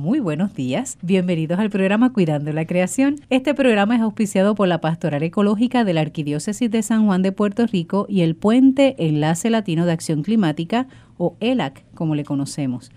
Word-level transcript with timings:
Muy 0.00 0.18
buenos 0.18 0.54
días. 0.54 0.96
Bienvenidos 1.02 1.58
al 1.58 1.68
programa 1.68 2.14
Cuidando 2.14 2.54
la 2.54 2.64
Creación. 2.64 3.16
Este 3.28 3.52
programa 3.52 3.96
es 3.96 4.00
auspiciado 4.00 4.54
por 4.54 4.66
la 4.66 4.80
Pastoral 4.80 5.22
Ecológica 5.22 5.84
de 5.84 5.92
la 5.92 6.00
Arquidiócesis 6.00 6.70
de 6.70 6.82
San 6.82 7.04
Juan 7.04 7.20
de 7.20 7.32
Puerto 7.32 7.66
Rico 7.66 8.06
y 8.08 8.22
el 8.22 8.34
Puente 8.34 8.96
Enlace 8.96 9.50
Latino 9.50 9.84
de 9.84 9.92
Acción 9.92 10.22
Climática, 10.22 10.86
o 11.18 11.36
ELAC, 11.40 11.84
como 11.94 12.14
le 12.14 12.24
conocemos. 12.24 12.90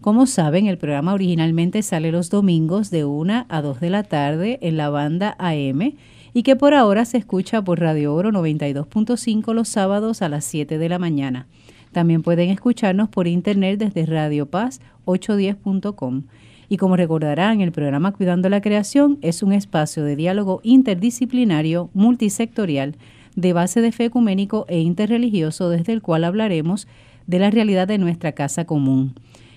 Como 0.00 0.24
saben, 0.24 0.66
el 0.66 0.78
programa 0.78 1.12
originalmente 1.12 1.82
sale 1.82 2.10
los 2.10 2.30
domingos 2.30 2.90
de 2.90 3.04
1 3.04 3.44
a 3.46 3.60
2 3.60 3.78
de 3.78 3.90
la 3.90 4.02
tarde 4.02 4.58
en 4.62 4.78
la 4.78 4.88
banda 4.88 5.36
AM 5.38 5.92
y 6.32 6.42
que 6.42 6.56
por 6.56 6.72
ahora 6.72 7.04
se 7.04 7.18
escucha 7.18 7.62
por 7.62 7.80
Radio 7.80 8.14
Oro 8.14 8.30
92.5 8.30 9.52
los 9.52 9.68
sábados 9.68 10.22
a 10.22 10.30
las 10.30 10.46
7 10.46 10.78
de 10.78 10.88
la 10.88 10.98
mañana. 10.98 11.48
También 11.92 12.22
pueden 12.22 12.48
escucharnos 12.48 13.10
por 13.10 13.26
internet 13.26 13.78
desde 13.78 14.06
Radio 14.06 14.46
Paz 14.46 14.80
810.com. 15.04 16.22
Y 16.68 16.78
como 16.78 16.96
recordarán, 16.96 17.60
el 17.60 17.72
programa 17.72 18.12
Cuidando 18.12 18.48
la 18.48 18.60
Creación 18.60 19.18
es 19.22 19.42
un 19.42 19.52
espacio 19.52 20.04
de 20.04 20.16
diálogo 20.16 20.60
interdisciplinario, 20.64 21.90
multisectorial, 21.94 22.96
de 23.36 23.52
base 23.52 23.80
de 23.80 23.92
fe 23.92 24.06
ecuménico 24.06 24.64
e 24.68 24.80
interreligioso, 24.80 25.70
desde 25.70 25.92
el 25.92 26.02
cual 26.02 26.24
hablaremos 26.24 26.88
de 27.26 27.38
la 27.38 27.50
realidad 27.50 27.86
de 27.86 27.98
nuestra 27.98 28.32
casa 28.32 28.64
común. 28.64 29.14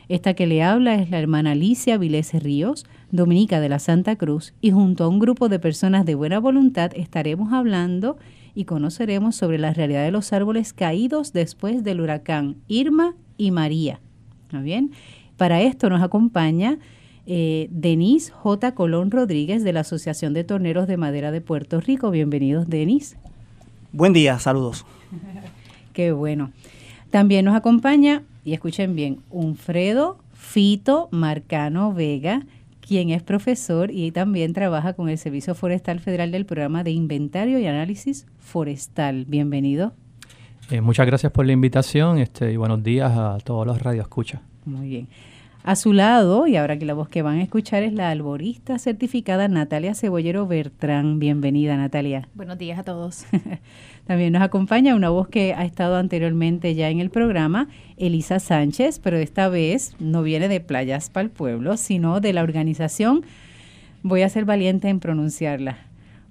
Esta 0.09 0.33
que 0.33 0.47
le 0.47 0.63
habla 0.63 0.95
es 0.95 1.09
la 1.11 1.19
hermana 1.19 1.51
Alicia 1.51 1.97
Vilese 1.97 2.39
Ríos, 2.39 2.85
dominica 3.11 3.59
de 3.59 3.69
la 3.69 3.79
Santa 3.79 4.15
Cruz, 4.15 4.53
y 4.59 4.71
junto 4.71 5.03
a 5.03 5.07
un 5.07 5.19
grupo 5.19 5.49
de 5.49 5.59
personas 5.59 6.05
de 6.05 6.15
buena 6.15 6.39
voluntad 6.39 6.91
estaremos 6.95 7.53
hablando 7.53 8.17
y 8.55 8.65
conoceremos 8.65 9.35
sobre 9.35 9.59
la 9.59 9.73
realidad 9.73 10.03
de 10.03 10.11
los 10.11 10.33
árboles 10.33 10.73
caídos 10.73 11.31
después 11.31 11.83
del 11.83 12.01
huracán 12.01 12.55
Irma 12.67 13.15
y 13.37 13.51
María. 13.51 13.99
bien? 14.51 14.91
Para 15.37 15.61
esto 15.61 15.89
nos 15.89 16.01
acompaña 16.01 16.79
eh, 17.31 17.67
Denise 17.69 18.31
J. 18.31 18.73
Colón 18.73 19.11
Rodríguez 19.11 19.63
de 19.63 19.71
la 19.71 19.81
Asociación 19.81 20.33
de 20.33 20.43
Torneros 20.43 20.87
de 20.87 20.97
Madera 20.97 21.31
de 21.31 21.41
Puerto 21.41 21.79
Rico. 21.79 22.09
Bienvenidos, 22.09 22.67
Denise. 22.67 23.17
Buen 23.91 24.13
día, 24.13 24.39
saludos. 24.39 24.83
Qué 25.93 26.11
bueno. 26.11 26.51
También 27.11 27.45
nos 27.45 27.55
acompaña, 27.55 28.23
y 28.43 28.53
escuchen 28.53 28.95
bien, 28.95 29.19
Unfredo 29.29 30.17
Fito 30.33 31.07
Marcano 31.11 31.93
Vega, 31.93 32.47
quien 32.81 33.11
es 33.11 33.21
profesor 33.21 33.91
y 33.91 34.09
también 34.09 34.53
trabaja 34.53 34.93
con 34.93 35.07
el 35.07 35.19
Servicio 35.19 35.53
Forestal 35.53 35.99
Federal 35.99 36.31
del 36.31 36.47
Programa 36.47 36.83
de 36.83 36.89
Inventario 36.89 37.59
y 37.59 37.67
Análisis 37.67 38.25
Forestal. 38.39 39.25
Bienvenido. 39.25 39.93
Eh, 40.71 40.81
muchas 40.81 41.05
gracias 41.05 41.31
por 41.31 41.45
la 41.45 41.51
invitación 41.51 42.17
este, 42.17 42.51
y 42.51 42.57
buenos 42.57 42.81
días 42.81 43.11
a 43.15 43.37
todos 43.43 43.67
los 43.67 43.79
radioescuchas. 43.79 44.41
Muy 44.65 44.87
bien. 44.87 45.07
A 45.63 45.75
su 45.75 45.91
lado, 45.91 46.47
y 46.47 46.55
ahora 46.55 46.79
que 46.79 46.85
la 46.85 46.93
voz 46.93 47.09
que 47.09 47.21
van 47.21 47.39
a 47.39 47.43
escuchar 47.43 47.83
es 47.83 47.91
la 47.93 48.09
alborista 48.09 48.79
certificada 48.79 49.49
Natalia 49.49 49.93
Cebollero 49.93 50.47
Bertrán. 50.47 51.19
Bienvenida, 51.19 51.75
Natalia. 51.75 52.29
Buenos 52.33 52.57
días 52.57 52.79
a 52.79 52.83
todos. 52.83 53.25
También 54.07 54.31
nos 54.33 54.41
acompaña 54.41 54.95
una 54.95 55.09
voz 55.09 55.27
que 55.27 55.53
ha 55.53 55.65
estado 55.65 55.97
anteriormente 55.97 56.75
ya 56.75 56.89
en 56.89 57.01
el 57.01 57.09
programa, 57.09 57.67
Elisa 57.97 58.39
Sánchez, 58.39 58.99
pero 58.99 59.17
esta 59.17 59.49
vez 59.49 59.95
no 59.99 60.23
viene 60.23 60.47
de 60.47 60.61
Playas 60.61 61.09
para 61.09 61.25
el 61.25 61.29
Pueblo, 61.29 61.75
sino 61.75 62.21
de 62.21 62.31
la 62.31 62.41
organización, 62.41 63.25
voy 64.01 64.21
a 64.21 64.29
ser 64.29 64.45
valiente 64.45 64.87
en 64.87 65.01
pronunciarla, 65.01 65.77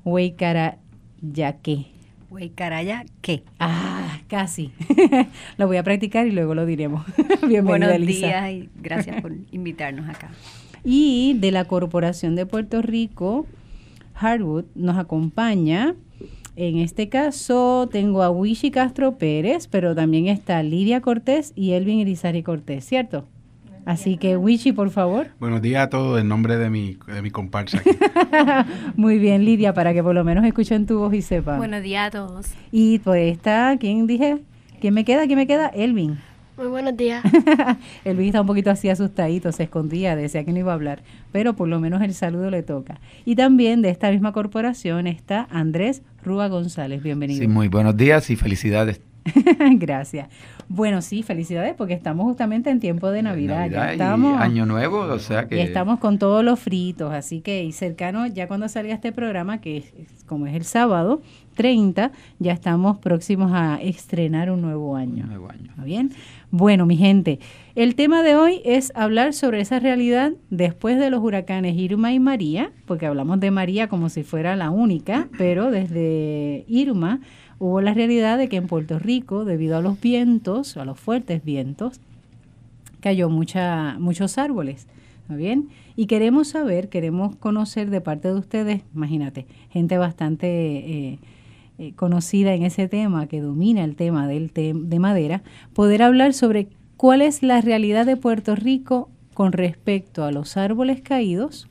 Huaycarayaque. 0.05 1.98
Huaycaraya, 2.31 3.05
¿qué? 3.23 3.43
Ah, 3.59 4.21
casi. 4.29 4.73
lo 5.57 5.67
voy 5.67 5.79
a 5.79 5.83
practicar 5.83 6.27
y 6.27 6.33
luego 6.33 6.55
lo 6.55 6.67
diremos. 6.67 7.07
Bienvenida, 7.41 7.63
Buenos 7.63 7.91
Elisa. 7.93 8.27
días 8.27 8.51
y 8.51 8.69
gracias 8.81 9.21
por 9.23 9.33
invitarnos 9.51 10.09
acá. 10.09 10.31
Y 10.85 11.35
de 11.39 11.51
la 11.51 11.65
Corporación 11.65 12.37
de 12.37 12.47
Puerto 12.47 12.83
Rico, 12.83 13.47
Hardwood, 14.15 14.67
nos 14.75 14.99
acompaña 14.99 15.95
en 16.61 16.79
este 16.79 17.09
caso 17.09 17.89
tengo 17.89 18.21
a 18.25 18.31
Wishi 18.31 18.73
Castro 18.73 19.17
Pérez, 19.17 19.69
pero 19.69 19.95
también 19.95 20.27
está 20.27 20.61
Lidia 20.65 21.01
Cortés 21.01 21.53
y 21.55 21.71
Elvin 21.75 22.01
Irizarry 22.01 22.43
Cortés, 22.43 22.85
¿cierto? 22.85 23.29
Así 23.89 24.19
que 24.19 24.37
Wishi, 24.37 24.73
por 24.73 24.91
favor. 24.91 25.29
Buenos 25.41 25.63
días 25.63 25.83
a 25.83 25.89
todos 25.89 26.21
en 26.21 26.29
nombre 26.29 26.59
de 26.59 26.69
mi, 26.69 26.99
de 27.07 27.23
mi 27.23 27.31
comparsa. 27.31 27.83
Muy 28.97 29.19
bien, 29.19 29.47
Lidia, 29.47 29.73
para 29.73 29.95
que 29.95 30.03
por 30.03 30.15
lo 30.15 30.25
menos 30.25 30.45
escuchen 30.45 30.85
tu 30.85 30.99
voz 30.99 31.15
y 31.15 31.23
sepan. 31.23 31.57
Buenos 31.57 31.83
días 31.83 32.09
a 32.09 32.11
todos. 32.11 32.49
Y 32.71 32.99
pues 32.99 33.33
está, 33.33 33.75
¿quién 33.81 34.07
dije? 34.07 34.43
¿Quién 34.79 34.93
me 34.93 35.07
queda? 35.07 35.25
¿Quién 35.25 35.39
me 35.39 35.47
queda? 35.47 35.69
Elvin. 35.69 36.19
Muy 36.59 36.67
buenos 36.67 36.99
días. 36.99 37.25
Elvin 38.05 38.27
está 38.27 38.43
un 38.43 38.47
poquito 38.47 38.71
así 38.71 38.91
asustadito, 38.91 39.53
se 39.53 39.63
escondía, 39.63 40.17
decía 40.17 40.45
que 40.45 40.53
no 40.53 40.59
iba 40.59 40.73
a 40.73 40.75
hablar, 40.75 41.03
pero 41.33 41.57
por 41.57 41.69
lo 41.69 41.81
menos 41.81 42.03
el 42.03 42.13
saludo 42.13 42.51
le 42.51 42.63
toca. 42.63 43.01
Y 43.25 43.37
también 43.37 43.81
de 43.81 43.89
esta 43.89 44.11
misma 44.11 44.33
corporación 44.33 45.07
está 45.07 45.49
Andrés 45.51 46.03
Rúa 46.23 46.49
González. 46.49 47.03
Bienvenido. 47.03 47.41
Sí, 47.41 47.49
muy 47.49 47.69
buenos 47.69 47.97
días 47.97 48.29
y 48.29 48.37
felicidades. 48.37 49.01
Gracias. 49.79 50.29
Bueno, 50.69 51.01
sí, 51.01 51.23
felicidades 51.23 51.75
porque 51.75 51.95
estamos 51.95 52.25
justamente 52.27 52.69
en 52.71 52.79
tiempo 52.79 53.11
de 53.11 53.23
Navidad. 53.23 53.71
ya 53.71 53.93
estamos, 53.93 54.39
año 54.41 54.67
Nuevo, 54.67 55.01
o 55.01 55.19
sea 55.19 55.49
que... 55.49 55.57
Y 55.57 55.61
estamos 55.61 55.99
con 55.99 56.19
todos 56.19 56.45
los 56.45 56.61
fritos, 56.61 57.13
así 57.13 57.41
que 57.41 57.65
y 57.65 57.73
cercano, 57.73 58.27
ya 58.27 58.49
cuando 58.49 58.69
salga 58.69 58.93
este 58.93 59.11
programa, 59.11 59.61
que 59.61 59.79
es, 59.79 59.93
como 60.27 60.47
es 60.47 60.55
el 60.55 60.65
sábado 60.65 61.23
30, 61.55 62.13
ya 62.39 62.53
estamos 62.53 62.99
próximos 62.99 63.51
a 63.53 63.81
estrenar 63.83 64.51
un 64.51 64.61
nuevo 64.61 64.95
año. 64.95 65.25
Un 65.25 65.31
nuevo 65.31 65.51
año. 65.51 65.71
¿Está 65.71 65.85
bien? 65.85 66.13
Bueno, 66.51 66.87
mi 66.87 66.97
gente, 66.97 67.41
el 67.75 67.95
tema 67.95 68.23
de 68.23 68.37
hoy 68.37 68.61
es 68.65 68.93
hablar 68.95 69.35
sobre 69.35 69.61
esa 69.61 69.81
realidad 69.81 70.33
después 70.51 70.99
de 70.99 71.11
los 71.11 71.23
huracanes 71.23 71.77
Irma 71.77 72.13
y 72.13 72.21
María, 72.21 72.73
porque 72.87 73.07
hablamos 73.07 73.41
de 73.41 73.51
María 73.51 73.89
como 73.89 74.09
si 74.09 74.23
fuera 74.23 74.55
la 74.55 74.71
única, 74.71 75.29
pero 75.37 75.71
desde 75.71 76.65
Irma 76.69 77.21
hubo 77.59 77.81
la 77.81 77.95
realidad 77.95 78.39
de 78.39 78.49
que 78.49 78.57
en 78.57 78.67
Puerto 78.67 78.99
Rico, 78.99 79.45
debido 79.45 79.77
a 79.77 79.81
los 79.81 80.01
vientos, 80.01 80.77
a 80.77 80.85
los 80.85 80.99
fuertes 80.99 81.45
vientos, 81.45 82.01
cayó 83.01 83.29
mucha, 83.29 83.97
muchos 83.99 84.39
árboles. 84.39 84.87
¿Está 85.23 85.37
bien? 85.37 85.69
Y 85.95 86.07
queremos 86.07 86.49
saber, 86.49 86.89
queremos 86.89 87.37
conocer 87.37 87.91
de 87.91 88.01
parte 88.01 88.29
de 88.29 88.35
ustedes, 88.35 88.83
imagínate, 88.95 89.47
gente 89.71 89.99
bastante 89.99 90.47
eh, 90.49 91.19
eh, 91.79 91.93
conocida 91.97 92.55
en 92.55 92.63
ese 92.63 92.89
tema, 92.89 93.27
que 93.27 93.41
domina 93.41 93.85
el 93.85 93.95
tema 93.95 94.27
del 94.27 94.51
de 94.55 94.99
madera, 94.99 95.43
poder 95.75 96.03
hablar 96.03 96.33
sobre 96.33 96.69
cuál 96.97 97.21
es 97.21 97.43
la 97.43 97.61
realidad 97.61 98.07
de 98.07 98.17
Puerto 98.17 98.57
Rico 98.57 99.11
con 99.35 99.53
respecto 99.53 100.25
a 100.25 100.33
los 100.33 100.57
árboles 100.57 101.01
caídos, 101.03 101.69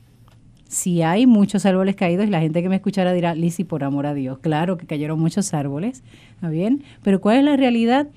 si 0.68 1.00
hay 1.02 1.26
muchos 1.26 1.64
árboles 1.66 1.96
caídos 1.96 2.26
y 2.26 2.30
la 2.30 2.40
gente 2.40 2.62
que 2.62 2.68
me 2.68 2.76
escuchara 2.76 3.12
dirá, 3.14 3.34
Lisi, 3.34 3.64
por 3.64 3.82
amor 3.82 4.06
a 4.06 4.14
Dios, 4.14 4.38
claro 4.38 4.76
que 4.76 4.86
cayeron 4.86 5.18
muchos 5.18 5.54
árboles, 5.54 6.04
¿está 6.34 6.50
bien? 6.50 6.84
Pero 7.02 7.20
¿cuál 7.20 7.38
es 7.38 7.44
la 7.44 7.56
realidad 7.56 8.08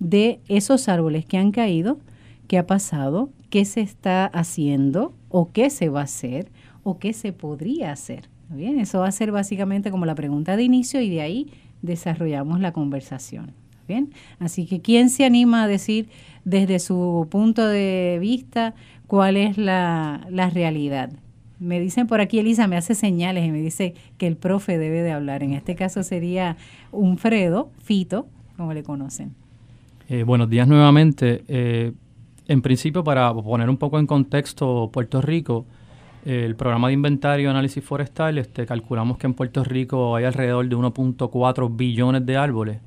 de 0.00 0.40
esos 0.48 0.88
árboles 0.88 1.24
que 1.24 1.38
han 1.38 1.52
caído? 1.52 1.98
¿Qué 2.48 2.58
ha 2.58 2.66
pasado? 2.66 3.30
¿Qué 3.48 3.64
se 3.64 3.80
está 3.80 4.26
haciendo? 4.26 5.14
¿O 5.28 5.52
qué 5.52 5.70
se 5.70 5.88
va 5.88 6.00
a 6.00 6.04
hacer? 6.04 6.50
¿O 6.82 6.98
qué 6.98 7.12
se 7.12 7.32
podría 7.32 7.92
hacer? 7.92 8.28
¿Está 8.42 8.56
bien? 8.56 8.80
Eso 8.80 8.98
va 8.98 9.06
a 9.06 9.12
ser 9.12 9.30
básicamente 9.30 9.92
como 9.92 10.04
la 10.04 10.16
pregunta 10.16 10.56
de 10.56 10.64
inicio 10.64 11.00
y 11.00 11.10
de 11.10 11.20
ahí 11.20 11.52
desarrollamos 11.80 12.58
la 12.58 12.72
conversación. 12.72 13.52
bien? 13.86 14.12
Así 14.40 14.66
que, 14.66 14.80
¿quién 14.80 15.10
se 15.10 15.24
anima 15.24 15.62
a 15.62 15.68
decir 15.68 16.08
desde 16.44 16.80
su 16.80 17.28
punto 17.30 17.68
de 17.68 18.18
vista 18.20 18.74
cuál 19.06 19.36
es 19.36 19.56
la, 19.56 20.26
la 20.28 20.50
realidad? 20.50 21.10
Me 21.60 21.78
dicen 21.78 22.06
por 22.06 22.22
aquí, 22.22 22.38
Elisa 22.38 22.66
me 22.66 22.78
hace 22.78 22.94
señales 22.94 23.46
y 23.46 23.50
me 23.50 23.60
dice 23.60 23.94
que 24.16 24.26
el 24.26 24.36
profe 24.36 24.78
debe 24.78 25.02
de 25.02 25.12
hablar. 25.12 25.42
En 25.42 25.52
este 25.52 25.76
caso 25.76 26.02
sería 26.02 26.56
un 26.90 27.18
Fredo, 27.18 27.70
Fito, 27.84 28.26
como 28.56 28.72
le 28.72 28.82
conocen. 28.82 29.34
Eh, 30.08 30.22
buenos 30.22 30.48
días 30.48 30.66
nuevamente. 30.66 31.44
Eh, 31.48 31.92
en 32.48 32.62
principio, 32.62 33.04
para 33.04 33.32
poner 33.34 33.68
un 33.68 33.76
poco 33.76 33.98
en 33.98 34.06
contexto 34.06 34.88
Puerto 34.90 35.20
Rico, 35.20 35.66
eh, 36.24 36.44
el 36.46 36.56
programa 36.56 36.88
de 36.88 36.94
inventario 36.94 37.48
y 37.48 37.50
análisis 37.50 37.84
forestal, 37.84 38.38
este, 38.38 38.64
calculamos 38.64 39.18
que 39.18 39.26
en 39.26 39.34
Puerto 39.34 39.62
Rico 39.62 40.16
hay 40.16 40.24
alrededor 40.24 40.66
de 40.66 40.74
1.4 40.74 41.76
billones 41.76 42.24
de 42.24 42.36
árboles. 42.38 42.78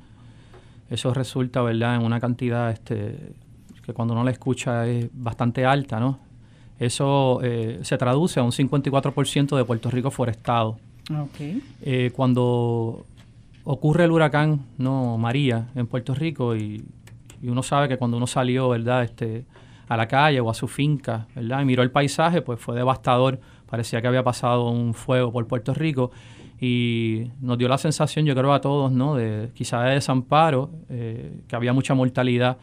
Eso 0.90 1.14
resulta, 1.14 1.62
¿verdad?, 1.62 1.96
en 1.98 2.02
una 2.02 2.20
cantidad 2.20 2.72
este, 2.72 3.34
que 3.86 3.94
cuando 3.94 4.16
uno 4.16 4.24
la 4.24 4.32
escucha 4.32 4.88
es 4.88 5.10
bastante 5.14 5.64
alta, 5.64 6.00
¿no? 6.00 6.33
Eso 6.80 7.40
eh, 7.44 7.80
se 7.84 7.98
traduce 7.98 8.40
a 8.40 8.44
un 8.44 8.52
54% 8.52 9.56
de 9.56 9.66
Puerto 9.66 9.90
Rico 9.90 10.12
forestado. 10.12 10.78
Eh, 11.82 12.12
cuando 12.16 13.06
ocurre 13.66 14.06
el 14.06 14.12
huracán 14.12 14.66
no 14.78 15.18
María 15.18 15.68
en 15.76 15.88
Puerto 15.88 16.14
Rico 16.14 16.56
y, 16.56 16.84
uno 17.44 17.62
sabe 17.62 17.90
que 17.90 17.98
cuando 17.98 18.16
uno 18.16 18.26
salió 18.26 18.70
verdad 18.70 19.04
este 19.04 19.44
a 19.90 19.98
la 19.98 20.08
calle 20.08 20.40
o 20.40 20.50
a 20.50 20.54
su 20.54 20.70
finca 20.70 21.28
verdad 21.36 21.62
y 21.62 21.66
miró 21.66 21.84
el 21.84 21.92
paisaje 21.92 22.42
pues 22.42 22.58
fue 22.60 22.76
devastador. 22.76 23.40
Parecía 23.70 24.02
que 24.02 24.08
había 24.08 24.24
pasado 24.24 24.70
un 24.70 24.94
fuego 24.94 25.34
por 25.34 25.46
Puerto 25.46 25.74
Rico 25.74 26.12
y 26.62 27.32
nos 27.42 27.58
dio 27.58 27.68
la 27.68 27.78
sensación 27.78 28.26
yo 28.26 28.34
creo 28.34 28.54
a 28.54 28.62
todos 28.62 28.94
no 28.94 29.16
de 29.16 29.50
quizás 29.54 29.84
de 29.84 29.96
desamparo 29.96 30.70
eh, 30.88 31.42
que 31.46 31.56
había 31.58 31.74
mucha 31.74 31.94
mortalidad 31.94 32.58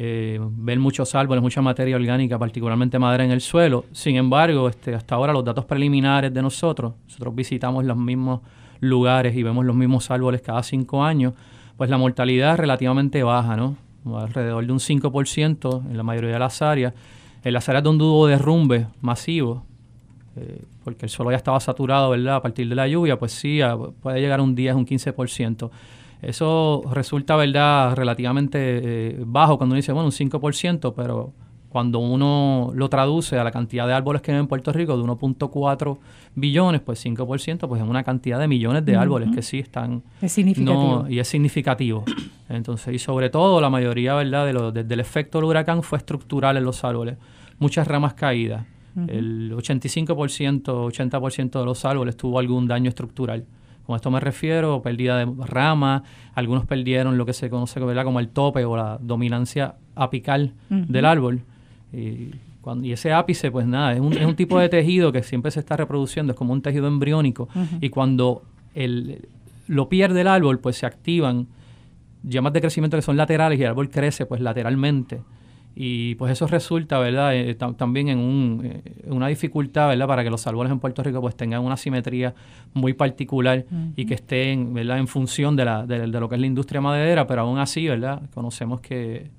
eh, 0.00 0.38
ver 0.40 0.78
muchos 0.78 1.12
árboles, 1.16 1.42
mucha 1.42 1.60
materia 1.60 1.96
orgánica, 1.96 2.38
particularmente 2.38 3.00
madera 3.00 3.24
en 3.24 3.32
el 3.32 3.40
suelo. 3.40 3.84
Sin 3.90 4.14
embargo, 4.14 4.68
este, 4.68 4.94
hasta 4.94 5.16
ahora 5.16 5.32
los 5.32 5.44
datos 5.44 5.64
preliminares 5.64 6.32
de 6.32 6.40
nosotros, 6.40 6.92
nosotros 7.08 7.34
visitamos 7.34 7.84
los 7.84 7.96
mismos 7.96 8.42
lugares 8.78 9.34
y 9.34 9.42
vemos 9.42 9.64
los 9.64 9.74
mismos 9.74 10.08
árboles 10.12 10.40
cada 10.40 10.62
cinco 10.62 11.02
años, 11.02 11.34
pues 11.76 11.90
la 11.90 11.98
mortalidad 11.98 12.52
es 12.52 12.60
relativamente 12.60 13.24
baja, 13.24 13.56
¿no? 13.56 13.74
Alrededor 14.16 14.64
de 14.64 14.72
un 14.72 14.78
5% 14.78 15.90
en 15.90 15.96
la 15.96 16.04
mayoría 16.04 16.30
de 16.30 16.38
las 16.38 16.62
áreas. 16.62 16.94
En 17.42 17.52
las 17.52 17.68
áreas 17.68 17.82
donde 17.82 18.04
hubo 18.04 18.28
derrumbe 18.28 18.86
masivo, 19.00 19.64
eh, 20.36 20.62
porque 20.84 21.06
el 21.06 21.10
suelo 21.10 21.32
ya 21.32 21.38
estaba 21.38 21.58
saturado, 21.58 22.10
¿verdad? 22.10 22.36
A 22.36 22.42
partir 22.42 22.68
de 22.68 22.76
la 22.76 22.86
lluvia, 22.86 23.18
pues 23.18 23.32
sí, 23.32 23.58
puede 24.00 24.20
llegar 24.20 24.38
a 24.38 24.44
un 24.44 24.54
10, 24.54 24.76
un 24.76 24.86
15%. 24.86 25.70
Eso 26.22 26.82
resulta, 26.92 27.36
¿verdad?, 27.36 27.94
relativamente 27.94 28.58
eh, 28.60 29.22
bajo 29.24 29.56
cuando 29.56 29.74
uno 29.74 29.76
dice, 29.76 29.92
bueno, 29.92 30.06
un 30.06 30.12
5%, 30.12 30.92
pero 30.94 31.32
cuando 31.68 31.98
uno 31.98 32.72
lo 32.74 32.88
traduce 32.88 33.38
a 33.38 33.44
la 33.44 33.50
cantidad 33.50 33.86
de 33.86 33.92
árboles 33.92 34.22
que 34.22 34.32
hay 34.32 34.38
en 34.38 34.46
Puerto 34.46 34.72
Rico, 34.72 34.96
de 34.96 35.04
1.4 35.04 35.98
billones, 36.34 36.80
pues 36.80 37.04
5%, 37.04 37.68
pues 37.68 37.82
es 37.82 37.88
una 37.88 38.02
cantidad 38.02 38.38
de 38.38 38.48
millones 38.48 38.84
de 38.84 38.96
árboles 38.96 39.30
que 39.34 39.42
sí 39.42 39.58
están... 39.58 40.02
Es 40.22 40.32
significativo. 40.32 41.06
y 41.08 41.18
es 41.18 41.28
significativo. 41.28 42.04
Entonces, 42.48 42.94
y 42.94 42.98
sobre 42.98 43.28
todo, 43.28 43.60
la 43.60 43.70
mayoría, 43.70 44.14
¿verdad?, 44.14 44.46
de 44.46 44.52
lo, 44.54 44.72
del 44.72 45.00
efecto 45.00 45.38
del 45.38 45.44
huracán 45.44 45.82
fue 45.82 45.98
estructural 45.98 46.56
en 46.56 46.64
los 46.64 46.82
árboles. 46.84 47.18
Muchas 47.58 47.86
ramas 47.86 48.14
caídas. 48.14 48.64
El 49.06 49.52
85%, 49.52 50.62
80% 50.64 51.60
de 51.60 51.64
los 51.64 51.84
árboles 51.84 52.16
tuvo 52.16 52.40
algún 52.40 52.66
daño 52.66 52.88
estructural. 52.88 53.44
Con 53.88 53.96
esto 53.96 54.10
me 54.10 54.20
refiero, 54.20 54.82
pérdida 54.82 55.16
de 55.16 55.26
ramas, 55.46 56.02
algunos 56.34 56.66
perdieron 56.66 57.16
lo 57.16 57.24
que 57.24 57.32
se 57.32 57.48
conoce 57.48 57.80
como 57.80 58.20
el 58.20 58.28
tope 58.28 58.66
o 58.66 58.76
la 58.76 58.98
dominancia 59.00 59.76
apical 59.94 60.52
del 60.68 61.06
árbol. 61.06 61.40
Y, 61.90 62.32
cuando, 62.60 62.86
y 62.86 62.92
ese 62.92 63.14
ápice, 63.14 63.50
pues 63.50 63.66
nada, 63.66 63.94
es 63.94 64.00
un, 64.00 64.12
es 64.12 64.26
un, 64.26 64.36
tipo 64.36 64.58
de 64.58 64.68
tejido 64.68 65.10
que 65.10 65.22
siempre 65.22 65.50
se 65.50 65.60
está 65.60 65.74
reproduciendo, 65.74 66.34
es 66.34 66.36
como 66.36 66.52
un 66.52 66.60
tejido 66.60 66.86
embriónico. 66.86 67.48
Y 67.80 67.88
cuando 67.88 68.42
el, 68.74 69.26
lo 69.68 69.88
pierde 69.88 70.20
el 70.20 70.28
árbol, 70.28 70.58
pues 70.58 70.76
se 70.76 70.84
activan 70.84 71.46
llamas 72.22 72.52
de 72.52 72.60
crecimiento 72.60 72.98
que 72.98 73.02
son 73.02 73.16
laterales 73.16 73.58
y 73.58 73.62
el 73.62 73.70
árbol 73.70 73.88
crece 73.88 74.26
pues 74.26 74.42
lateralmente 74.42 75.22
y 75.74 76.16
pues 76.16 76.32
eso 76.32 76.46
resulta, 76.48 76.98
¿verdad? 76.98 77.36
Eh, 77.36 77.54
también 77.54 78.08
en, 78.08 78.18
un, 78.18 78.62
eh, 78.64 78.82
una 79.06 79.28
dificultad, 79.28 79.88
¿verdad? 79.88 80.08
Para 80.08 80.24
que 80.24 80.30
los 80.30 80.44
árboles 80.46 80.72
en 80.72 80.80
Puerto 80.80 81.02
Rico 81.04 81.20
pues 81.20 81.36
tengan 81.36 81.62
una 81.62 81.76
simetría 81.76 82.34
muy 82.74 82.94
particular 82.94 83.64
y 83.94 84.04
que 84.04 84.14
estén, 84.14 84.74
¿verdad? 84.74 84.98
En 84.98 85.06
función 85.06 85.54
de, 85.54 85.64
la, 85.64 85.86
de, 85.86 86.06
lo 86.08 86.28
que 86.28 86.34
es 86.34 86.40
la 86.40 86.46
industria 86.46 86.80
maderera, 86.80 87.26
pero 87.26 87.42
aún 87.42 87.58
así, 87.58 87.86
¿verdad? 87.86 88.22
Conocemos 88.34 88.80
que 88.80 89.30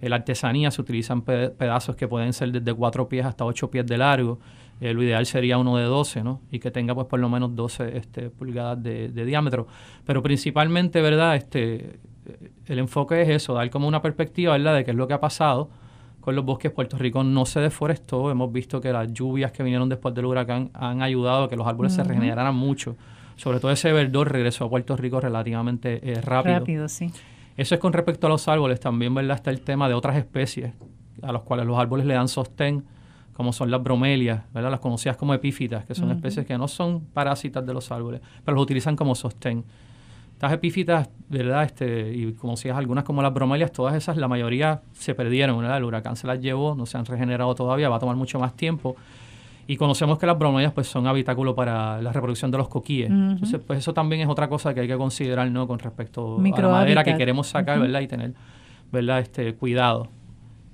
en 0.00 0.10
la 0.10 0.16
artesanía 0.16 0.70
se 0.70 0.80
utilizan 0.80 1.22
pedazos 1.22 1.94
que 1.94 2.08
pueden 2.08 2.32
ser 2.32 2.52
desde 2.52 2.72
cuatro 2.72 3.08
pies 3.08 3.26
hasta 3.26 3.44
ocho 3.44 3.70
pies 3.70 3.86
de 3.86 3.98
largo. 3.98 4.38
Eh, 4.80 4.92
lo 4.92 5.02
ideal 5.02 5.24
sería 5.26 5.58
uno 5.58 5.76
de 5.76 5.84
12, 5.84 6.22
¿no? 6.22 6.40
Y 6.50 6.58
que 6.58 6.70
tenga 6.70 6.94
pues 6.94 7.06
por 7.06 7.18
lo 7.18 7.28
menos 7.28 7.54
12 7.56 7.96
este, 7.96 8.30
pulgadas 8.30 8.82
de, 8.82 9.08
de 9.08 9.24
diámetro. 9.24 9.66
Pero 10.04 10.22
principalmente, 10.22 11.00
¿verdad? 11.00 11.36
Este, 11.36 11.98
el 12.66 12.78
enfoque 12.78 13.22
es 13.22 13.28
eso, 13.28 13.54
dar 13.54 13.68
como 13.70 13.88
una 13.88 14.02
perspectiva, 14.02 14.52
¿verdad?, 14.52 14.74
de 14.74 14.84
qué 14.84 14.90
es 14.90 14.96
lo 14.96 15.06
que 15.06 15.14
ha 15.14 15.20
pasado 15.20 15.70
con 16.20 16.34
los 16.34 16.44
bosques. 16.44 16.72
Puerto 16.72 16.98
Rico 16.98 17.22
no 17.22 17.46
se 17.46 17.60
deforestó, 17.60 18.30
hemos 18.30 18.52
visto 18.52 18.80
que 18.80 18.92
las 18.92 19.12
lluvias 19.12 19.52
que 19.52 19.62
vinieron 19.62 19.88
después 19.88 20.14
del 20.14 20.26
huracán 20.26 20.70
han 20.74 21.02
ayudado 21.02 21.44
a 21.44 21.48
que 21.48 21.56
los 21.56 21.66
árboles 21.66 21.94
se 21.94 22.02
regeneraran 22.02 22.54
mucho. 22.54 22.96
Sobre 23.36 23.60
todo 23.60 23.70
ese 23.70 23.92
verdor 23.92 24.32
regresó 24.32 24.64
a 24.64 24.70
Puerto 24.70 24.96
Rico 24.96 25.20
relativamente 25.20 26.00
eh, 26.02 26.20
rápido. 26.20 26.58
Rápido, 26.58 26.88
sí. 26.88 27.10
Eso 27.56 27.74
es 27.74 27.80
con 27.80 27.92
respecto 27.92 28.26
a 28.26 28.30
los 28.30 28.48
árboles. 28.48 28.80
También, 28.80 29.14
¿verdad?, 29.14 29.36
está 29.36 29.50
el 29.50 29.60
tema 29.60 29.88
de 29.88 29.94
otras 29.94 30.16
especies 30.16 30.72
a 31.22 31.32
los 31.32 31.42
cuales 31.42 31.66
los 31.66 31.78
árboles 31.78 32.06
le 32.06 32.14
dan 32.14 32.28
sostén, 32.28 32.84
como 33.32 33.52
son 33.52 33.70
las 33.70 33.82
bromelias, 33.82 34.42
¿verdad?, 34.52 34.70
las 34.70 34.80
conocidas 34.80 35.16
como 35.16 35.34
epífitas, 35.34 35.84
que 35.84 35.94
son 35.94 36.10
especies 36.10 36.46
que 36.46 36.56
no 36.56 36.68
son 36.68 37.00
parásitas 37.00 37.64
de 37.66 37.72
los 37.74 37.90
árboles, 37.90 38.20
pero 38.44 38.54
los 38.54 38.62
utilizan 38.62 38.96
como 38.96 39.14
sostén. 39.14 39.64
Estas 40.36 40.52
epífitas, 40.52 41.08
¿verdad? 41.30 41.64
Este, 41.64 42.12
y 42.12 42.34
como 42.34 42.56
decías, 42.56 42.76
algunas 42.76 43.04
como 43.04 43.22
las 43.22 43.32
bromelias, 43.32 43.72
todas 43.72 43.94
esas, 43.94 44.18
la 44.18 44.28
mayoría 44.28 44.82
se 44.92 45.14
perdieron, 45.14 45.58
¿verdad? 45.58 45.78
El 45.78 45.84
huracán 45.84 46.14
se 46.14 46.26
las 46.26 46.42
llevó, 46.42 46.74
no 46.74 46.84
se 46.84 46.98
han 46.98 47.06
regenerado 47.06 47.54
todavía, 47.54 47.88
va 47.88 47.96
a 47.96 47.98
tomar 47.98 48.16
mucho 48.16 48.38
más 48.38 48.54
tiempo. 48.54 48.96
Y 49.66 49.78
conocemos 49.78 50.18
que 50.18 50.26
las 50.26 50.38
bromelias 50.38 50.74
pues 50.74 50.88
son 50.88 51.06
habitáculo 51.06 51.54
para 51.54 52.02
la 52.02 52.12
reproducción 52.12 52.50
de 52.50 52.58
los 52.58 52.68
coquíes. 52.68 53.08
Entonces, 53.08 53.62
pues 53.66 53.78
eso 53.78 53.94
también 53.94 54.20
es 54.20 54.28
otra 54.28 54.46
cosa 54.50 54.74
que 54.74 54.80
hay 54.80 54.86
que 54.86 54.98
considerar, 54.98 55.50
¿no? 55.50 55.66
Con 55.66 55.78
respecto 55.78 56.36
a 56.38 56.60
la 56.60 56.68
madera 56.68 57.02
que 57.02 57.16
queremos 57.16 57.46
sacar, 57.46 57.80
¿verdad? 57.80 58.00
Y 58.02 58.06
tener, 58.06 58.34
¿verdad? 58.92 59.20
Este, 59.20 59.54
cuidado 59.54 60.08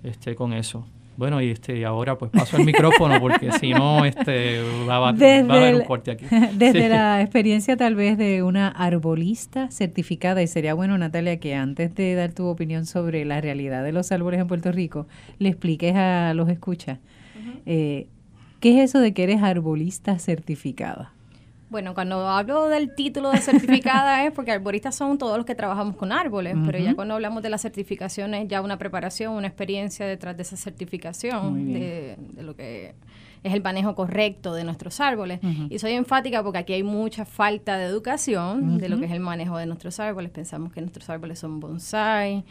este, 0.03 0.35
con 0.35 0.53
eso. 0.55 0.85
Bueno, 1.17 1.43
y 1.43 1.51
este 1.51 1.85
ahora 1.85 2.17
pues 2.17 2.31
paso 2.31 2.57
el 2.57 2.65
micrófono 2.65 3.21
porque 3.21 3.53
si 3.53 3.73
no 3.73 4.05
este 4.05 4.61
va, 4.89 4.97
a 4.97 5.09
haber 5.11 5.75
un 5.75 5.85
corte 5.85 6.11
aquí. 6.11 6.25
Desde 6.55 6.89
la 6.89 7.21
experiencia 7.21 7.77
tal 7.77 7.95
vez 7.95 8.17
de 8.17 8.43
una 8.43 8.69
arbolista 8.69 9.71
certificada, 9.71 10.43
y 10.43 10.47
sería 10.47 10.75
bueno 10.75 10.97
Natalia 10.97 11.39
que 11.39 11.55
antes 11.55 11.95
de 11.95 12.15
dar 12.15 12.33
tu 12.33 12.47
opinión 12.47 12.87
sobre 12.87 13.25
la 13.25 13.41
realidad 13.41 13.85
de 13.85 13.93
los 13.93 14.11
árboles 14.13 14.41
en 14.41 14.49
Puerto 14.49 14.73
Rico, 14.73 15.07
le 15.39 15.51
expliques 15.51 15.95
a 15.95 16.33
los 16.35 16.49
escuchas, 16.49 16.99
eh, 17.67 18.07
¿qué 18.61 18.79
es 18.79 18.91
eso 18.91 19.01
de 19.01 19.13
que 19.13 19.25
eres 19.25 19.43
arbolista 19.43 20.19
certificada? 20.19 21.13
Bueno, 21.73 21.95
cuando 21.95 22.29
hablo 22.29 22.69
del 22.69 22.95
título 22.95 23.31
de 23.31 23.39
certificada 23.39 24.23
es 24.27 24.33
porque 24.33 24.53
arboristas 24.53 24.95
son 24.95 25.17
todos 25.17 25.39
los 25.39 25.47
que 25.47 25.55
trabajamos 25.55 25.97
con 25.97 26.13
árboles, 26.13 26.55
pero 26.67 26.79
ya 26.79 26.95
cuando 26.95 27.15
hablamos 27.15 27.43
de 27.43 27.49
las 27.49 27.63
certificaciones, 27.63 28.47
ya 28.47 28.61
una 28.61 28.77
preparación, 28.77 29.33
una 29.33 29.47
experiencia 29.47 30.05
detrás 30.05 30.37
de 30.37 30.43
esa 30.43 30.59
certificación, 30.59 31.73
de, 31.73 32.19
lo 32.43 32.55
que 32.55 32.95
es 33.43 33.55
el 33.55 33.63
manejo 33.63 33.95
correcto 33.95 34.53
de 34.53 34.65
nuestros 34.65 35.01
árboles. 35.01 35.41
Y 35.71 35.79
soy 35.79 35.93
enfática 35.93 36.43
porque 36.43 36.59
aquí 36.59 36.75
hay 36.75 36.83
mucha 36.83 37.25
falta 37.25 37.79
de 37.79 37.87
educación 37.87 38.77
de 38.77 38.91
lo 38.91 38.99
que 39.01 39.07
es 39.07 39.13
el 39.13 39.21
manejo 39.21 39.57
de 39.57 39.65
nuestros 39.65 39.99
árboles. 39.99 40.31
Pensamos 40.31 40.75
que 40.75 40.83
nuestros 40.83 41.09
árboles 41.09 41.39
son 41.39 41.59
bonsai 41.59 42.45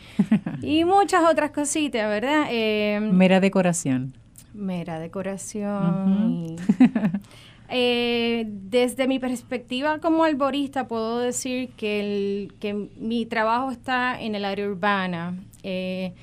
y 0.63 0.83
muchas 0.85 1.21
otras 1.29 1.51
cositas, 1.51 2.09
¿verdad? 2.09 2.47
Eh, 2.49 2.99
mera 2.99 3.39
decoración. 3.39 4.13
Mera 4.55 4.97
decoración. 4.97 6.55
Eh, 7.73 8.45
desde 8.47 9.07
mi 9.07 9.17
perspectiva 9.17 9.99
como 9.99 10.25
arborista 10.25 10.89
puedo 10.89 11.19
decir 11.19 11.69
que, 11.77 12.01
el, 12.01 12.53
que 12.59 12.73
mi 12.73 13.25
trabajo 13.25 13.71
está 13.71 14.21
en 14.21 14.35
el 14.35 14.43
área 14.43 14.67
urbana. 14.67 15.37
Eh, 15.63 16.13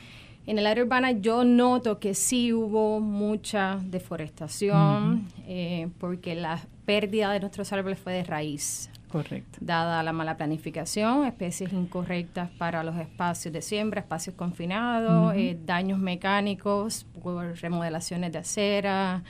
en 0.46 0.58
el 0.58 0.66
área 0.66 0.84
urbana 0.84 1.12
yo 1.12 1.44
noto 1.44 1.98
que 1.98 2.12
sí 2.12 2.52
hubo 2.52 3.00
mucha 3.00 3.78
deforestación 3.82 5.26
eh, 5.46 5.88
porque 5.98 6.34
la 6.34 6.60
pérdida 6.84 7.32
de 7.32 7.40
nuestros 7.40 7.72
árboles 7.72 7.98
fue 7.98 8.12
de 8.12 8.24
raíz. 8.24 8.90
Correcto. 9.08 9.58
Dada 9.62 10.02
la 10.02 10.12
mala 10.12 10.36
planificación, 10.36 11.24
especies 11.24 11.72
incorrectas 11.72 12.50
para 12.58 12.82
los 12.82 12.96
espacios 12.96 13.54
de 13.54 13.62
siembra, 13.62 14.00
espacios 14.02 14.36
confinados, 14.36 15.34
daños 15.64 15.98
mecánicos 15.98 17.06
por 17.22 17.56
remodelaciones 17.58 18.32
de 18.32 18.38
acera 18.38 19.22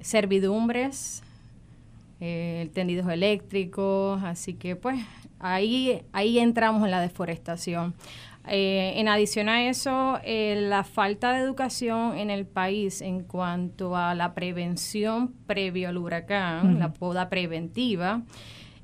servidumbres, 0.00 1.22
eh, 2.20 2.70
tendidos 2.74 3.08
eléctricos, 3.08 4.22
así 4.24 4.54
que 4.54 4.76
pues 4.76 4.98
ahí, 5.38 6.02
ahí 6.12 6.38
entramos 6.38 6.84
en 6.84 6.90
la 6.90 7.00
deforestación. 7.00 7.94
Eh, 8.50 8.94
en 8.96 9.08
adición 9.08 9.50
a 9.50 9.68
eso, 9.68 10.18
eh, 10.24 10.56
la 10.68 10.82
falta 10.82 11.32
de 11.32 11.40
educación 11.40 12.16
en 12.16 12.30
el 12.30 12.46
país 12.46 13.02
en 13.02 13.22
cuanto 13.22 13.94
a 13.94 14.14
la 14.14 14.34
prevención 14.34 15.34
previo 15.46 15.90
al 15.90 15.98
huracán, 15.98 16.78
la 16.78 16.92
poda 16.94 17.28
preventiva, 17.28 18.22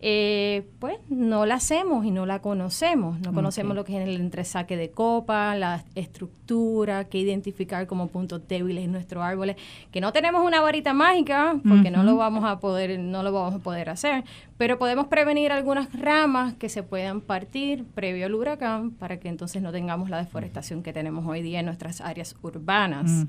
eh, 0.06 0.66
pues 0.80 0.98
no 1.08 1.46
la 1.46 1.54
hacemos 1.54 2.04
y 2.04 2.10
no 2.10 2.26
la 2.26 2.42
conocemos. 2.42 3.18
No 3.20 3.32
conocemos 3.32 3.74
lo 3.74 3.84
que 3.84 3.96
es 3.96 4.06
el 4.06 4.20
entresaque 4.20 4.76
de 4.76 4.90
copa, 4.90 5.56
la 5.56 5.82
estructura, 5.94 7.04
que 7.04 7.16
identificar 7.16 7.86
como 7.86 8.08
puntos 8.08 8.46
débiles 8.46 8.84
en 8.84 8.92
nuestros 8.92 9.24
árboles, 9.24 9.56
que 9.90 10.02
no 10.02 10.12
tenemos 10.12 10.44
una 10.44 10.60
varita 10.60 10.92
mágica 10.92 11.58
porque 11.66 11.90
no 11.90 12.02
lo 12.02 12.16
vamos 12.16 12.44
a 12.44 12.60
poder, 12.60 12.98
no 12.98 13.22
lo 13.22 13.32
vamos 13.32 13.54
a 13.54 13.58
poder 13.60 13.88
hacer, 13.88 14.24
pero 14.58 14.78
podemos 14.78 15.06
prevenir 15.06 15.52
algunas 15.52 15.90
ramas 15.98 16.52
que 16.52 16.68
se 16.68 16.82
puedan 16.82 17.22
partir 17.22 17.86
previo 17.86 18.26
al 18.26 18.34
huracán 18.34 18.90
para 18.90 19.18
que 19.18 19.30
entonces 19.30 19.62
no 19.62 19.72
tengamos 19.72 20.10
la 20.10 20.18
deforestación 20.18 20.82
que 20.82 20.92
tenemos 20.92 21.26
hoy 21.26 21.40
día 21.40 21.60
en 21.60 21.66
nuestras 21.66 22.02
áreas 22.02 22.36
urbanas. 22.42 23.24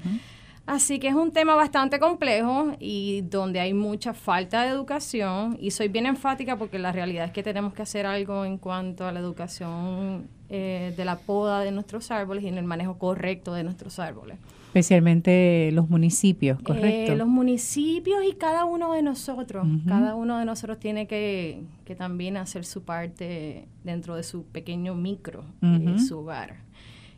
Así 0.65 0.97
que 0.97 1.07
es 1.07 1.13
un 1.13 1.31
tema 1.31 1.53
bastante 1.55 1.99
complejo 1.99 2.73
y 2.79 3.21
donde 3.21 3.59
hay 3.59 3.73
mucha 3.73 4.13
falta 4.13 4.63
de 4.63 4.69
educación 4.69 5.57
y 5.59 5.71
soy 5.71 5.89
bien 5.89 6.07
enfática 6.07 6.57
porque 6.57 6.79
la 6.79 6.91
realidad 6.91 7.25
es 7.25 7.31
que 7.31 7.43
tenemos 7.43 7.73
que 7.73 7.83
hacer 7.83 8.07
algo 8.07 8.45
en 8.45 8.57
cuanto 8.57 9.05
a 9.05 9.11
la 9.11 9.19
educación 9.19 10.27
eh, 10.49 10.93
de 10.97 11.05
la 11.05 11.17
poda 11.17 11.59
de 11.61 11.71
nuestros 11.71 12.09
árboles 12.09 12.43
y 12.43 12.47
en 12.47 12.57
el 12.57 12.65
manejo 12.65 12.97
correcto 12.97 13.53
de 13.53 13.63
nuestros 13.63 13.99
árboles. 13.99 14.37
Especialmente 14.67 15.69
los 15.71 15.89
municipios, 15.89 16.59
¿correcto? 16.61 17.13
Eh, 17.13 17.15
los 17.15 17.27
municipios 17.27 18.25
y 18.27 18.33
cada 18.33 18.65
uno 18.65 18.91
de 18.91 19.03
nosotros. 19.03 19.65
Cada 19.87 20.15
uno 20.15 20.37
de 20.37 20.45
nosotros 20.45 20.79
tiene 20.79 21.07
que, 21.07 21.63
que, 21.85 21.95
también 21.95 22.35
hacer 22.35 22.65
su 22.65 22.83
parte 22.83 23.67
dentro 23.85 24.15
de 24.15 24.23
su 24.23 24.43
pequeño 24.43 24.93
micro, 24.93 25.45
uh 25.61 25.97
su 25.97 26.19
hogar. 26.19 26.64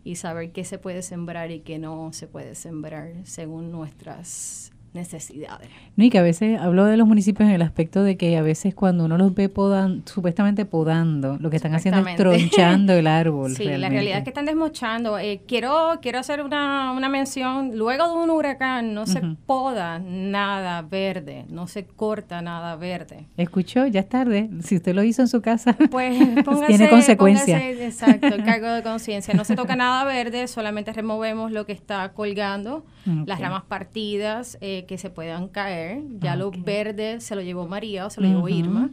Y 0.07 0.15
saber 0.15 0.53
qué 0.53 0.63
se 0.63 0.77
puede 0.77 1.01
sembrar 1.01 1.51
y 1.51 1.59
qué 1.59 1.79
no 1.79 2.13
se 2.13 2.27
puede 2.27 2.55
sembrar 2.55 3.11
según 3.25 3.73
nuestras 3.73 4.71
necesidades. 4.93 5.69
No, 5.95 6.03
y 6.03 6.09
que 6.09 6.17
a 6.17 6.21
veces 6.21 6.59
hablo 6.59 6.85
de 6.85 6.97
los 6.97 7.07
municipios 7.07 7.47
en 7.47 7.55
el 7.55 7.61
aspecto 7.61 8.03
de 8.03 8.17
que 8.17 8.37
a 8.37 8.41
veces 8.41 8.73
cuando 8.73 9.05
uno 9.05 9.17
los 9.17 9.33
ve 9.33 9.49
podan, 9.49 10.03
supuestamente 10.05 10.65
podando, 10.65 11.37
lo 11.39 11.49
que 11.49 11.57
están 11.57 11.75
haciendo 11.75 12.07
es 12.07 12.15
tronchando 12.15 12.93
el 12.93 13.07
árbol. 13.07 13.55
Sí, 13.55 13.65
la 13.65 13.89
realidad 13.89 14.19
es 14.19 14.23
que 14.23 14.29
están 14.29 14.45
desmochando. 14.45 15.19
Eh, 15.19 15.41
quiero, 15.47 15.99
quiero 16.01 16.19
hacer 16.19 16.41
una, 16.41 16.91
una 16.91 17.09
mención. 17.09 17.77
Luego 17.77 18.07
de 18.09 18.15
un 18.15 18.29
huracán 18.29 18.93
no 18.93 19.05
se 19.05 19.21
poda 19.45 19.99
nada 19.99 20.81
verde, 20.81 21.45
no 21.49 21.67
se 21.67 21.85
corta 21.85 22.41
nada 22.41 22.75
verde. 22.75 23.27
¿Escuchó? 23.37 23.87
Ya 23.87 24.01
es 24.01 24.09
tarde. 24.09 24.49
Si 24.61 24.75
usted 24.75 24.95
lo 24.95 25.03
hizo 25.03 25.21
en 25.21 25.27
su 25.27 25.41
casa, 25.41 25.77
pues 25.91 26.17
tiene 26.67 26.89
consecuencias. 26.89 27.61
Exacto, 27.61 28.27
el 28.27 28.43
cargo 28.45 28.67
de 28.67 28.83
conciencia. 28.83 29.33
No 29.33 29.43
se 29.43 29.55
toca 29.55 29.75
nada 29.75 30.03
verde, 30.05 30.47
solamente 30.47 30.93
removemos 30.93 31.51
lo 31.51 31.65
que 31.65 31.73
está 31.73 32.13
colgando, 32.13 32.85
las 33.25 33.39
ramas 33.39 33.63
partidas. 33.63 34.57
Eh, 34.61 34.85
que 34.87 34.97
se 34.97 35.09
puedan 35.09 35.47
caer. 35.49 36.01
Ya 36.19 36.35
lo 36.35 36.51
verde 36.51 37.21
se 37.21 37.35
lo 37.35 37.41
llevó 37.41 37.67
María 37.67 38.05
o 38.05 38.09
se 38.09 38.21
lo 38.21 38.27
llevó 38.27 38.49
Irma. 38.49 38.89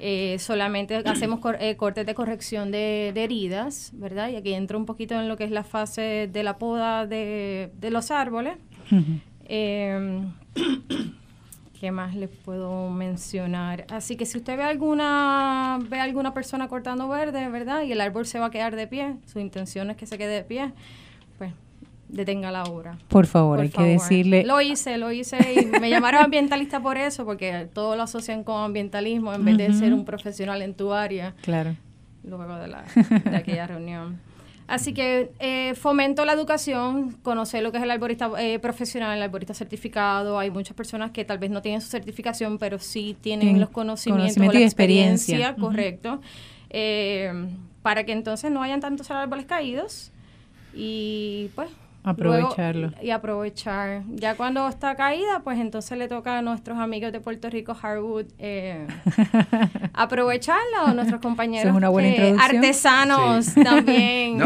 Eh, 0.00 0.38
solamente 0.38 0.96
hacemos 0.96 1.40
eh, 1.58 1.76
cortes 1.76 2.06
de 2.06 2.14
corrección 2.14 2.70
de, 2.70 3.08
heridas, 3.08 3.90
¿verdad? 3.94 4.28
Y 4.28 4.36
aquí 4.36 4.54
entro 4.54 4.78
un 4.78 4.86
poquito 4.86 5.18
en 5.18 5.28
lo 5.28 5.36
que 5.36 5.44
es 5.44 5.50
la 5.50 5.64
fase 5.64 6.28
de 6.32 6.42
la 6.42 6.58
poda 6.58 7.06
de, 7.06 7.70
los 7.90 8.10
árboles. 8.10 8.56
Em, 9.46 10.32
¿Qué 11.80 11.92
más 11.92 12.14
les 12.14 12.30
puedo 12.30 12.90
mencionar? 12.90 13.86
Así 13.88 14.16
que 14.16 14.26
si 14.26 14.38
usted 14.38 14.56
ve 14.56 14.64
alguna 14.64 15.78
ve 15.88 16.00
alguna 16.00 16.34
persona 16.34 16.66
cortando 16.68 17.08
verde, 17.08 17.48
¿verdad? 17.48 17.82
Y 17.82 17.92
el 17.92 18.00
árbol 18.00 18.26
se 18.26 18.40
va 18.40 18.46
a 18.46 18.50
quedar 18.50 18.74
de 18.74 18.88
pie, 18.88 19.16
su 19.26 19.38
intención 19.38 19.90
es 19.90 19.96
que 19.96 20.06
se 20.06 20.18
quede 20.18 20.34
de 20.34 20.42
pie, 20.42 20.72
pues 21.38 21.52
detenga 22.08 22.50
la 22.50 22.64
obra. 22.64 22.98
Por 23.08 23.26
favor, 23.26 23.60
hay 23.60 23.68
que 23.68 23.82
decirle. 23.82 24.44
Lo 24.44 24.60
hice, 24.60 24.98
lo 24.98 25.12
hice 25.12 25.36
y 25.54 25.66
me 25.80 25.90
llamaron 25.90 26.22
ambientalista 26.22 26.80
por 26.80 26.96
eso, 26.96 27.24
porque 27.24 27.68
todo 27.72 27.96
lo 27.96 28.02
asocian 28.02 28.44
con 28.44 28.62
ambientalismo 28.62 29.32
en 29.34 29.44
vez 29.44 29.58
de 29.58 29.72
ser 29.72 29.92
un 29.92 30.04
profesional 30.04 30.62
en 30.62 30.74
tu 30.74 30.92
área. 30.92 31.34
Claro. 31.42 31.76
Luego 32.24 32.56
de, 32.56 32.68
la, 32.68 32.84
de 33.24 33.36
aquella 33.36 33.66
reunión. 33.66 34.20
Así 34.66 34.92
que 34.92 35.30
eh, 35.38 35.74
fomento 35.76 36.26
la 36.26 36.34
educación, 36.34 37.12
conocer 37.22 37.62
lo 37.62 37.72
que 37.72 37.78
es 37.78 37.84
el 37.84 37.90
arborista 37.90 38.30
eh, 38.38 38.58
profesional, 38.58 39.16
el 39.16 39.22
arborista 39.22 39.54
certificado. 39.54 40.38
Hay 40.38 40.50
muchas 40.50 40.76
personas 40.76 41.10
que 41.10 41.24
tal 41.24 41.38
vez 41.38 41.50
no 41.50 41.62
tienen 41.62 41.80
su 41.80 41.88
certificación, 41.88 42.58
pero 42.58 42.78
sí 42.78 43.16
tienen 43.18 43.60
los 43.60 43.70
conocimientos 43.70 44.36
o 44.36 44.52
la 44.52 44.60
experiencia, 44.60 45.56
correcto. 45.56 46.20
Eh, 46.68 47.32
para 47.80 48.04
que 48.04 48.12
entonces 48.12 48.50
no 48.50 48.62
hayan 48.62 48.80
tantos 48.80 49.10
árboles 49.10 49.46
caídos 49.46 50.12
y 50.74 51.48
pues 51.54 51.70
Aprovecharlo. 52.04 52.92
y 53.02 53.10
aprovechar. 53.10 54.02
Ya 54.08 54.34
cuando 54.36 54.66
está 54.68 54.94
caída, 54.94 55.40
pues 55.44 55.58
entonces 55.58 55.98
le 55.98 56.08
toca 56.08 56.38
a 56.38 56.42
nuestros 56.42 56.78
amigos 56.78 57.12
de 57.12 57.20
Puerto 57.20 57.50
Rico, 57.50 57.76
Harwood, 57.80 58.26
eh, 58.38 58.86
aprovecharla, 59.92 60.84
o 60.86 60.94
nuestros 60.94 61.20
compañeros 61.20 61.76
artesanos 62.40 63.54
también, 63.54 64.38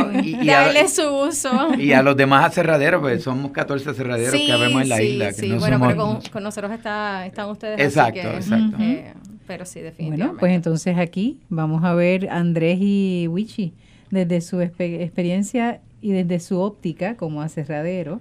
darle 0.44 0.88
su 0.88 1.02
uso. 1.02 1.74
Y 1.78 1.92
a 1.92 2.02
los 2.02 2.16
demás 2.16 2.46
aserraderos, 2.46 3.00
pues 3.00 3.22
somos 3.22 3.52
14 3.52 3.90
aserraderos 3.90 4.34
que 4.34 4.52
habemos 4.52 4.82
en 4.82 4.88
la 4.88 5.02
isla. 5.02 5.32
sí, 5.32 5.52
bueno, 5.52 5.78
pero 5.80 6.20
con, 6.32 6.42
nosotros 6.42 6.72
está, 6.72 7.26
están 7.26 7.48
ustedes. 7.48 7.80
Exacto, 7.80 8.28
exacto. 8.28 8.76
Eh, 8.80 9.12
pero 9.46 9.66
sí, 9.66 9.80
definitivamente. 9.80 10.24
Bueno, 10.24 10.38
pues 10.38 10.52
entonces 10.52 10.98
aquí 10.98 11.40
vamos 11.48 11.84
a 11.84 11.94
ver 11.94 12.30
Andrés 12.30 12.78
y 12.80 13.26
Wichi 13.28 13.74
desde 14.10 14.40
su 14.40 14.60
experiencia 14.60 15.80
y 16.02 16.12
desde 16.12 16.40
su 16.40 16.60
óptica 16.60 17.16
como 17.16 17.40
aserradero, 17.40 18.20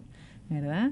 ¿verdad? 0.49 0.91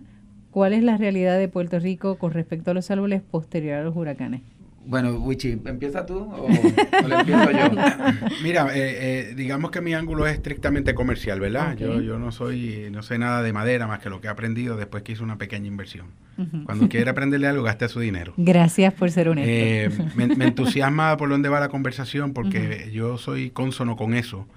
¿Cuál 0.51 0.74
es 0.74 0.84
la 0.84 0.98
realidad 0.98 1.38
de 1.38 1.48
Puerto 1.48 1.79
Rico 1.79 2.17
con 2.17 2.31
respecto 2.31 2.72
a 2.72 2.74
los 2.74 2.91
árboles 2.91 3.22
posteriores 3.22 3.81
a 3.81 3.86
los 3.86 3.96
huracanes? 3.96 4.41
Bueno, 4.89 5.12
Wichi, 5.19 5.51
¿empieza 5.65 6.03
tú 6.03 6.17
o, 6.17 6.46
o 6.46 6.50
empiezo 6.50 7.51
yo? 7.51 7.69
Mira, 8.43 8.75
eh, 8.75 9.29
eh, 9.29 9.34
digamos 9.36 9.69
que 9.69 9.81
mi 9.81 9.93
ángulo 9.93 10.25
es 10.25 10.34
estrictamente 10.34 10.96
comercial, 10.96 11.39
¿verdad? 11.39 11.77
Yo, 11.77 12.01
yo 12.01 12.17
no 12.17 12.31
soy, 12.31 12.88
no 12.91 13.03
sé 13.03 13.19
nada 13.19 13.43
de 13.43 13.53
madera 13.53 13.86
más 13.86 14.00
que 14.00 14.10
lo 14.10 14.19
que 14.19 14.25
he 14.25 14.29
aprendido 14.31 14.77
después 14.77 15.03
que 15.03 15.12
hice 15.12 15.22
una 15.22 15.38
pequeña 15.38 15.67
inversión. 15.67 16.08
Cuando 16.63 16.88
quiere 16.89 17.12
aprenderle 17.12 17.48
algo, 17.48 17.63
gaste 17.63 17.88
su 17.89 18.00
dinero. 18.00 18.34
Gracias 18.38 18.93
por 18.93 19.12
ser 19.12 19.27
honesto. 19.29 19.51
Eh, 19.51 19.89
me, 20.15 20.46
entusiasma 20.46 21.17
por 21.17 21.29
dónde 21.29 21.50
va 21.50 21.60
la 21.60 21.69
conversación 21.69 22.34
porque 22.34 22.89
yo 22.91 23.17
soy 23.19 23.51
consono 23.51 23.96
con 23.96 24.15
eso. 24.15 24.48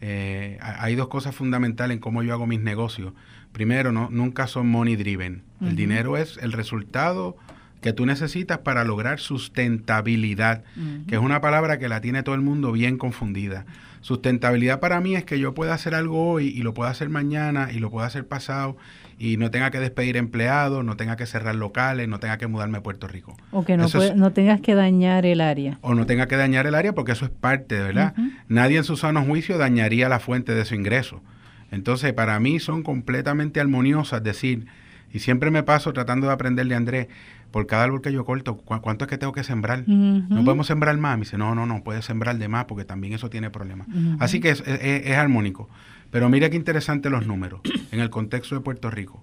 hay 0.00 0.94
dos 0.94 1.08
cosas 1.08 1.34
fundamentales 1.34 1.96
en 1.96 2.00
cómo 2.00 2.22
yo 2.22 2.32
hago 2.32 2.46
mis 2.46 2.60
negocios. 2.60 3.12
Primero, 3.52 3.92
no, 3.92 4.08
nunca 4.10 4.46
son 4.46 4.68
money 4.68 4.96
driven. 4.96 5.42
El 5.60 5.76
dinero 5.76 6.16
es 6.16 6.38
el 6.38 6.52
resultado 6.52 7.36
que 7.82 7.92
tú 7.92 8.06
necesitas 8.06 8.58
para 8.58 8.84
lograr 8.84 9.20
sustentabilidad, 9.20 10.62
que 11.06 11.16
es 11.16 11.20
una 11.20 11.40
palabra 11.40 11.78
que 11.78 11.88
la 11.88 12.00
tiene 12.00 12.22
todo 12.22 12.34
el 12.34 12.40
mundo 12.40 12.72
bien 12.72 12.96
confundida. 12.96 13.66
Sustentabilidad 14.00 14.80
para 14.80 15.00
mí 15.00 15.14
es 15.14 15.24
que 15.24 15.38
yo 15.38 15.52
pueda 15.54 15.74
hacer 15.74 15.94
algo 15.94 16.30
hoy 16.30 16.48
y 16.48 16.62
lo 16.62 16.74
pueda 16.74 16.90
hacer 16.90 17.08
mañana 17.08 17.70
y 17.72 17.78
lo 17.78 17.90
pueda 17.90 18.06
hacer 18.06 18.26
pasado 18.26 18.76
y 19.18 19.36
no 19.36 19.50
tenga 19.50 19.70
que 19.70 19.78
despedir 19.78 20.16
empleados, 20.16 20.84
no 20.84 20.96
tenga 20.96 21.16
que 21.16 21.26
cerrar 21.26 21.54
locales, 21.54 22.08
no 22.08 22.18
tenga 22.18 22.38
que 22.38 22.46
mudarme 22.46 22.78
a 22.78 22.82
Puerto 22.82 23.06
Rico. 23.06 23.36
O 23.52 23.64
que 23.64 23.76
no, 23.76 23.86
no 24.16 24.32
tengas 24.32 24.60
que 24.60 24.74
dañar 24.74 25.26
el 25.26 25.40
área. 25.40 25.78
O 25.82 25.94
no 25.94 26.06
tenga 26.06 26.26
que 26.26 26.36
dañar 26.36 26.66
el 26.66 26.74
área 26.74 26.94
porque 26.94 27.12
eso 27.12 27.24
es 27.24 27.30
parte, 27.30 27.80
¿verdad? 27.80 28.14
Nadie 28.48 28.78
en 28.78 28.84
su 28.84 28.96
sano 28.96 29.24
juicio 29.24 29.58
dañaría 29.58 30.08
la 30.08 30.18
fuente 30.18 30.54
de 30.54 30.64
su 30.64 30.74
ingreso. 30.74 31.22
Entonces, 31.70 32.12
para 32.12 32.38
mí 32.40 32.58
son 32.58 32.82
completamente 32.82 33.60
armoniosas, 33.60 34.22
decir, 34.22 34.66
y 35.12 35.20
siempre 35.20 35.50
me 35.50 35.62
paso 35.62 35.92
tratando 35.92 36.26
de 36.26 36.32
aprender 36.32 36.66
de 36.66 36.74
Andrés, 36.74 37.06
por 37.52 37.66
cada 37.66 37.84
árbol 37.84 38.00
que 38.00 38.12
yo 38.12 38.24
corto, 38.24 38.56
¿cuánto 38.56 39.04
es 39.04 39.08
que 39.08 39.18
tengo 39.18 39.32
que 39.32 39.44
sembrar? 39.44 39.84
No 39.86 40.44
podemos 40.44 40.66
sembrar 40.66 40.96
más. 40.96 41.18
Me 41.18 41.24
dice, 41.24 41.38
no, 41.38 41.54
no, 41.54 41.66
no, 41.66 41.84
puedes 41.84 42.04
sembrar 42.04 42.38
de 42.38 42.48
más 42.48 42.64
porque 42.64 42.84
también 42.84 43.12
eso 43.12 43.30
tiene 43.30 43.50
problemas. 43.50 43.86
Así 44.18 44.40
que 44.40 44.50
es, 44.50 44.62
es, 44.66 45.16
armónico. 45.16 45.68
Pero 46.10 46.28
mira 46.28 46.50
qué 46.50 46.56
interesante 46.56 47.10
los 47.10 47.26
números 47.26 47.60
en 47.92 48.00
el 48.00 48.10
contexto 48.10 48.54
de 48.54 48.62
Puerto 48.62 48.90
Rico. 48.90 49.22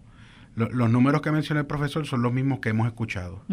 los 0.56 0.90
números 0.90 1.22
que 1.22 1.32
menciona 1.32 1.62
el 1.62 1.68
profesor 1.68 2.06
son 2.06 2.22
los 2.22 2.32
mismos 2.32 2.60
que 2.60 2.70
hemos 2.70 2.88
escuchado. 2.88 3.44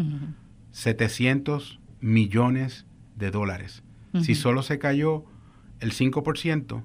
700 0.71 1.79
millones 1.99 2.85
de 3.15 3.31
dólares. 3.31 3.83
Si 4.21 4.35
solo 4.35 4.63
se 4.63 4.79
cayó 4.79 5.25
el 5.79 5.91
5% 5.91 6.83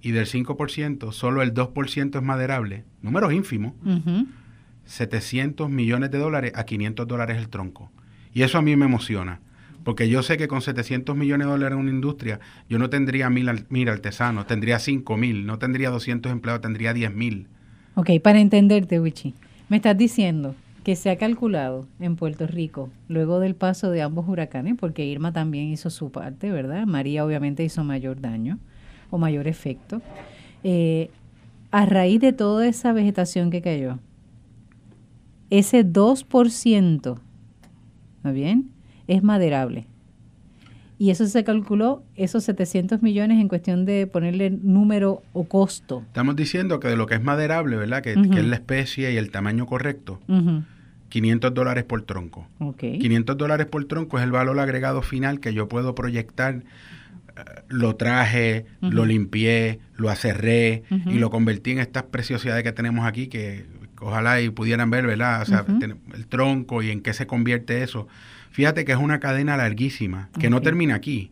y 0.00 0.10
del 0.12 0.26
5% 0.26 1.12
solo 1.12 1.42
el 1.42 1.54
2% 1.54 2.16
es 2.16 2.22
maderable, 2.22 2.84
números 3.02 3.32
ínfimos, 3.32 3.74
700 4.88 5.68
millones 5.68 6.10
de 6.10 6.18
dólares 6.18 6.52
a 6.54 6.64
500 6.64 7.06
dólares 7.06 7.36
el 7.36 7.50
tronco. 7.50 7.92
Y 8.32 8.42
eso 8.42 8.56
a 8.56 8.62
mí 8.62 8.74
me 8.74 8.86
emociona, 8.86 9.40
porque 9.84 10.08
yo 10.08 10.22
sé 10.22 10.38
que 10.38 10.48
con 10.48 10.62
700 10.62 11.14
millones 11.14 11.46
de 11.46 11.52
dólares 11.52 11.76
en 11.76 11.82
una 11.82 11.90
industria, 11.90 12.40
yo 12.70 12.78
no 12.78 12.88
tendría 12.88 13.28
mil, 13.28 13.88
artesanos, 13.88 14.46
tendría 14.46 14.78
5 14.78 15.16
mil, 15.18 15.46
no 15.46 15.58
tendría 15.58 15.90
200 15.90 16.32
empleados, 16.32 16.62
tendría 16.62 16.94
10 16.94 17.14
mil. 17.14 17.48
Ok, 17.96 18.10
para 18.22 18.40
entenderte, 18.40 18.98
Wichi, 18.98 19.34
me 19.68 19.76
estás 19.76 19.96
diciendo 19.96 20.54
que 20.84 20.96
se 20.96 21.10
ha 21.10 21.18
calculado 21.18 21.86
en 22.00 22.16
Puerto 22.16 22.46
Rico, 22.46 22.88
luego 23.08 23.40
del 23.40 23.54
paso 23.54 23.90
de 23.90 24.00
ambos 24.00 24.26
huracanes, 24.26 24.76
porque 24.78 25.04
Irma 25.04 25.34
también 25.34 25.66
hizo 25.66 25.90
su 25.90 26.10
parte, 26.10 26.50
¿verdad? 26.50 26.86
María 26.86 27.26
obviamente 27.26 27.62
hizo 27.62 27.84
mayor 27.84 28.22
daño 28.22 28.58
o 29.10 29.18
mayor 29.18 29.48
efecto. 29.48 30.00
Eh, 30.64 31.10
a 31.70 31.84
raíz 31.84 32.20
de 32.20 32.32
toda 32.32 32.66
esa 32.66 32.94
vegetación 32.94 33.50
que 33.50 33.60
cayó, 33.60 33.98
ese 35.50 35.84
2%, 35.84 37.18
¿está 38.16 38.30
bien? 38.32 38.70
Es 39.06 39.22
maderable. 39.22 39.86
Y 41.00 41.10
eso 41.10 41.26
se 41.26 41.44
calculó, 41.44 42.02
esos 42.16 42.42
700 42.44 43.02
millones 43.02 43.40
en 43.40 43.46
cuestión 43.48 43.84
de 43.84 44.08
ponerle 44.08 44.50
número 44.50 45.22
o 45.32 45.44
costo. 45.44 46.02
Estamos 46.06 46.34
diciendo 46.34 46.80
que 46.80 46.88
de 46.88 46.96
lo 46.96 47.06
que 47.06 47.14
es 47.14 47.22
maderable, 47.22 47.76
¿verdad? 47.76 48.02
Que, 48.02 48.14
es 48.14 48.44
la 48.44 48.56
especie 48.56 49.12
y 49.12 49.16
el 49.16 49.30
tamaño 49.30 49.66
correcto. 49.66 50.20
500 51.08 51.54
dólares 51.54 51.84
por 51.84 52.02
tronco. 52.02 52.48
500 52.80 53.36
dólares 53.36 53.66
por 53.66 53.84
tronco 53.84 54.18
es 54.18 54.24
el 54.24 54.32
valor 54.32 54.58
agregado 54.58 55.02
final 55.02 55.38
que 55.38 55.54
yo 55.54 55.68
puedo 55.68 55.94
proyectar. 55.94 56.56
Eh, 56.56 57.42
lo 57.68 57.94
traje, 57.94 58.66
lo 58.80 59.06
limpié, 59.06 59.78
lo 59.94 60.10
acerré 60.10 60.82
y 61.06 61.18
lo 61.18 61.30
convertí 61.30 61.70
en 61.70 61.78
estas 61.78 62.02
preciosidades 62.04 62.64
que 62.64 62.72
tenemos 62.72 63.06
aquí 63.06 63.28
que 63.28 63.66
ojalá 64.00 64.40
y 64.40 64.50
pudieran 64.50 64.90
ver, 64.90 65.06
¿verdad? 65.06 65.42
O 65.42 65.44
sea, 65.44 65.64
el 66.14 66.26
tronco 66.26 66.82
y 66.82 66.90
en 66.90 67.00
qué 67.00 67.12
se 67.12 67.26
convierte 67.26 67.82
eso. 67.82 68.08
Fíjate 68.50 68.84
que 68.84 68.92
es 68.92 68.98
una 68.98 69.20
cadena 69.20 69.56
larguísima, 69.56 70.30
que 70.38 70.50
no 70.50 70.60
termina 70.60 70.94
aquí, 70.94 71.30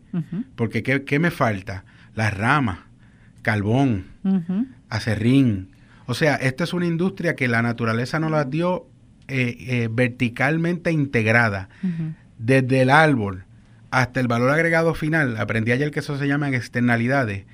porque 0.55 0.83
¿qué, 0.83 1.19
me 1.19 1.31
falta? 1.31 1.83
Las 2.15 2.35
ramas, 2.35 2.79
carbón, 3.41 4.05
acerrín. 4.89 5.69
O 6.05 6.13
sea, 6.13 6.35
esta 6.35 6.63
es 6.63 6.73
una 6.73 6.85
industria 6.85 7.35
que 7.35 7.47
la 7.47 7.61
naturaleza 7.61 8.19
nos 8.19 8.31
la 8.31 8.45
dio 8.45 8.87
eh, 9.27 9.57
eh, 9.59 9.89
verticalmente 9.91 10.91
integrada, 10.91 11.69
desde 12.37 12.81
el 12.81 12.89
árbol 12.89 13.43
hasta 13.89 14.19
el 14.19 14.27
valor 14.27 14.51
agregado 14.51 14.93
final, 14.93 15.37
aprendí 15.37 15.71
ayer 15.71 15.91
que 15.91 15.99
eso 15.99 16.17
se 16.17 16.27
llaman 16.27 16.53
externalidades, 16.53 17.45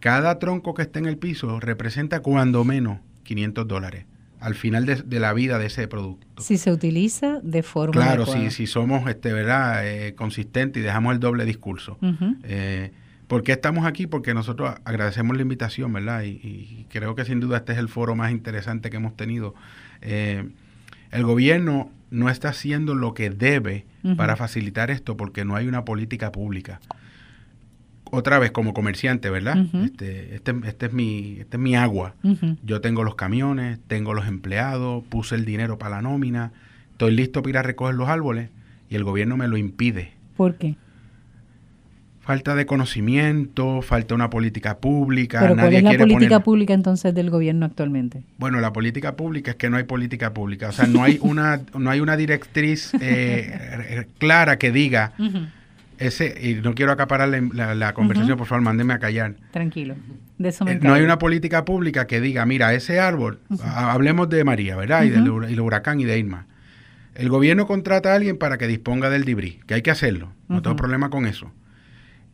cada 0.00 0.38
tronco 0.38 0.74
que 0.74 0.82
esté 0.82 0.98
en 1.00 1.06
el 1.06 1.18
piso 1.18 1.60
representa 1.60 2.20
cuando 2.20 2.64
menos 2.64 2.98
500 3.24 3.66
dólares 3.66 4.04
al 4.40 4.54
final 4.54 4.86
de, 4.86 5.20
la 5.20 5.32
vida 5.32 5.58
de 5.58 5.66
ese 5.66 5.88
producto. 5.88 6.42
Si 6.42 6.58
se 6.58 6.72
utiliza 6.72 7.40
de 7.42 7.62
forma 7.62 7.92
Claro, 7.92 8.26
si, 8.26 8.50
si 8.50 8.66
somos 8.66 9.08
este, 9.08 9.32
¿verdad? 9.32 9.86
Eh, 9.86 10.14
consistentes 10.14 10.80
y 10.80 10.84
dejamos 10.84 11.14
el 11.14 11.20
doble 11.20 11.44
discurso. 11.44 11.98
Eh, 12.44 12.92
¿Por 13.26 13.42
qué 13.42 13.52
estamos 13.52 13.84
aquí? 13.84 14.06
Porque 14.06 14.34
nosotros 14.34 14.74
agradecemos 14.84 15.36
la 15.36 15.42
invitación, 15.42 15.92
¿verdad? 15.92 16.22
Y, 16.24 16.86
creo 16.90 17.14
que 17.14 17.24
sin 17.24 17.40
duda 17.40 17.58
este 17.58 17.72
es 17.72 17.78
el 17.78 17.88
foro 17.88 18.14
más 18.14 18.30
interesante 18.30 18.90
que 18.90 18.96
hemos 18.96 19.16
tenido. 19.16 19.54
Eh, 20.00 20.48
el 21.10 21.24
gobierno 21.24 21.90
no 22.10 22.30
está 22.30 22.50
haciendo 22.50 22.94
lo 22.94 23.14
que 23.14 23.30
debe 23.30 23.86
para 24.16 24.36
facilitar 24.36 24.90
esto 24.90 25.16
porque 25.16 25.44
no 25.44 25.56
hay 25.56 25.66
una 25.66 25.84
política 25.84 26.32
pública 26.32 26.80
otra 28.10 28.38
vez 28.38 28.50
como 28.50 28.74
comerciante, 28.74 29.30
¿verdad? 29.30 29.58
este, 29.84 30.34
este, 30.34 30.54
este, 30.64 30.86
es 30.86 30.92
mi, 30.92 31.36
este 31.40 31.56
es 31.56 31.62
mi 31.62 31.76
agua. 31.76 32.14
Yo 32.62 32.80
tengo 32.80 33.04
los 33.04 33.14
camiones, 33.14 33.78
tengo 33.86 34.14
los 34.14 34.26
empleados, 34.26 35.04
puse 35.08 35.34
el 35.34 35.44
dinero 35.44 35.78
para 35.78 35.96
la 35.96 36.02
nómina, 36.02 36.52
estoy 36.92 37.14
listo 37.14 37.42
para 37.42 37.50
ir 37.50 37.58
a 37.58 37.62
recoger 37.62 37.94
los 37.94 38.08
árboles 38.08 38.50
y 38.90 38.96
el 38.96 39.04
gobierno 39.04 39.36
me 39.36 39.48
lo 39.48 39.56
impide. 39.56 40.12
¿Por 40.36 40.56
qué? 40.56 40.76
Falta 42.20 42.54
de 42.54 42.66
conocimiento, 42.66 43.80
falta 43.80 44.14
una 44.14 44.28
política 44.28 44.76
pública. 44.76 45.40
¿Pero 45.40 45.54
cuál 45.54 45.72
es 45.72 45.82
la 45.82 45.96
política 45.96 46.40
pública 46.40 46.74
entonces 46.74 47.14
del 47.14 47.30
gobierno 47.30 47.64
actualmente? 47.64 48.22
Bueno, 48.36 48.60
la 48.60 48.70
política 48.72 49.16
pública 49.16 49.52
es 49.52 49.56
que 49.56 49.70
no 49.70 49.78
hay 49.78 49.84
política 49.84 50.34
pública. 50.34 50.68
O 50.68 50.72
sea, 50.72 50.86
no 50.86 51.02
hay 51.02 51.18
una, 51.22 51.62
no 51.78 51.88
hay 51.88 52.00
una 52.00 52.18
directriz 52.18 52.92
eh, 53.00 54.06
clara 54.18 54.58
que 54.58 54.70
diga 54.70 55.14
ese, 55.98 56.34
y 56.40 56.54
no 56.54 56.74
quiero 56.74 56.92
acaparar 56.92 57.28
la, 57.28 57.92
conversación, 57.92 58.38
por 58.38 58.46
favor, 58.46 58.62
mándeme 58.62 58.94
a 58.94 58.98
callar. 58.98 59.36
Tranquilo. 59.50 59.96
Eh, 60.38 60.78
no 60.80 60.94
hay 60.94 61.02
una 61.02 61.18
política 61.18 61.64
pública 61.64 62.06
que 62.06 62.20
diga, 62.20 62.46
mira, 62.46 62.72
ese 62.74 63.00
árbol, 63.00 63.40
hablemos 63.62 64.28
de 64.28 64.44
María, 64.44 64.76
¿verdad? 64.76 65.04
Y 65.04 65.10
del 65.10 65.60
huracán 65.60 66.00
y 66.00 66.04
de 66.04 66.18
Irma. 66.18 66.46
El 67.14 67.28
gobierno 67.28 67.66
contrata 67.66 68.12
a 68.12 68.14
alguien 68.14 68.38
para 68.38 68.58
que 68.58 68.68
disponga 68.68 69.10
del 69.10 69.24
dibrí, 69.24 69.60
que 69.66 69.74
hay 69.74 69.82
que 69.82 69.90
hacerlo, 69.90 70.32
no 70.48 70.62
tengo 70.62 70.76
problema 70.76 71.10
con 71.10 71.26
eso. 71.26 71.52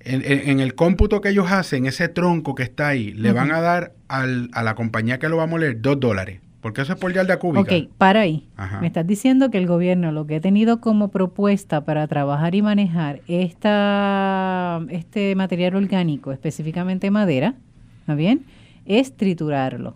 En, 0.00 0.60
el 0.60 0.74
cómputo 0.74 1.22
que 1.22 1.30
ellos 1.30 1.50
hacen, 1.50 1.86
ese 1.86 2.08
tronco 2.08 2.54
que 2.54 2.62
está 2.62 2.88
ahí, 2.88 3.14
le 3.14 3.32
van 3.32 3.50
a 3.52 3.60
dar 3.60 3.94
al, 4.08 4.50
a 4.52 4.62
la 4.62 4.74
compañía 4.74 5.18
que 5.18 5.30
lo 5.30 5.38
va 5.38 5.44
a 5.44 5.46
moler 5.46 5.80
dos 5.80 5.98
dólares. 5.98 6.40
Porque 6.64 6.80
eso 6.80 6.94
es 6.94 6.98
por 6.98 7.12
yarda 7.12 7.38
cúbica. 7.38 7.60
Ok, 7.60 7.90
para 7.98 8.20
ahí. 8.20 8.48
Me 8.80 8.86
estás 8.86 9.06
diciendo 9.06 9.50
que 9.50 9.58
el 9.58 9.66
gobierno 9.66 10.12
lo 10.12 10.26
que 10.26 10.36
ha 10.36 10.40
tenido 10.40 10.80
como 10.80 11.08
propuesta 11.08 11.84
para 11.84 12.06
trabajar 12.06 12.54
y 12.54 12.62
manejar 12.62 13.20
esta, 13.28 14.80
este 14.88 15.34
material 15.34 15.76
orgánico, 15.76 16.32
específicamente 16.32 17.10
madera, 17.10 17.54
¿está 18.00 18.14
bien? 18.14 18.46
Es 18.86 19.14
triturarlo. 19.14 19.94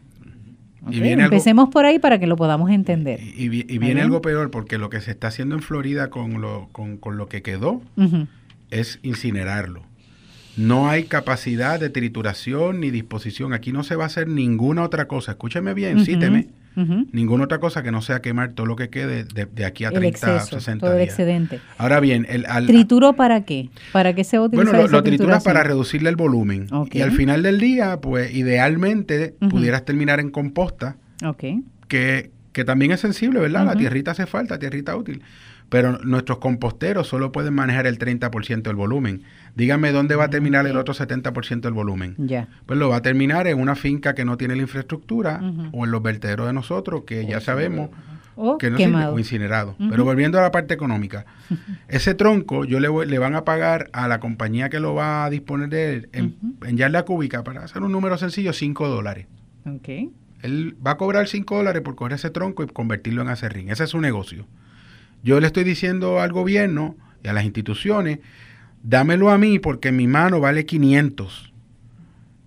Empecemos 0.91 1.71
por 1.71 1.87
ahí 1.87 1.99
para 1.99 2.19
que 2.19 2.27
lo 2.27 2.37
podamos 2.37 2.71
entender. 2.71 3.19
Y, 3.23 3.49
viene 3.49 4.03
algo 4.03 4.21
peor, 4.21 4.51
porque 4.51 4.77
lo 4.77 4.91
que 4.91 5.01
se 5.01 5.13
está 5.13 5.29
haciendo 5.29 5.55
en 5.55 5.63
Florida 5.63 6.11
con 6.11 6.43
lo, 6.43 6.69
con, 6.73 6.99
lo 7.17 7.29
que 7.29 7.41
quedó 7.41 7.81
es 8.71 8.99
incinerarlo. 9.03 9.85
No 10.59 10.89
hay 10.89 11.05
capacidad 11.05 11.79
de 11.79 11.89
trituración 11.89 12.81
ni 12.81 12.91
disposición. 12.91 13.53
Aquí 13.53 13.73
no 13.73 13.85
se 13.85 13.95
va 13.95 14.05
a 14.05 14.07
hacer 14.09 14.27
ninguna 14.27 14.83
otra 14.83 15.07
cosa. 15.07 15.33
Escúcheme 15.33 15.73
bien, 15.73 16.05
cíteme. 16.05 16.49
Ninguna 17.13 17.45
otra 17.45 17.59
cosa 17.59 17.83
que 17.83 17.91
no 17.91 18.03
sea 18.03 18.23
quemar 18.23 18.53
todo 18.53 18.67
lo 18.67 18.77
que 18.77 18.89
quede 18.89 19.25
de, 19.25 19.65
aquí 19.65 19.85
a 19.85 19.91
30, 19.91 20.37
o 20.37 20.41
60 20.41 20.87
todo 20.87 20.97
el 20.97 21.03
excedente. 21.03 21.61
Ahora 21.77 21.99
bien, 21.99 22.25
el, 22.29 22.45
¿trituro 22.67 23.15
para 23.15 23.45
qué? 23.45 23.69
¿Para 23.93 24.15
qué 24.15 24.23
se 24.23 24.39
utiliza 24.39 24.71
Bueno, 24.71 24.87
lo, 24.87 25.03
trituras 25.03 25.43
para 25.43 25.65
reducirle 25.65 26.09
el 26.09 26.17
volumen. 26.17 26.69
Y 26.93 27.01
al 27.01 27.13
final 27.13 27.43
del 27.43 27.59
día, 27.59 28.01
pues 28.01 28.35
idealmente 28.35 29.35
pudieras 29.51 29.85
terminar 29.85 30.21
en 30.21 30.31
composta. 30.31 30.97
Que, 31.89 32.31
que 32.53 32.65
también 32.65 32.93
es 32.93 33.01
sensible, 33.01 33.41
¿verdad? 33.41 33.65
La 33.65 33.75
tierrita 33.75 34.13
hace 34.13 34.27
falta, 34.27 34.59
tierrita 34.59 34.97
útil 34.97 35.23
pero 35.69 35.99
nuestros 35.99 36.39
composteros 36.39 37.09
solo 37.09 37.33
pueden 37.33 37.55
manejar 37.55 37.87
el 37.87 37.99
30% 37.99 38.63
del 38.63 38.77
volumen. 38.77 39.23
Dígame 39.55 39.93
dónde 39.93 40.17
va 40.17 40.25
a 40.25 40.31
terminar 40.31 40.67
el 40.67 40.77
otro 40.77 40.95
70% 40.95 41.61
del 41.61 41.73
volumen. 41.73 42.15
Ya. 42.19 42.49
Pues 42.67 42.79
lo 42.79 42.89
va 42.89 42.97
a 42.97 43.03
terminar 43.03 43.47
en 43.47 43.61
una 43.61 43.75
finca 43.75 44.15
que 44.15 44.25
no 44.25 44.37
tiene 44.37 44.57
la 44.57 44.63
infraestructura 44.63 45.41
o 45.73 45.85
en 45.85 45.91
los 45.91 46.03
vertederos 46.03 46.47
de 46.47 46.53
nosotros, 46.53 47.03
que 47.07 47.27
ya 47.27 47.41
sabemos 47.41 47.91
que 48.59 48.71
no 48.71 48.79
sirve, 48.79 49.07
o 49.07 49.19
incinerado. 49.19 49.77
Pero 49.91 50.05
volviendo 50.05 50.39
a 50.39 50.43
la 50.43 50.51
parte 50.51 50.75
económica, 50.75 51.27
ese 51.89 52.15
tronco 52.15 52.65
yo 52.65 52.81
le, 52.81 52.89
le 53.07 53.19
van 53.19 53.35
a 53.35 53.45
pagar 53.45 53.91
a 53.93 54.09
la 54.09 54.21
compañía 54.21 54.71
que 54.71 54.81
lo 54.81 54.95
va 54.95 55.25
a 55.25 55.31
disponer 55.31 55.69
de 55.69 55.95
él 55.95 56.09
en, 56.13 56.37
en 56.65 56.77
yarda 56.77 57.05
cúbica, 57.05 57.45
para 57.45 57.65
hacer 57.65 57.83
un 57.83 57.93
número 57.93 58.17
sencillo, 58.17 58.53
5 58.53 58.89
dólares. 58.89 59.27
Okay. 59.67 60.11
Él 60.43 60.77
va 60.85 60.93
a 60.93 60.97
cobrar 60.97 61.27
5 61.27 61.57
dólares 61.57 61.83
por 61.83 61.95
coger 61.97 62.15
ese 62.15 62.31
tronco 62.31 62.63
y 62.63 62.69
convertirlo 62.69 63.23
en 63.23 63.29
acerrín. 63.29 63.71
Ese 63.71 63.85
es 63.85 63.91
su 63.91 64.01
negocio. 64.01 64.47
Yo 65.23 65.41
le 65.41 65.47
estoy 65.47 65.65
diciendo 65.65 66.21
al 66.21 66.33
gobierno 66.33 66.97
y 67.23 67.29
a 67.29 67.33
las 67.33 67.45
instituciones, 67.45 68.21
dámelo 68.83 69.31
a 69.31 69.39
mí 69.39 69.59
porque 69.59 69.93
mi 69.93 70.07
mano 70.07 70.41
vale 70.41 70.65
500. 70.65 71.53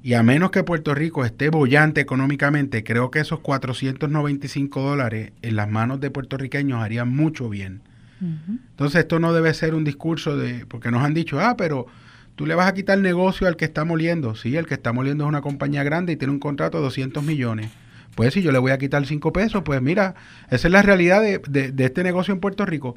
Y 0.03 0.15
a 0.15 0.23
menos 0.23 0.49
que 0.49 0.63
Puerto 0.63 0.95
Rico 0.95 1.25
esté 1.25 1.49
bollante 1.49 2.01
económicamente, 2.01 2.83
creo 2.83 3.11
que 3.11 3.19
esos 3.19 3.39
495 3.41 4.81
dólares 4.81 5.31
en 5.41 5.55
las 5.55 5.69
manos 5.69 5.99
de 5.99 6.09
puertorriqueños 6.09 6.81
harían 6.81 7.09
mucho 7.09 7.49
bien. 7.49 7.81
Entonces 8.21 9.01
esto 9.01 9.19
no 9.19 9.33
debe 9.33 9.51
ser 9.53 9.73
un 9.73 9.83
discurso 9.83 10.37
de, 10.37 10.65
porque 10.67 10.91
nos 10.91 11.03
han 11.03 11.15
dicho, 11.15 11.39
ah, 11.39 11.55
pero 11.57 11.87
tú 12.35 12.45
le 12.45 12.53
vas 12.53 12.67
a 12.67 12.73
quitar 12.73 12.97
negocio 12.99 13.47
al 13.47 13.55
que 13.55 13.65
está 13.65 13.83
moliendo. 13.83 14.35
Sí, 14.35 14.55
el 14.55 14.67
que 14.67 14.75
está 14.75 14.93
moliendo 14.93 15.23
es 15.23 15.27
una 15.27 15.41
compañía 15.41 15.83
grande 15.83 16.13
y 16.13 16.17
tiene 16.17 16.33
un 16.33 16.39
contrato 16.39 16.77
de 16.77 16.83
200 16.83 17.23
millones. 17.23 17.71
Pues 18.15 18.33
si 18.33 18.41
yo 18.41 18.51
le 18.51 18.59
voy 18.59 18.71
a 18.71 18.77
quitar 18.77 19.05
cinco 19.05 19.31
pesos, 19.31 19.63
pues 19.63 19.81
mira, 19.81 20.15
esa 20.49 20.67
es 20.67 20.71
la 20.71 20.81
realidad 20.81 21.21
de, 21.21 21.39
de, 21.71 21.85
este 21.85 22.03
negocio 22.03 22.33
en 22.33 22.39
Puerto 22.39 22.65
Rico. 22.65 22.95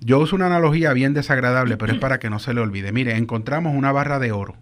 Yo 0.00 0.20
uso 0.20 0.36
una 0.36 0.46
analogía 0.46 0.92
bien 0.92 1.12
desagradable, 1.14 1.76
pero 1.76 1.92
es 1.92 1.98
para 1.98 2.18
que 2.18 2.30
no 2.30 2.38
se 2.38 2.54
le 2.54 2.60
olvide. 2.60 2.92
Mire, 2.92 3.16
encontramos 3.16 3.74
una 3.74 3.92
barra 3.92 4.18
de 4.18 4.32
oro. 4.32 4.56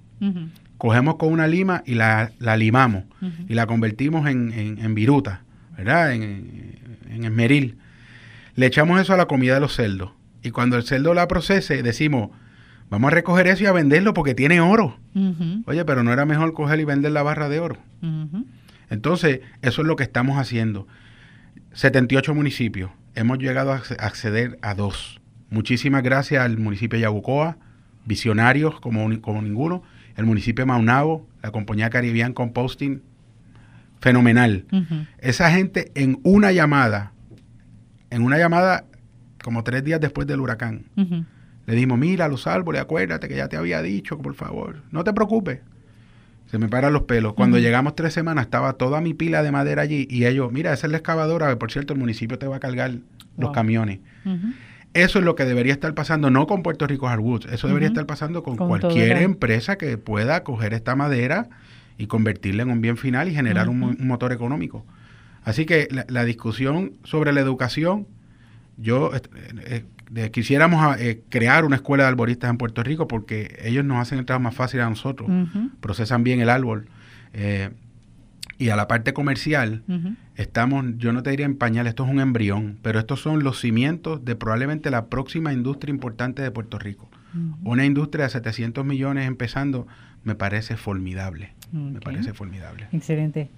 Cogemos 0.79 1.17
con 1.17 1.33
una 1.33 1.47
lima 1.47 1.83
y 1.87 1.95
la, 1.95 2.33
la 2.39 2.57
limamos 2.57 3.05
y 3.49 3.55
la 3.55 3.67
convertimos 3.67 4.29
en, 4.29 4.53
en, 4.53 4.95
viruta, 4.95 5.43
¿verdad? 5.77 6.13
En, 6.13 6.79
en 7.11 7.25
esmeril. 7.25 7.77
Le 8.55 8.67
echamos 8.67 9.01
eso 9.01 9.15
a 9.15 9.17
la 9.17 9.27
comida 9.27 9.55
de 9.55 9.61
los 9.61 9.75
cerdos. 9.75 10.11
Y 10.43 10.51
cuando 10.51 10.77
el 10.77 10.83
cerdo 10.83 11.15
la 11.15 11.29
procese, 11.29 11.83
decimos, 11.83 12.31
vamos 12.91 13.13
a 13.13 13.15
recoger 13.15 13.47
eso 13.47 13.63
y 13.63 13.67
a 13.67 13.73
venderlo 13.73 14.15
porque 14.15 14.35
tiene 14.35 14.61
oro. 14.61 14.97
Oye, 15.67 15.85
pero 15.85 16.03
no 16.03 16.13
era 16.13 16.25
mejor 16.27 16.53
coger 16.53 16.81
y 16.81 16.85
vender 16.85 17.13
la 17.13 17.23
barra 17.23 17.49
de 17.49 17.61
oro. 17.61 17.77
Entonces, 18.93 19.41
eso 19.63 19.81
es 19.81 19.89
lo 19.89 19.97
que 19.97 20.03
estamos 20.03 20.37
haciendo. 20.37 20.87
78 21.73 22.35
municipios. 22.35 22.91
Hemos 23.15 23.39
llegado 23.39 23.73
a 23.73 23.77
acceder 23.77 24.59
a 24.61 24.75
dos. 24.75 25.19
Muchísimas 25.49 26.03
gracias 26.03 26.45
al 26.45 26.59
municipio 26.59 26.99
de 26.99 27.05
Yabucoa, 27.05 27.57
visionarios 28.05 28.81
como, 28.81 29.09
como 29.23 29.41
ninguno, 29.41 29.83
el 30.15 30.27
municipio 30.27 30.63
de 30.63 30.67
Maunabo, 30.67 31.27
la 31.43 31.51
compañía 31.53 31.89
Caribbean 31.89 32.35
Composting, 32.35 33.03
fenomenal. 33.99 34.67
Esa 35.19 35.51
gente 35.51 35.91
en 35.95 36.21
una 36.23 36.53
llamada, 36.53 37.13
en 38.11 38.23
una 38.23 38.37
llamada 38.37 38.85
como 39.43 39.65
tres 39.65 39.85
días 39.85 40.03
después 40.03 40.27
del 40.27 40.41
huracán, 40.41 40.85
le 40.97 41.75
dijimos, 41.75 41.99
mira 41.99 42.29
los 42.29 42.47
árboles, 42.47 42.83
acuérdate 42.83 43.27
que 43.27 43.37
ya 43.37 43.49
te 43.49 43.57
había 43.57 43.81
dicho, 43.81 44.19
por 44.19 44.35
favor, 44.35 44.83
no 44.91 45.03
te 45.03 45.15
preocupes, 45.15 45.61
se 46.53 46.59
me 46.59 46.69
paran 46.69 46.93
los 46.93 47.05
pelos. 47.05 47.33
Cuando 47.33 47.59
llegamos 47.59 47.97
tres 47.97 48.13
semanas 48.13 48.45
estaba 48.45 48.75
toda 48.75 49.01
mi 49.01 49.15
pila 49.15 49.43
de 49.43 49.51
madera 49.51 49.81
allí 49.81 50.07
y 50.11 50.27
ellos, 50.27 50.53
mira, 50.53 50.75
esa 50.75 50.87
es 50.87 50.91
la 50.91 50.99
excavadora, 50.99 51.49
que 51.49 51.57
por 51.57 51.73
cierto 51.73 51.95
el 51.95 51.99
municipio 51.99 52.39
te 52.39 52.47
va 52.47 52.57
a 52.57 52.61
cargar 52.61 52.93
los 53.39 53.53
camiones. 53.53 54.01
Eso 54.93 55.19
es 55.19 55.25
lo 55.25 55.35
que 55.35 55.47
debería 55.47 55.73
estar 55.73 55.95
pasando, 55.95 56.29
no 56.29 56.47
con 56.47 56.63
Puerto 56.63 56.87
Rico 56.87 57.07
Hardwoods, 57.07 57.47
eso 57.51 57.69
debería 57.69 57.89
estar 57.89 58.05
pasando 58.05 58.43
con, 58.43 58.59
cualquier 58.59 59.17
empresa 59.23 59.79
que 59.79 59.97
pueda 59.97 60.45
coger 60.45 60.75
esta 60.75 60.95
madera 60.95 61.49
y 61.97 62.07
convertirla 62.07 62.65
en 62.65 62.71
un 62.71 62.83
bien 62.83 62.99
final 62.99 63.31
y 63.31 63.35
generar 63.35 63.71
un, 63.71 63.97
motor 64.01 64.31
económico. 64.31 64.85
Así 65.45 65.65
que 65.65 65.89
la, 66.07 66.25
discusión 66.27 66.93
sobre 67.03 67.33
la 67.33 67.41
educación, 67.41 68.07
yo 68.77 69.11
eh, 69.15 69.85
quisiéramos 70.31 70.99
eh, 70.99 71.23
crear 71.29 71.65
una 71.65 71.77
escuela 71.77 72.05
de 72.05 72.09
arboristas 72.09 72.51
en 72.51 72.59
Puerto 72.59 72.83
Rico 72.83 73.09
porque 73.09 73.59
ellos 73.63 73.85
nos 73.85 73.99
hacen 73.99 74.19
el 74.19 74.27
trabajo 74.27 74.45
más 74.45 74.55
fácil 74.55 74.81
a 74.81 74.89
nosotros, 74.89 75.31
procesan 75.81 76.25
bien 76.25 76.41
el 76.41 76.51
árbol. 76.51 76.89
Eh, 77.33 77.71
y 78.59 78.69
a 78.69 78.77
la 78.77 78.87
parte 78.87 79.13
comercial, 79.13 79.83
estamos, 80.37 80.85
yo 80.99 81.13
no 81.13 81.23
te 81.23 81.31
diría 81.31 81.47
en 81.47 81.57
pañal, 81.57 81.87
esto 81.87 82.05
es 82.05 82.11
un 82.11 82.21
embrión, 82.21 82.79
pero 82.83 82.99
estos 83.01 83.21
son 83.21 83.43
los 83.43 83.61
cimientos 83.61 84.25
de 84.25 84.37
probablemente 84.37 84.91
la 84.91 85.07
próxima 85.07 85.53
industria 85.53 85.91
importante 85.91 86.43
de 86.43 86.51
Puerto 86.51 86.79
Rico. 86.79 87.09
Una 87.65 87.85
industria 87.87 88.27
de 88.27 88.31
700 88.31 88.85
millones 88.85 89.27
empezando, 89.27 89.87
me 90.23 90.35
parece 90.35 90.77
formidable. 90.77 91.55
Me 91.73 92.01
parece 92.01 92.35
formidable. 92.35 92.89
Excelente. 92.93 93.49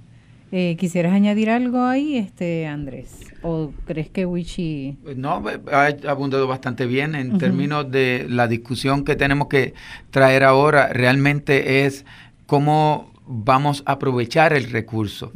Eh, 0.56 0.76
¿Quisieras 0.78 1.12
añadir 1.12 1.50
algo 1.50 1.82
ahí, 1.82 2.16
este 2.16 2.68
Andrés? 2.68 3.24
¿O 3.42 3.72
crees 3.86 4.08
que 4.08 4.24
Wichi...? 4.24 4.96
No, 5.16 5.42
ha 5.72 5.86
abundado 6.08 6.46
bastante 6.46 6.86
bien 6.86 7.16
en 7.16 7.38
términos 7.38 7.90
de 7.90 8.26
la 8.30 8.46
discusión 8.46 9.04
que 9.04 9.16
tenemos 9.16 9.48
que 9.48 9.74
traer 10.12 10.44
ahora. 10.44 10.90
Realmente 10.92 11.84
es 11.86 12.04
cómo 12.46 13.10
vamos 13.26 13.82
a 13.84 13.92
aprovechar 13.94 14.52
el 14.52 14.70
recurso. 14.70 15.32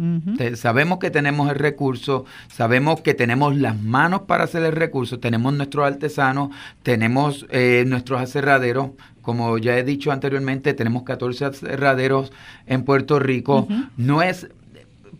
Sabemos 0.55 1.01
que 1.01 1.11
tenemos 1.11 1.51
el 1.51 1.57
recurso, 1.57 2.25
sabemos 2.47 3.01
que 3.01 3.15
tenemos 3.15 3.57
las 3.57 3.77
manos 3.77 4.21
para 4.21 4.45
hacer 4.45 4.63
el 4.63 4.73
recurso, 4.73 5.19
tenemos 5.19 5.53
nuestros 5.53 5.85
artesanos, 5.85 6.51
tenemos 6.85 7.45
eh, 7.51 7.83
nuestros 7.89 8.21
aserraderos, 8.21 8.91
como 9.23 9.59
ya 9.59 9.77
he 9.77 9.83
dicho 9.83 10.13
anteriormente, 10.13 10.75
tenemos 10.75 11.03
14 11.03 11.45
aserraderos 11.47 12.33
en 12.67 12.85
Puerto 12.85 13.19
Rico. 13.19 13.67
No 13.97 14.23
es 14.23 14.49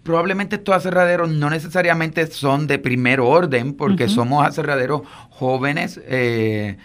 probablemente 0.03 0.57
estos 0.57 0.75
aserraderos 0.75 1.29
no 1.31 1.51
necesariamente 1.51 2.27
son 2.29 2.67
de 2.67 2.79
primer 2.79 3.21
orden, 3.21 3.75
porque 3.75 4.09
somos 4.09 4.47
aserraderos 4.47 5.03
jóvenes, 5.31 6.01
eh, 6.07 6.77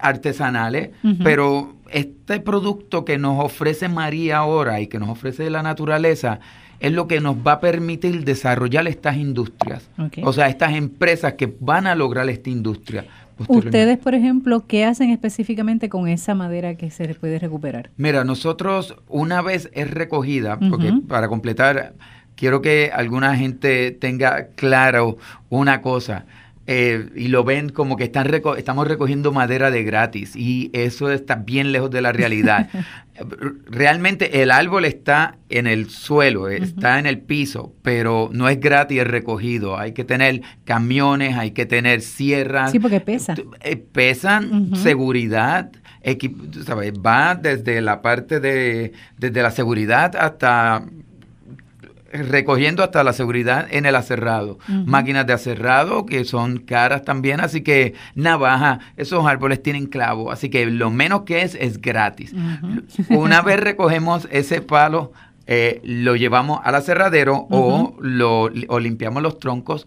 artesanales, 0.00 0.90
pero 1.22 1.74
este 1.90 2.40
producto 2.40 3.04
que 3.04 3.18
nos 3.18 3.44
ofrece 3.44 3.88
María 3.88 4.38
ahora 4.38 4.80
y 4.80 4.86
que 4.86 4.98
nos 4.98 5.08
ofrece 5.08 5.50
la 5.50 5.62
naturaleza 5.62 6.40
es 6.80 6.92
lo 6.92 7.06
que 7.06 7.20
nos 7.20 7.36
va 7.36 7.52
a 7.52 7.60
permitir 7.60 8.24
desarrollar 8.24 8.88
estas 8.88 9.16
industrias, 9.16 9.88
o 10.24 10.32
sea, 10.32 10.48
estas 10.48 10.74
empresas 10.74 11.34
que 11.34 11.54
van 11.60 11.86
a 11.86 11.94
lograr 11.94 12.28
esta 12.28 12.50
industria. 12.50 13.04
Ustedes, 13.48 13.98
por 13.98 14.14
ejemplo, 14.14 14.66
¿qué 14.66 14.84
hacen 14.84 15.10
específicamente 15.10 15.88
con 15.88 16.08
esa 16.08 16.34
madera 16.34 16.74
que 16.74 16.90
se 16.90 17.14
puede 17.14 17.38
recuperar? 17.38 17.90
Mira, 17.96 18.24
nosotros 18.24 18.96
una 19.08 19.42
vez 19.42 19.70
es 19.72 19.90
recogida, 19.90 20.58
porque 20.58 20.92
para 21.08 21.28
completar, 21.28 21.94
quiero 22.36 22.62
que 22.62 22.90
alguna 22.92 23.36
gente 23.36 23.92
tenga 23.92 24.48
claro 24.56 25.18
una 25.48 25.82
cosa. 25.82 26.26
Eh, 26.68 27.10
y 27.16 27.26
lo 27.26 27.42
ven 27.42 27.70
como 27.70 27.96
que 27.96 28.04
están 28.04 28.32
estamos 28.56 28.86
recogiendo 28.86 29.32
madera 29.32 29.72
de 29.72 29.82
gratis 29.82 30.36
y 30.36 30.70
eso 30.72 31.10
está 31.10 31.34
bien 31.34 31.72
lejos 31.72 31.90
de 31.90 32.00
la 32.00 32.12
realidad. 32.12 32.68
Realmente 33.66 34.42
el 34.42 34.52
árbol 34.52 34.84
está 34.84 35.38
en 35.48 35.66
el 35.66 35.90
suelo, 35.90 36.48
está 36.48 37.00
en 37.00 37.06
el 37.06 37.18
piso, 37.18 37.74
pero 37.82 38.30
no 38.32 38.48
es 38.48 38.60
gratis 38.60 39.00
el 39.00 39.06
recogido. 39.06 39.76
Hay 39.76 39.92
que 39.92 40.04
tener 40.04 40.42
camiones, 40.64 41.36
hay 41.36 41.50
que 41.50 41.66
tener 41.66 42.00
sierras. 42.00 42.70
Sí, 42.70 42.78
porque 42.78 43.00
pesa. 43.00 43.34
Eh, 43.62 43.76
pesan, 43.76 44.76
seguridad, 44.76 45.72
¿sabes? 46.64 46.92
va 46.94 47.34
desde 47.34 47.80
la 47.80 48.02
parte 48.02 48.38
de, 48.38 48.92
desde 49.18 49.42
la 49.42 49.50
seguridad 49.50 50.14
hasta 50.14 50.84
recogiendo 52.12 52.82
hasta 52.82 53.02
la 53.04 53.12
seguridad 53.12 53.66
en 53.70 53.86
el 53.86 53.96
aserrado. 53.96 54.58
Máquinas 54.68 55.26
de 55.26 55.32
aserrado 55.32 56.06
que 56.06 56.24
son 56.24 56.58
caras 56.58 57.04
también, 57.04 57.40
así 57.40 57.62
que 57.62 57.94
navaja, 58.14 58.80
esos 58.96 59.26
árboles 59.26 59.62
tienen 59.62 59.86
clavo, 59.86 60.30
así 60.30 60.48
que 60.50 60.66
lo 60.66 60.90
menos 60.90 61.22
que 61.22 61.42
es 61.42 61.54
es 61.54 61.80
gratis. 61.80 62.34
Una 63.08 63.42
vez 63.42 63.60
recogemos 63.60 64.28
ese 64.30 64.60
palo, 64.60 65.12
eh, 65.46 65.80
lo 65.84 66.14
llevamos 66.16 66.60
al 66.62 66.74
aserradero 66.76 67.46
o, 67.50 67.96
lo, 68.00 68.48
o 68.68 68.78
limpiamos 68.78 69.22
los 69.22 69.38
troncos 69.38 69.86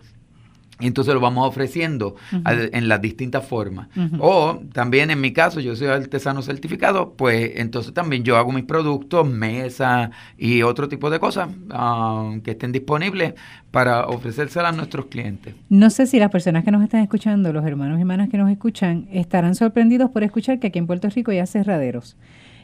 entonces 0.80 1.14
lo 1.14 1.20
vamos 1.20 1.48
ofreciendo 1.48 2.16
en 2.32 2.88
las 2.88 3.02
distintas 3.02 3.46
formas. 3.46 3.88
O 4.20 4.60
también 4.74 5.10
en 5.10 5.22
mi 5.22 5.32
caso, 5.32 5.60
yo 5.60 5.76
soy 5.76 5.88
artesano 5.88 6.42
certificado, 6.42 7.14
pues 7.14 7.54
entonces 7.56 7.94
también 7.94 8.24
yo 8.24 8.38
hago 8.38 8.52
mis 8.52 8.66
productos, 8.66 9.28
mesa 9.28 10.12
y 10.38 10.62
otro 10.62 10.88
tipo 10.88 11.10
de 11.10 11.20
cosas 11.20 11.50
um, 11.50 12.42
que 12.42 12.52
estén 12.52 12.72
disponibles 12.72 13.36
para 13.72 14.06
ofrecérselas 14.08 14.74
a 14.74 14.76
nuestros 14.76 15.06
clientes. 15.08 15.56
No 15.70 15.90
sé 15.90 16.08
si 16.08 16.20
las 16.20 16.32
personas 16.32 16.64
que 16.64 16.72
nos 16.72 16.84
están 16.84 17.02
escuchando, 17.02 17.54
los 17.54 17.66
hermanos 17.66 17.98
y 17.98 18.02
hermanas 18.02 18.30
que 18.30 18.38
nos 18.38 18.50
escuchan, 18.50 19.08
estarán 19.12 19.56
sorprendidos 19.56 20.12
por 20.12 20.24
escuchar 20.24 20.60
que 20.60 20.68
aquí 20.68 20.80
en 20.80 20.88
Puerto 20.88 21.10
Rico 21.10 21.32
hay 21.32 21.40
aserraderos. 21.40 22.18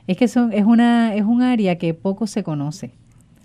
Es 0.08 0.18
que 0.18 0.28
son, 0.28 0.52
es, 0.52 0.66
una, 0.66 1.16
es 1.16 1.24
un 1.24 1.42
área 1.42 1.78
que 1.78 1.94
poco 1.94 2.28
se 2.28 2.44
conoce 2.44 2.92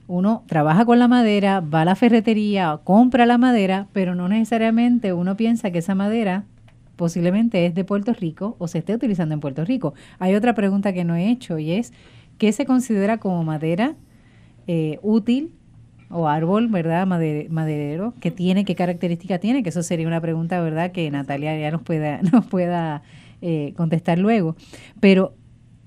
uno 0.08 0.44
trabaja 0.46 0.84
con 0.84 0.98
la 0.98 1.08
madera, 1.08 1.60
va 1.60 1.82
a 1.82 1.84
la 1.84 1.96
ferretería, 1.96 2.78
compra 2.84 3.26
la 3.26 3.38
madera, 3.38 3.88
pero 3.92 4.14
no 4.14 4.28
necesariamente 4.28 5.12
uno 5.12 5.36
piensa 5.36 5.70
que 5.70 5.78
esa 5.78 5.94
madera 5.94 6.44
posiblemente 6.96 7.66
es 7.66 7.74
de 7.74 7.84
Puerto 7.84 8.12
Rico 8.12 8.56
o 8.58 8.68
se 8.68 8.78
esté 8.78 8.94
utilizando 8.94 9.34
en 9.34 9.40
Puerto 9.40 9.64
Rico. 9.64 9.94
Hay 10.18 10.34
otra 10.34 10.54
pregunta 10.54 10.92
que 10.92 11.04
no 11.04 11.14
he 11.14 11.30
hecho 11.30 11.58
y 11.58 11.72
es, 11.72 11.92
¿qué 12.38 12.52
se 12.52 12.66
considera 12.66 13.18
como 13.18 13.44
madera 13.44 13.94
eh, 14.66 14.98
útil 15.02 15.52
o 16.08 16.28
árbol, 16.28 16.68
¿verdad? 16.68 17.06
maderero, 17.06 18.14
¿qué 18.20 18.30
tiene, 18.30 18.64
qué 18.64 18.74
característica 18.74 19.38
tiene? 19.38 19.62
Que 19.62 19.70
eso 19.70 19.82
sería 19.82 20.06
una 20.06 20.20
pregunta, 20.20 20.60
¿verdad? 20.60 20.92
Que 20.92 21.10
Natalia 21.10 21.58
ya 21.58 21.70
nos 21.70 21.82
pueda, 21.82 22.20
nos 22.32 22.46
pueda 22.46 23.02
eh, 23.42 23.74
contestar 23.76 24.18
luego. 24.18 24.56
Pero 25.00 25.34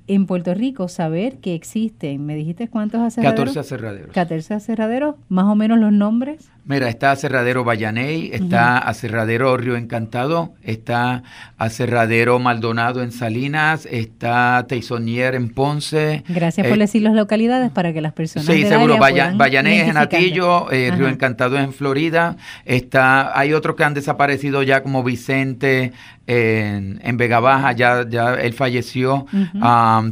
en 0.09 0.25
Puerto 0.25 0.55
Rico 0.55 0.87
saber 0.87 1.37
que 1.37 1.53
existen, 1.53 2.25
¿me 2.25 2.33
dijiste 2.33 2.67
cuántos 2.67 2.99
aserraderos? 2.99 3.53
14 3.53 3.59
aserraderos. 3.59 4.11
14 4.11 4.53
aserraderos, 4.55 5.15
más 5.29 5.45
o 5.45 5.55
menos 5.55 5.77
los 5.77 5.93
nombres. 5.93 6.49
Mira, 6.69 6.87
está 6.87 7.09
Aserradero 7.13 7.63
Vallaney, 7.63 8.29
está 8.31 8.77
Aserradero 8.77 9.57
Río 9.57 9.75
Encantado, 9.75 10.53
está 10.61 11.23
Aserradero 11.57 12.37
Maldonado 12.37 13.01
en 13.01 13.11
Salinas, 13.11 13.87
está 13.89 14.63
Teisonier 14.67 15.33
en 15.33 15.49
Ponce. 15.49 16.23
Gracias 16.29 16.67
por 16.67 16.77
eh, 16.77 16.81
decir 16.81 17.01
las 17.01 17.15
localidades 17.15 17.71
para 17.71 17.91
que 17.91 18.01
las 18.01 18.13
personas 18.13 18.45
Sí, 18.45 18.65
seguro, 18.65 18.99
Vallaney 18.99 19.79
es 19.79 19.87
en 19.87 19.97
Atillo, 19.97 20.71
eh, 20.71 20.91
Río 20.95 21.07
Encantado 21.07 21.57
es 21.57 21.63
en 21.63 21.73
Florida, 21.73 22.37
está, 22.65 23.35
hay 23.35 23.53
otros 23.53 23.75
que 23.75 23.83
han 23.83 23.95
desaparecido 23.95 24.61
ya 24.61 24.83
como 24.83 25.01
Vicente 25.03 25.91
en, 26.27 27.01
en 27.03 27.17
Vega 27.17 27.39
Baja, 27.39 27.71
ya, 27.71 28.07
ya 28.07 28.35
él 28.35 28.53
falleció. 28.53 29.25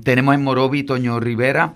tenemos 0.03 0.33
en 0.33 0.43
Morovi 0.43 0.81
Toño 0.81 1.19
Rivera, 1.19 1.75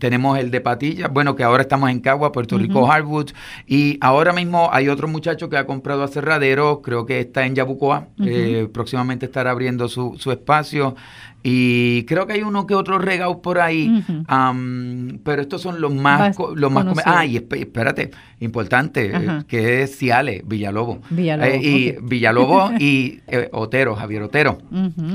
tenemos 0.00 0.36
el 0.40 0.50
de 0.50 0.60
Patilla, 0.60 1.06
bueno, 1.06 1.36
que 1.36 1.44
ahora 1.44 1.62
estamos 1.62 1.90
en 1.90 2.00
Cagua, 2.00 2.32
Puerto 2.32 2.58
Rico, 2.58 2.84
Hardwood, 2.86 3.30
y 3.68 3.83
y 3.84 3.98
ahora 4.00 4.32
mismo 4.32 4.70
hay 4.72 4.88
otro 4.88 5.08
muchacho 5.08 5.50
que 5.50 5.58
ha 5.58 5.66
comprado 5.66 6.02
aserradero, 6.02 6.80
creo 6.80 7.04
que 7.04 7.20
está 7.20 7.44
en 7.44 7.54
Yabucoa, 7.54 8.08
eh, 8.24 8.66
próximamente 8.72 9.26
estará 9.26 9.50
abriendo 9.50 9.88
su, 9.88 10.16
su 10.18 10.32
espacio. 10.32 10.96
Y 11.46 12.04
creo 12.04 12.26
que 12.26 12.32
hay 12.32 12.42
uno 12.42 12.66
que 12.66 12.74
otro 12.74 12.98
regalo 12.98 13.42
por 13.42 13.60
ahí, 13.60 14.02
pero 15.24 15.42
estos 15.42 15.60
son 15.60 15.78
los 15.78 15.92
más, 15.92 16.34
los 16.56 16.72
más 16.72 16.86
Ah, 17.04 17.26
y 17.26 17.36
espérate, 17.36 18.12
importante, 18.40 19.12
eh, 19.14 19.42
que 19.46 19.82
es 19.82 19.98
Ciales, 19.98 20.40
Villalobo. 20.46 21.00
Villalobo 21.10 21.46
eh, 21.46 21.60
y 21.62 21.96
Villalobo 22.00 22.70
y 22.80 23.20
eh, 23.26 23.50
Otero, 23.52 23.94
Javier 23.94 24.22
Otero. 24.22 24.56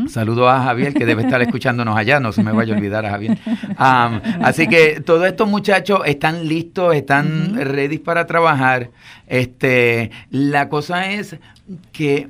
Saludo 0.08 0.48
a 0.48 0.62
Javier, 0.62 0.94
que 0.94 1.08
debe 1.08 1.24
estar 1.24 1.42
escuchándonos 1.42 1.98
allá, 1.98 2.20
no 2.20 2.32
se 2.32 2.44
me 2.44 2.52
vaya 2.52 2.76
a 2.76 2.78
olvidar 2.78 3.08
a 3.08 3.10
Javier. 3.10 3.40
así 3.76 4.68
que 4.68 5.02
todos 5.02 5.26
estos 5.26 5.50
muchachos 5.50 6.02
están 6.06 6.48
listos, 6.48 6.94
están 6.94 7.56
ready 7.56 7.98
para 7.98 8.28
trabajar. 8.28 8.92
Este, 9.26 10.12
la 10.30 10.70
cosa 10.70 11.10
es 11.10 11.38
que 11.92 12.30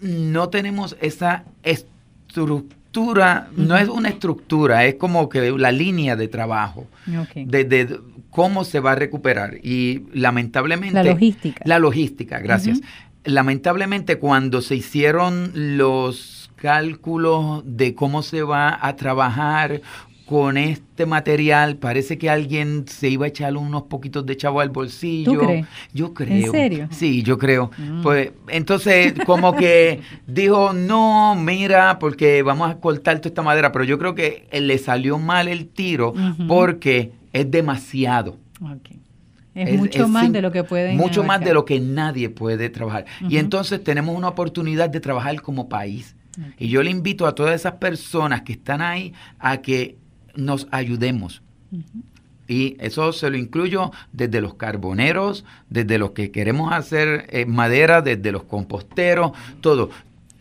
no 0.00 0.48
tenemos 0.48 0.96
esa 1.00 1.44
estructura 1.62 2.74
no 2.94 3.76
es 3.76 3.88
una 3.88 4.08
estructura, 4.08 4.84
es 4.84 4.94
como 4.94 5.28
que 5.28 5.52
la 5.52 5.72
línea 5.72 6.16
de 6.16 6.28
trabajo, 6.28 6.86
de, 7.34 8.00
cómo 8.30 8.64
se 8.64 8.80
va 8.80 8.92
a 8.92 8.94
recuperar. 8.94 9.58
Y 9.62 10.02
lamentablemente... 10.12 10.94
La 10.94 11.04
logística. 11.04 11.62
La 11.64 11.78
logística, 11.78 12.38
gracias. 12.38 12.80
Lamentablemente 13.24 14.18
cuando 14.18 14.60
se 14.60 14.76
hicieron 14.76 15.52
los 15.54 16.50
cálculos 16.56 17.62
de 17.64 17.94
cómo 17.94 18.22
se 18.22 18.42
va 18.42 18.78
a 18.80 18.96
trabajar 18.96 19.82
con 20.26 20.56
este 20.56 21.06
material, 21.06 21.76
parece 21.76 22.16
que 22.16 22.30
alguien 22.30 22.86
se 22.88 23.08
iba 23.08 23.26
a 23.26 23.28
echar 23.28 23.56
unos 23.56 23.84
poquitos 23.84 24.24
de 24.24 24.36
chavo 24.36 24.60
al 24.60 24.70
bolsillo. 24.70 25.32
¿Tú 25.32 25.38
crees? 25.38 25.66
Yo 25.92 26.14
creo. 26.14 26.46
¿En 26.46 26.50
serio? 26.50 26.88
Sí, 26.90 27.22
yo 27.22 27.38
creo. 27.38 27.70
Mm. 27.76 28.02
Pues 28.02 28.30
entonces 28.48 29.14
como 29.26 29.54
que 29.54 30.00
dijo, 30.26 30.72
no, 30.72 31.34
mira, 31.34 31.98
porque 31.98 32.42
vamos 32.42 32.70
a 32.70 32.76
cortar 32.76 33.18
toda 33.18 33.28
esta 33.28 33.42
madera, 33.42 33.70
pero 33.70 33.84
yo 33.84 33.98
creo 33.98 34.14
que 34.14 34.48
le 34.52 34.78
salió 34.78 35.18
mal 35.18 35.48
el 35.48 35.68
tiro 35.68 36.14
porque 36.48 37.12
es 37.32 37.50
demasiado. 37.50 38.38
Es, 39.54 39.78
mucho 39.78 40.08
más 40.08 40.32
de 40.32 40.42
lo 40.42 40.50
que 40.50 40.64
pueden 40.64 40.96
Mucho 40.96 41.22
más 41.22 41.40
de 41.40 41.54
lo 41.54 41.64
que 41.64 41.78
nadie 41.78 42.28
puede 42.28 42.70
trabajar. 42.70 43.04
Y 43.28 43.36
entonces 43.36 43.82
tenemos 43.84 44.16
una 44.16 44.28
oportunidad 44.28 44.88
de 44.88 45.00
trabajar 45.00 45.40
como 45.42 45.68
país. 45.68 46.16
Y 46.58 46.68
yo 46.68 46.82
le 46.82 46.90
invito 46.90 47.26
a 47.26 47.34
todas 47.34 47.54
esas 47.54 47.74
personas 47.74 48.42
que 48.42 48.54
están 48.54 48.80
ahí 48.80 49.12
a 49.38 49.58
que 49.58 49.96
nos 50.36 50.66
ayudemos. 50.70 51.42
Y 52.46 52.76
eso 52.78 53.12
se 53.12 53.30
lo 53.30 53.36
incluyo 53.36 53.90
desde 54.12 54.40
los 54.40 54.54
carboneros, 54.54 55.44
desde 55.70 55.98
los 55.98 56.10
que 56.10 56.30
queremos 56.30 56.72
hacer 56.72 57.26
eh, 57.30 57.46
madera, 57.46 58.02
desde 58.02 58.32
los 58.32 58.44
composteros, 58.44 59.32
todo. 59.60 59.90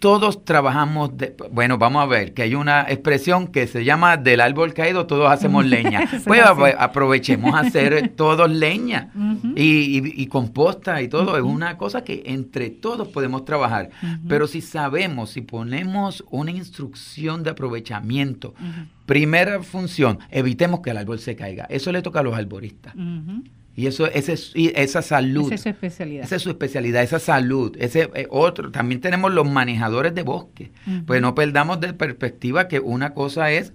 Todos 0.04 0.44
trabajamos, 0.44 1.16
de, 1.18 1.34
bueno, 1.50 1.78
vamos 1.78 2.04
a 2.04 2.06
ver, 2.06 2.34
que 2.34 2.42
hay 2.42 2.56
una 2.56 2.82
expresión 2.90 3.48
que 3.48 3.68
se 3.68 3.86
llama 3.86 4.18
del 4.18 4.42
árbol 4.42 4.74
caído 4.74 5.08
todos 5.08 5.32
hacemos 5.32 5.66
leña. 5.76 6.10
pues 6.26 6.42
aprovechemos 6.78 7.56
a 7.56 7.60
hacer 7.60 8.10
todos 8.18 8.52
leña 8.52 9.14
y, 9.56 10.28
composta 10.28 11.02
y 11.02 11.08
todo. 11.08 11.38
Es 11.38 11.44
una 11.44 11.78
cosa 11.78 12.04
que 12.04 12.22
entre 12.26 12.70
todos 12.70 13.08
podemos 13.08 13.46
trabajar. 13.46 13.92
Pero 14.28 14.46
si 14.46 14.60
sabemos, 14.60 15.30
si 15.30 15.40
ponemos 15.40 16.26
una 16.30 16.52
instrucción 16.52 17.42
de 17.42 17.52
aprovechamiento, 17.52 18.56
primera 19.06 19.64
función, 19.64 20.20
evitemos 20.32 20.82
que 20.82 20.90
el 20.90 20.98
árbol 20.98 21.20
se 21.20 21.38
caiga. 21.38 21.64
Eso 21.70 21.94
le 21.94 22.02
toca 22.02 22.20
a 22.20 22.24
los 22.24 22.36
arboristas. 22.36 22.94
Y 23.76 23.88
eso, 23.88 24.06
ese, 24.06 24.36
esa 24.76 25.02
salud. 25.02 25.52
Esa 25.52 25.56
es 25.56 25.62
su 25.62 25.70
especialidad. 25.70 26.24
Esa 26.26 26.36
es 26.36 26.42
su 26.44 26.50
especialidad, 26.50 27.02
esa 27.02 27.20
salud. 27.20 27.76
Ese 27.80 28.10
eh, 28.14 28.28
otro. 28.30 28.72
También 28.72 29.02
tenemos 29.02 29.34
los 29.34 29.50
manejadores 29.50 30.14
de 30.14 30.22
bosque. 30.22 30.72
Pues 31.06 31.22
no 31.22 31.34
perdamos 31.34 31.80
de 31.80 31.94
perspectiva 31.94 32.68
que 32.68 32.80
una 32.80 33.14
cosa 33.14 33.52
es 33.52 33.74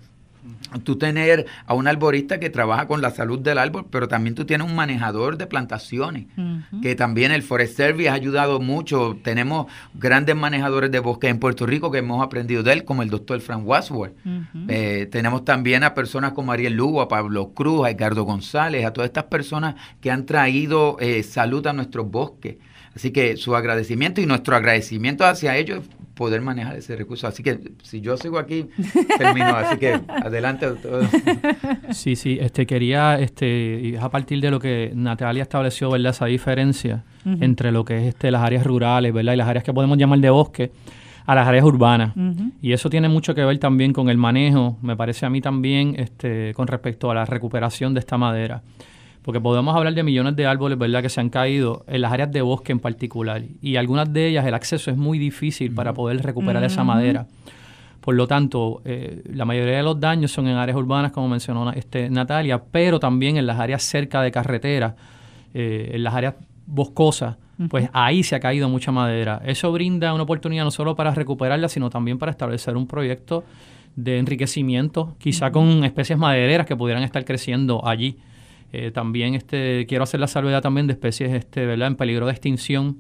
tú 0.85 0.97
tener 0.97 1.47
a 1.67 1.75
un 1.75 1.89
arborista 1.89 2.39
que 2.39 2.51
trabaja 2.51 2.87
con 2.87 3.01
la 3.01 3.11
salud 3.11 3.39
del 3.39 3.59
árbol, 3.59 3.87
pero 3.91 4.09
también 4.09 4.35
tú 4.35 4.45
tienes 4.45 4.67
un 4.67 4.75
manejador 4.75 5.39
de 5.39 5.47
plantaciones, 5.47 6.27
que 6.83 6.95
también 6.95 7.33
el 7.33 7.43
Forest 7.43 7.77
Service 7.77 8.09
ha 8.09 8.15
ayudado 8.15 8.61
mucho. 8.61 9.17
Tenemos 9.23 9.67
grandes 9.95 10.37
manejadores 10.37 10.91
de 10.91 10.99
bosque 10.99 11.29
en 11.29 11.39
Puerto 11.39 11.67
Rico 11.67 11.91
que 11.91 11.99
hemos 11.99 12.23
aprendido 12.23 12.63
de 12.63 12.73
él, 12.73 12.85
como 12.85 13.03
el 13.03 13.11
doctor 13.11 13.41
Frank 13.41 13.67
Wasworth. 13.67 14.15
Eh, 14.69 15.09
tenemos 15.11 15.45
también 15.45 15.85
a 15.85 15.95
personas 15.95 16.33
como 16.33 16.53
Ariel 16.53 16.75
Lugo, 16.75 17.01
a 17.01 17.09
Pablo 17.09 17.53
Cruz, 17.55 17.87
a 17.87 17.91
Edgardo 17.91 18.25
González, 18.25 18.85
a 18.85 18.93
todas 18.93 19.09
estas 19.09 19.25
personas 19.25 19.75
que 20.01 20.11
han 20.11 20.27
traído 20.27 20.97
eh, 21.01 21.23
salud 21.23 21.67
a 21.67 21.73
nuestros 21.73 22.11
bosques. 22.11 22.57
Así 22.99 23.13
que 23.13 23.37
su 23.37 23.55
agradecimiento 23.55 24.21
y 24.21 24.27
nuestro 24.27 24.57
agradecimiento 24.57 25.25
hacia 25.25 25.57
ellos 25.57 25.85
poder 26.17 26.41
manejar 26.41 26.77
ese 26.77 26.97
recurso. 26.97 27.29
Así 27.29 27.45
que 27.45 27.61
si 27.85 28.01
yo 28.01 28.17
sigo 28.17 28.41
aquí, 28.41 28.67
termino. 29.19 29.55
Así 29.55 29.79
que 29.79 30.01
adelante. 30.09 30.67
Sí, 31.93 32.17
sí, 32.17 32.39
este 32.41 32.67
quería, 32.67 33.21
este, 33.21 33.97
a 34.01 34.09
partir 34.09 34.41
de 34.41 34.51
lo 34.51 34.59
que 34.59 34.91
Natalia 34.97 35.45
estableció, 35.45 35.91
¿verdad? 35.91 36.11
Esa 36.11 36.27
diferencia 36.27 37.05
entre 37.25 37.71
lo 37.71 37.85
que 37.85 37.99
es 37.99 38.07
este, 38.09 38.33
las 38.33 38.43
áreas 38.43 38.67
rurales, 38.67 39.13
¿verdad? 39.13 39.35
Y 39.35 39.37
las 39.37 39.47
áreas 39.47 39.63
que 39.65 39.73
podemos 39.73 39.97
llamar 39.97 40.19
de 40.19 40.31
bosque 40.31 40.73
a 41.25 41.37
las 41.37 41.47
áreas 41.47 41.65
urbanas. 41.65 42.15
Y 42.61 42.73
eso 42.73 42.91
tiene 42.91 43.09
mucho 43.09 43.33
que 43.33 43.45
ver 43.45 43.59
también 43.59 43.93
con 43.93 44.09
el 44.09 44.17
manejo, 44.17 44.77
me 44.83 44.97
parece 44.97 45.25
a 45.25 45.31
mí 45.31 45.41
también, 45.41 45.95
este, 45.99 46.53
con 46.55 46.67
respecto 46.67 47.13
a 47.13 47.15
la 47.15 47.25
recuperación 47.25 47.95
de 47.95 48.01
esta 48.01 48.19
madera 48.19 48.63
porque 49.29 49.43
podemos 49.43 49.77
hablar 49.77 49.93
de 49.93 50.03
millones 50.03 50.37
de 50.37 50.47
árboles, 50.47 50.79
¿verdad?, 50.79 51.03
que 51.03 51.11
se 51.11 51.21
han 51.21 51.29
caído 51.29 51.85
en 51.87 52.01
las 52.01 52.14
áreas 52.14 52.33
de 52.33 52.41
bosque 52.41 52.73
en 52.73 52.81
particular. 52.81 53.43
Y 53.61 53.77
algunas 53.77 54.11
de 54.11 54.27
ellas 54.27 54.47
el 54.47 54.55
acceso 54.55 54.91
es 54.91 54.97
muy 54.97 55.19
difícil 55.19 55.71
para 55.75 55.93
poder 55.93 56.23
recuperar 56.23 56.64
esa 56.64 56.83
madera. 56.83 57.27
Por 58.01 58.14
lo 58.14 58.27
tanto, 58.27 58.81
eh, 58.87 59.23
la 59.31 59.45
mayoría 59.45 59.77
de 59.77 59.83
los 59.83 60.01
daños 60.01 60.33
son 60.33 60.49
en 60.49 60.57
áreas 60.57 60.79
urbanas, 60.79 61.12
como 61.12 61.29
mencionó 61.29 61.71
este, 61.73 62.09
Natalia, 62.09 62.62
pero 62.73 62.99
también 62.99 63.37
en 63.37 63.47
las 63.47 63.61
áreas 63.61 63.83
cerca 63.83 64.23
de 64.23 64.31
carreteras, 64.31 64.95
eh, 65.53 65.91
en 65.93 66.05
las 66.05 66.14
áreas 66.14 66.35
boscosas, 66.64 67.37
pues 67.69 67.91
ahí 67.93 68.23
se 68.23 68.35
ha 68.35 68.41
caído 68.41 68.71
mucha 68.71 68.93
madera. 68.93 69.43
Eso 69.45 69.71
brinda 69.73 70.14
una 70.14 70.23
oportunidad 70.23 70.64
no 70.64 70.71
solo 70.71 70.97
para 70.97 71.11
recuperarla, 71.11 71.69
sino 71.69 71.91
también 71.91 72.19
para 72.19 72.31
establecer 72.31 72.79
un 72.79 72.87
proyecto 72.87 73.45
de 73.95 74.17
enriquecimiento, 74.17 75.17
quizá 75.19 75.53
con 75.53 75.85
especies 75.85 76.19
madereras 76.19 76.67
que 76.67 76.75
pudieran 76.75 77.03
estar 77.03 77.27
creciendo 77.27 77.87
allí. 77.87 78.17
Eh, 78.73 78.91
también 78.91 79.35
este, 79.35 79.87
quiero 79.87 80.05
hacer 80.05 80.21
la 80.21 80.27
salvedad 80.27 80.61
también 80.61 80.87
de 80.87 80.93
especies 80.93 81.33
este, 81.33 81.65
¿verdad? 81.65 81.89
en 81.89 81.97
peligro 81.97 82.27
de 82.27 82.33
extinción, 82.33 82.99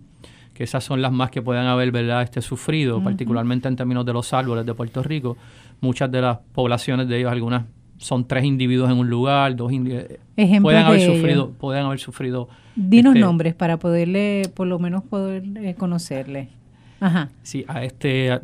que 0.54 0.64
esas 0.64 0.82
son 0.82 1.02
las 1.02 1.12
más 1.12 1.30
que 1.30 1.42
puedan 1.42 1.66
haber 1.66 1.92
¿verdad? 1.92 2.22
Este, 2.22 2.40
sufrido, 2.40 3.02
particularmente 3.02 3.68
en 3.68 3.76
términos 3.76 4.04
de 4.06 4.12
los 4.12 4.32
árboles 4.32 4.66
de 4.66 4.74
Puerto 4.74 5.02
Rico. 5.02 5.36
Muchas 5.80 6.10
de 6.10 6.22
las 6.22 6.38
poblaciones 6.52 7.06
de 7.08 7.18
ellos, 7.18 7.30
algunas 7.30 7.64
son 7.98 8.26
tres 8.26 8.44
individuos 8.44 8.90
en 8.90 8.98
un 8.98 9.10
lugar, 9.10 9.54
dos 9.54 9.72
individuos. 9.72 10.18
Pueden 10.62 10.84
haber 10.84 11.00
sufrido, 11.00 11.50
pueden 11.50 11.84
haber 11.84 11.98
sufrido. 11.98 12.48
Dinos 12.74 13.14
este, 13.14 13.20
nombres 13.20 13.54
para 13.54 13.76
poderle, 13.76 14.42
por 14.54 14.66
lo 14.66 14.78
menos 14.78 15.04
poder 15.04 15.42
eh, 15.56 15.74
conocerle. 15.74 16.48
Ajá. 17.00 17.28
Sí, 17.42 17.64
a 17.68 17.84
este 17.84 18.40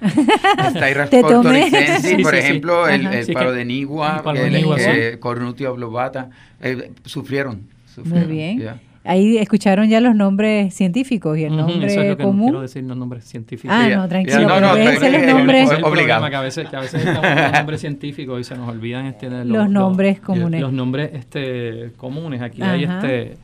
Está 0.00 1.08
por 2.22 2.34
ejemplo, 2.34 2.88
el, 2.88 3.06
el, 3.06 3.32
paro 3.32 3.52
de 3.52 3.64
Nigua, 3.64 4.22
el, 4.34 5.18
Cornutio 5.18 5.72
oblobata, 5.72 6.30
eh, 6.60 6.92
sufrieron, 7.04 7.62
Muy 8.04 8.24
bien. 8.24 8.88
Ahí 9.04 9.38
escucharon 9.38 9.88
ya 9.88 10.00
los 10.00 10.14
nombres 10.14 10.74
científicos 10.74 11.38
y 11.38 11.44
el 11.44 11.56
nombre 11.56 11.86
eso 11.86 12.02
es 12.02 12.10
lo 12.10 12.16
que 12.18 12.24
común. 12.24 12.40
No 12.40 12.46
quiero 12.46 12.60
decir 12.60 12.84
los 12.84 12.96
nombres 12.96 13.24
científicos. 13.24 13.74
Ah, 13.74 13.88
no, 13.88 14.06
tranquilo. 14.06 14.46
No, 14.46 14.60
no, 14.60 14.76
es 14.76 15.02
el 15.02 15.26
nombre 15.26 15.64
obligado. 15.82 16.28
Que 16.28 16.36
a 16.36 16.40
veces, 16.42 16.68
que 16.68 16.76
a 16.76 16.80
veces 16.80 17.06
estamos 17.06 17.30
los 17.30 17.52
nombres 17.52 17.80
científicos 17.80 18.40
y 18.40 18.44
se 18.44 18.54
nos 18.54 18.68
olvidan 18.68 19.06
este, 19.06 19.30
los, 19.30 19.46
los, 19.46 19.70
nombres 19.70 20.20
comunes. 20.20 20.60
Los 20.60 20.74
nombres 20.74 21.10
este, 21.14 21.92
comunes. 21.96 22.42
Aquí 22.42 22.60
hay 22.60 22.84
este 22.84 23.38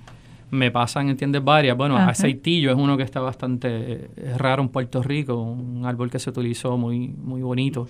me 0.54 0.70
pasan, 0.70 1.08
¿entiendes? 1.08 1.42
Varias. 1.44 1.76
Bueno, 1.76 1.96
aceitillo 1.96 2.70
es 2.70 2.76
uno 2.76 2.96
que 2.96 3.02
está 3.02 3.20
bastante 3.20 4.10
raro 4.36 4.62
en 4.62 4.68
Puerto 4.68 5.02
Rico, 5.02 5.40
un 5.40 5.84
árbol 5.84 6.10
que 6.10 6.18
se 6.18 6.30
utilizó 6.30 6.76
muy, 6.78 7.08
muy 7.08 7.42
bonito 7.42 7.88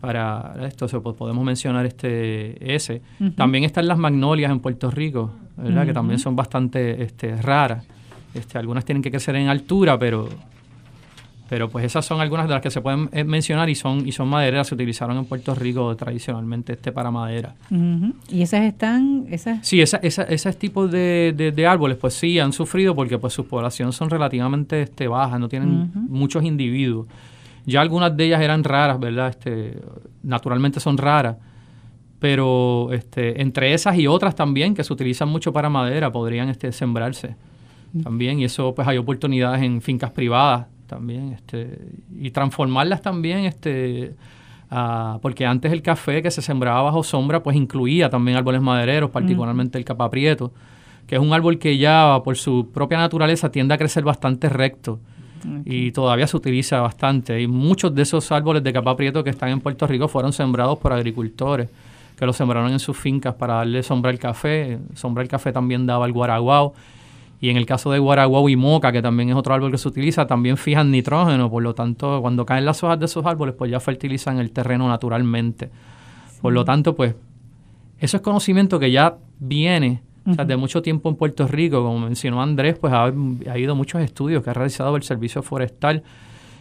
para 0.00 0.54
esto. 0.66 0.86
Pues, 1.00 1.16
podemos 1.16 1.44
mencionar 1.44 1.86
este 1.86 2.74
ese. 2.74 3.02
También 3.36 3.64
están 3.64 3.88
las 3.88 3.98
magnolias 3.98 4.50
en 4.50 4.60
Puerto 4.60 4.90
Rico, 4.90 5.32
¿verdad? 5.56 5.86
Que 5.86 5.92
también 5.92 6.18
son 6.18 6.36
bastante 6.36 7.02
este, 7.02 7.40
raras. 7.40 7.86
Este, 8.34 8.58
algunas 8.58 8.84
tienen 8.84 9.02
que 9.02 9.10
crecer 9.10 9.36
en 9.36 9.48
altura, 9.48 9.98
pero 9.98 10.28
pero 11.54 11.68
pues 11.68 11.84
esas 11.84 12.04
son 12.04 12.20
algunas 12.20 12.48
de 12.48 12.54
las 12.54 12.60
que 12.60 12.68
se 12.68 12.80
pueden 12.80 13.08
eh, 13.12 13.22
mencionar 13.22 13.70
y 13.70 13.76
son 13.76 14.08
y 14.08 14.10
son 14.10 14.26
madereras, 14.26 14.66
se 14.66 14.74
utilizaron 14.74 15.16
en 15.18 15.24
Puerto 15.24 15.54
Rico 15.54 15.94
tradicionalmente 15.94 16.72
este 16.72 16.90
para 16.90 17.12
madera. 17.12 17.54
¿Y 18.28 18.42
esas 18.42 18.64
están? 18.64 19.26
Esas? 19.30 19.64
Sí, 19.64 19.80
esa, 19.80 19.98
esa, 19.98 20.24
esos 20.24 20.56
tipos 20.56 20.90
de, 20.90 21.32
de, 21.54 21.66
árboles 21.68 21.96
pues 21.96 22.14
sí 22.14 22.40
han 22.40 22.52
sufrido 22.52 22.96
porque 22.96 23.18
pues 23.18 23.34
sus 23.34 23.46
poblaciones 23.46 23.94
son 23.94 24.10
relativamente 24.10 24.82
este, 24.82 25.06
bajas, 25.06 25.38
no 25.38 25.48
tienen 25.48 25.92
muchos 26.08 26.42
individuos. 26.42 27.06
Ya 27.66 27.82
algunas 27.82 28.16
de 28.16 28.24
ellas 28.24 28.42
eran 28.42 28.64
raras, 28.64 28.98
¿verdad? 28.98 29.28
Este, 29.28 29.78
naturalmente 30.24 30.80
son 30.80 30.98
raras, 30.98 31.36
pero 32.18 32.88
este, 32.92 33.40
entre 33.40 33.74
esas 33.74 33.96
y 33.96 34.08
otras 34.08 34.34
también 34.34 34.74
que 34.74 34.82
se 34.82 34.92
utilizan 34.92 35.28
mucho 35.28 35.52
para 35.52 35.70
madera 35.70 36.10
podrían 36.10 36.48
este, 36.48 36.72
sembrarse 36.72 37.36
también 38.02 38.40
y 38.40 38.44
eso 38.44 38.74
pues 38.74 38.88
hay 38.88 38.98
oportunidades 38.98 39.62
en 39.62 39.80
fincas 39.80 40.10
privadas 40.10 40.66
también, 40.86 41.32
este, 41.32 41.78
y 42.18 42.30
transformarlas 42.30 43.02
también, 43.02 43.44
este, 43.44 44.14
porque 45.22 45.46
antes 45.46 45.72
el 45.72 45.82
café 45.82 46.22
que 46.22 46.30
se 46.30 46.42
sembraba 46.42 46.82
bajo 46.82 47.02
sombra, 47.02 47.42
pues 47.42 47.56
incluía 47.56 48.10
también 48.10 48.36
árboles 48.36 48.60
madereros, 48.60 49.10
particularmente 49.10 49.78
el 49.78 49.84
capaprieto, 49.84 50.52
que 51.06 51.16
es 51.16 51.20
un 51.20 51.32
árbol 51.32 51.58
que 51.58 51.76
ya 51.76 52.20
por 52.24 52.36
su 52.36 52.70
propia 52.72 52.98
naturaleza 52.98 53.50
tiende 53.50 53.74
a 53.74 53.78
crecer 53.78 54.04
bastante 54.04 54.48
recto. 54.48 54.98
Y 55.66 55.92
todavía 55.92 56.26
se 56.26 56.38
utiliza 56.38 56.80
bastante. 56.80 57.42
Y 57.42 57.46
muchos 57.46 57.94
de 57.94 58.00
esos 58.00 58.32
árboles 58.32 58.62
de 58.64 58.72
capaprieto 58.72 59.22
que 59.22 59.28
están 59.28 59.50
en 59.50 59.60
Puerto 59.60 59.86
Rico 59.86 60.08
fueron 60.08 60.32
sembrados 60.32 60.78
por 60.78 60.94
agricultores 60.94 61.68
que 62.18 62.24
los 62.24 62.34
sembraron 62.34 62.72
en 62.72 62.78
sus 62.78 62.96
fincas 62.96 63.34
para 63.34 63.54
darle 63.54 63.82
sombra 63.82 64.10
al 64.10 64.18
café. 64.18 64.78
Sombra 64.94 65.22
al 65.22 65.28
café 65.28 65.52
también 65.52 65.84
daba 65.84 66.06
el 66.06 66.12
guaraguao 66.12 66.72
y 67.44 67.50
en 67.50 67.58
el 67.58 67.66
caso 67.66 67.92
de 67.92 67.98
guaraguao 67.98 68.48
y 68.48 68.56
moca, 68.56 68.90
que 68.90 69.02
también 69.02 69.28
es 69.28 69.36
otro 69.36 69.52
árbol 69.52 69.70
que 69.70 69.76
se 69.76 69.86
utiliza, 69.86 70.26
también 70.26 70.56
fijan 70.56 70.90
nitrógeno. 70.90 71.50
Por 71.50 71.62
lo 71.62 71.74
tanto, 71.74 72.22
cuando 72.22 72.46
caen 72.46 72.64
las 72.64 72.82
hojas 72.82 72.98
de 72.98 73.04
esos 73.04 73.26
árboles, 73.26 73.54
pues 73.54 73.70
ya 73.70 73.80
fertilizan 73.80 74.38
el 74.38 74.50
terreno 74.50 74.88
naturalmente. 74.88 75.68
Por 76.40 76.54
lo 76.54 76.64
tanto, 76.64 76.96
pues 76.96 77.14
eso 77.98 78.16
es 78.16 78.22
conocimiento 78.22 78.78
que 78.78 78.90
ya 78.90 79.18
viene 79.38 80.00
de 80.24 80.56
mucho 80.56 80.80
tiempo 80.80 81.10
en 81.10 81.16
Puerto 81.16 81.46
Rico. 81.46 81.82
Como 81.82 81.98
mencionó 81.98 82.40
Andrés, 82.40 82.78
pues 82.78 82.94
ha, 82.94 83.02
ha 83.02 83.52
habido 83.52 83.74
muchos 83.74 84.00
estudios 84.00 84.42
que 84.42 84.48
ha 84.48 84.54
realizado 84.54 84.96
el 84.96 85.02
Servicio 85.02 85.42
Forestal 85.42 86.02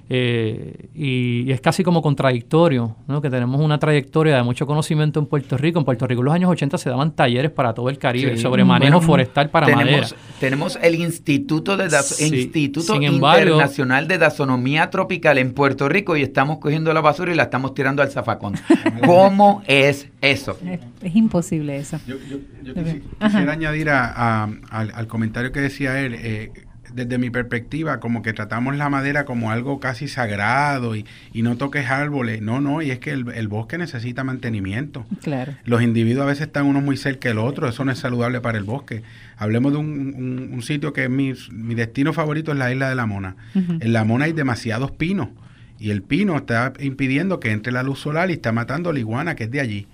eh, 0.09 0.89
y, 0.93 1.49
es 1.51 1.61
casi 1.61 1.83
como 1.83 2.01
contradictorio, 2.01 2.95
¿no? 3.07 3.21
que 3.21 3.29
tenemos 3.29 3.61
una 3.61 3.79
trayectoria 3.79 4.35
de 4.35 4.43
mucho 4.43 4.65
conocimiento 4.65 5.19
en 5.19 5.25
Puerto 5.25 5.57
Rico. 5.57 5.79
En 5.79 5.85
Puerto 5.85 6.05
Rico 6.05 6.21
en 6.21 6.25
los 6.25 6.33
años 6.33 6.51
80 6.51 6.77
se 6.77 6.89
daban 6.89 7.15
talleres 7.15 7.51
para 7.51 7.73
todo 7.73 7.89
el 7.89 7.97
Caribe 7.97 8.37
sobre 8.37 8.63
manejo 8.65 9.01
forestal 9.01 9.49
para 9.49 9.65
tenemos, 9.65 9.85
madera. 9.85 10.07
Tenemos 10.39 10.79
el 10.81 10.95
Instituto, 10.95 11.77
de 11.77 11.85
Instituto 12.19 13.01
Internacional 13.01 14.07
de 14.07 14.17
Dasonomía 14.17 14.89
Tropical 14.89 15.37
en 15.37 15.53
Puerto 15.53 15.87
Rico 15.87 16.17
y 16.17 16.21
estamos 16.21 16.57
cogiendo 16.57 16.93
la 16.93 17.01
basura 17.01 17.31
y 17.31 17.35
la 17.35 17.43
estamos 17.43 17.73
tirando 17.73 18.01
al 18.01 18.11
zafacón. 18.11 18.55
¿Cómo 19.05 19.63
es 19.67 20.09
eso? 20.21 20.57
Es, 21.01 21.15
imposible 21.15 21.77
eso. 21.77 21.99
Yo, 22.05 22.17
quisiera 23.21 23.53
añadir 23.53 23.89
al, 23.89 24.59
al, 24.69 25.07
comentario 25.07 25.51
que 25.51 25.61
decía 25.61 25.99
él. 25.99 26.15
Eh, 26.15 26.51
desde 26.93 27.17
mi 27.17 27.29
perspectiva, 27.29 27.99
como 27.99 28.21
que 28.21 28.33
tratamos 28.33 28.75
la 28.75 28.89
madera 28.89 29.25
como 29.25 29.51
algo 29.51 29.79
casi 29.79 30.07
sagrado 30.07 30.95
y, 30.95 31.05
no 31.33 31.57
toques 31.57 31.89
árboles. 31.89 32.41
No, 32.41 32.61
no, 32.61 32.81
y 32.81 32.91
es 32.91 32.99
que 32.99 33.11
el, 33.11 33.47
bosque 33.47 33.77
necesita 33.77 34.23
mantenimiento. 34.23 35.05
Claro. 35.21 35.53
Los 35.65 35.81
individuos 35.81 36.23
a 36.23 36.27
veces 36.27 36.47
están 36.47 36.65
uno 36.65 36.79
muy 36.79 36.95
cerca 36.95 37.29
del 37.29 37.39
otro, 37.39 37.67
eso 37.67 37.83
no 37.83 37.91
es 37.91 37.99
saludable 37.99 38.39
para 38.39 38.57
el 38.57 38.63
bosque. 38.63 39.03
Hablemos 39.37 39.73
de 39.73 39.79
un, 39.79 40.61
sitio 40.63 40.93
que 40.93 41.05
es 41.05 41.09
mi, 41.09 41.33
mi, 41.51 41.75
destino 41.75 42.13
favorito, 42.13 42.51
es 42.51 42.57
la 42.57 42.71
isla 42.71 42.87
de 42.87 42.95
La 42.95 43.05
Mona. 43.05 43.35
En 43.53 43.91
La 43.91 44.05
Mona 44.05 44.25
hay 44.25 44.33
demasiados 44.33 44.91
pinos 44.91 45.29
Y 45.79 45.91
el 45.91 46.01
pino 46.01 46.37
está 46.37 46.71
impidiendo 46.79 47.41
que 47.41 47.51
entre 47.51 47.73
la 47.73 47.83
luz 47.83 47.99
solar 47.99 48.29
y 48.29 48.33
está 48.33 48.53
matando 48.53 48.93
la 48.93 48.99
iguana 48.99 49.35
que 49.35 49.45
es 49.45 49.51
de 49.51 49.59
allí. 49.59 49.87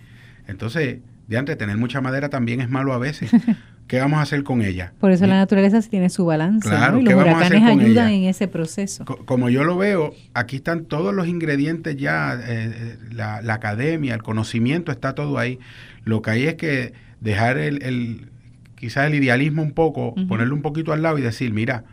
Entonces, 0.48 1.00
de 1.28 1.38
antes, 1.38 1.58
tener 1.58 1.78
mucha 1.78 2.02
madera 2.02 2.30
también 2.30 2.60
es 2.60 2.70
malo 2.70 2.94
a 2.94 2.98
veces. 2.98 3.32
¿Qué 3.90 4.00
vamos 4.00 4.20
a 4.20 4.22
hacer 4.22 4.44
con 4.44 4.62
ella? 4.62 4.94
Por 5.00 5.12
eso 5.12 5.26
la 5.26 5.36
naturaleza 5.36 5.82
tiene 5.82 6.12
su 6.12 6.24
balance 6.24 6.70
claro, 6.70 7.00
y 7.00 7.02
los 7.02 7.12
huracanes 7.16 7.64
ayudan 7.64 8.12
en 8.12 8.26
ese 8.26 8.48
proceso. 8.48 9.04
como 9.04 9.50
yo 9.50 9.64
lo 9.64 9.78
veo, 9.78 10.14
aquí 10.36 10.58
están 10.58 10.86
todos 10.86 11.12
los 11.12 11.28
ingredientes 11.28 11.98
ya, 11.98 12.36
eh, 12.36 12.72
eh, 12.72 12.98
la, 13.12 13.42
academia, 13.52 14.14
el 14.14 14.22
conocimiento, 14.22 14.92
está 14.92 15.16
todo 15.16 15.40
ahí. 15.40 15.58
Lo 16.04 16.22
que 16.22 16.30
hay 16.30 16.44
es 16.44 16.54
que 16.54 16.94
dejar 17.20 17.58
el, 17.58 17.82
el 17.82 18.30
quizás 18.76 19.08
el 19.08 19.16
idealismo 19.16 19.64
un 19.64 19.72
poco, 19.72 20.14
ponerlo 20.28 20.54
un 20.54 20.62
poquito 20.62 20.94
al 20.94 21.02
lado 21.02 21.18
y 21.18 21.24
decir, 21.24 21.52
mira, 21.52 21.84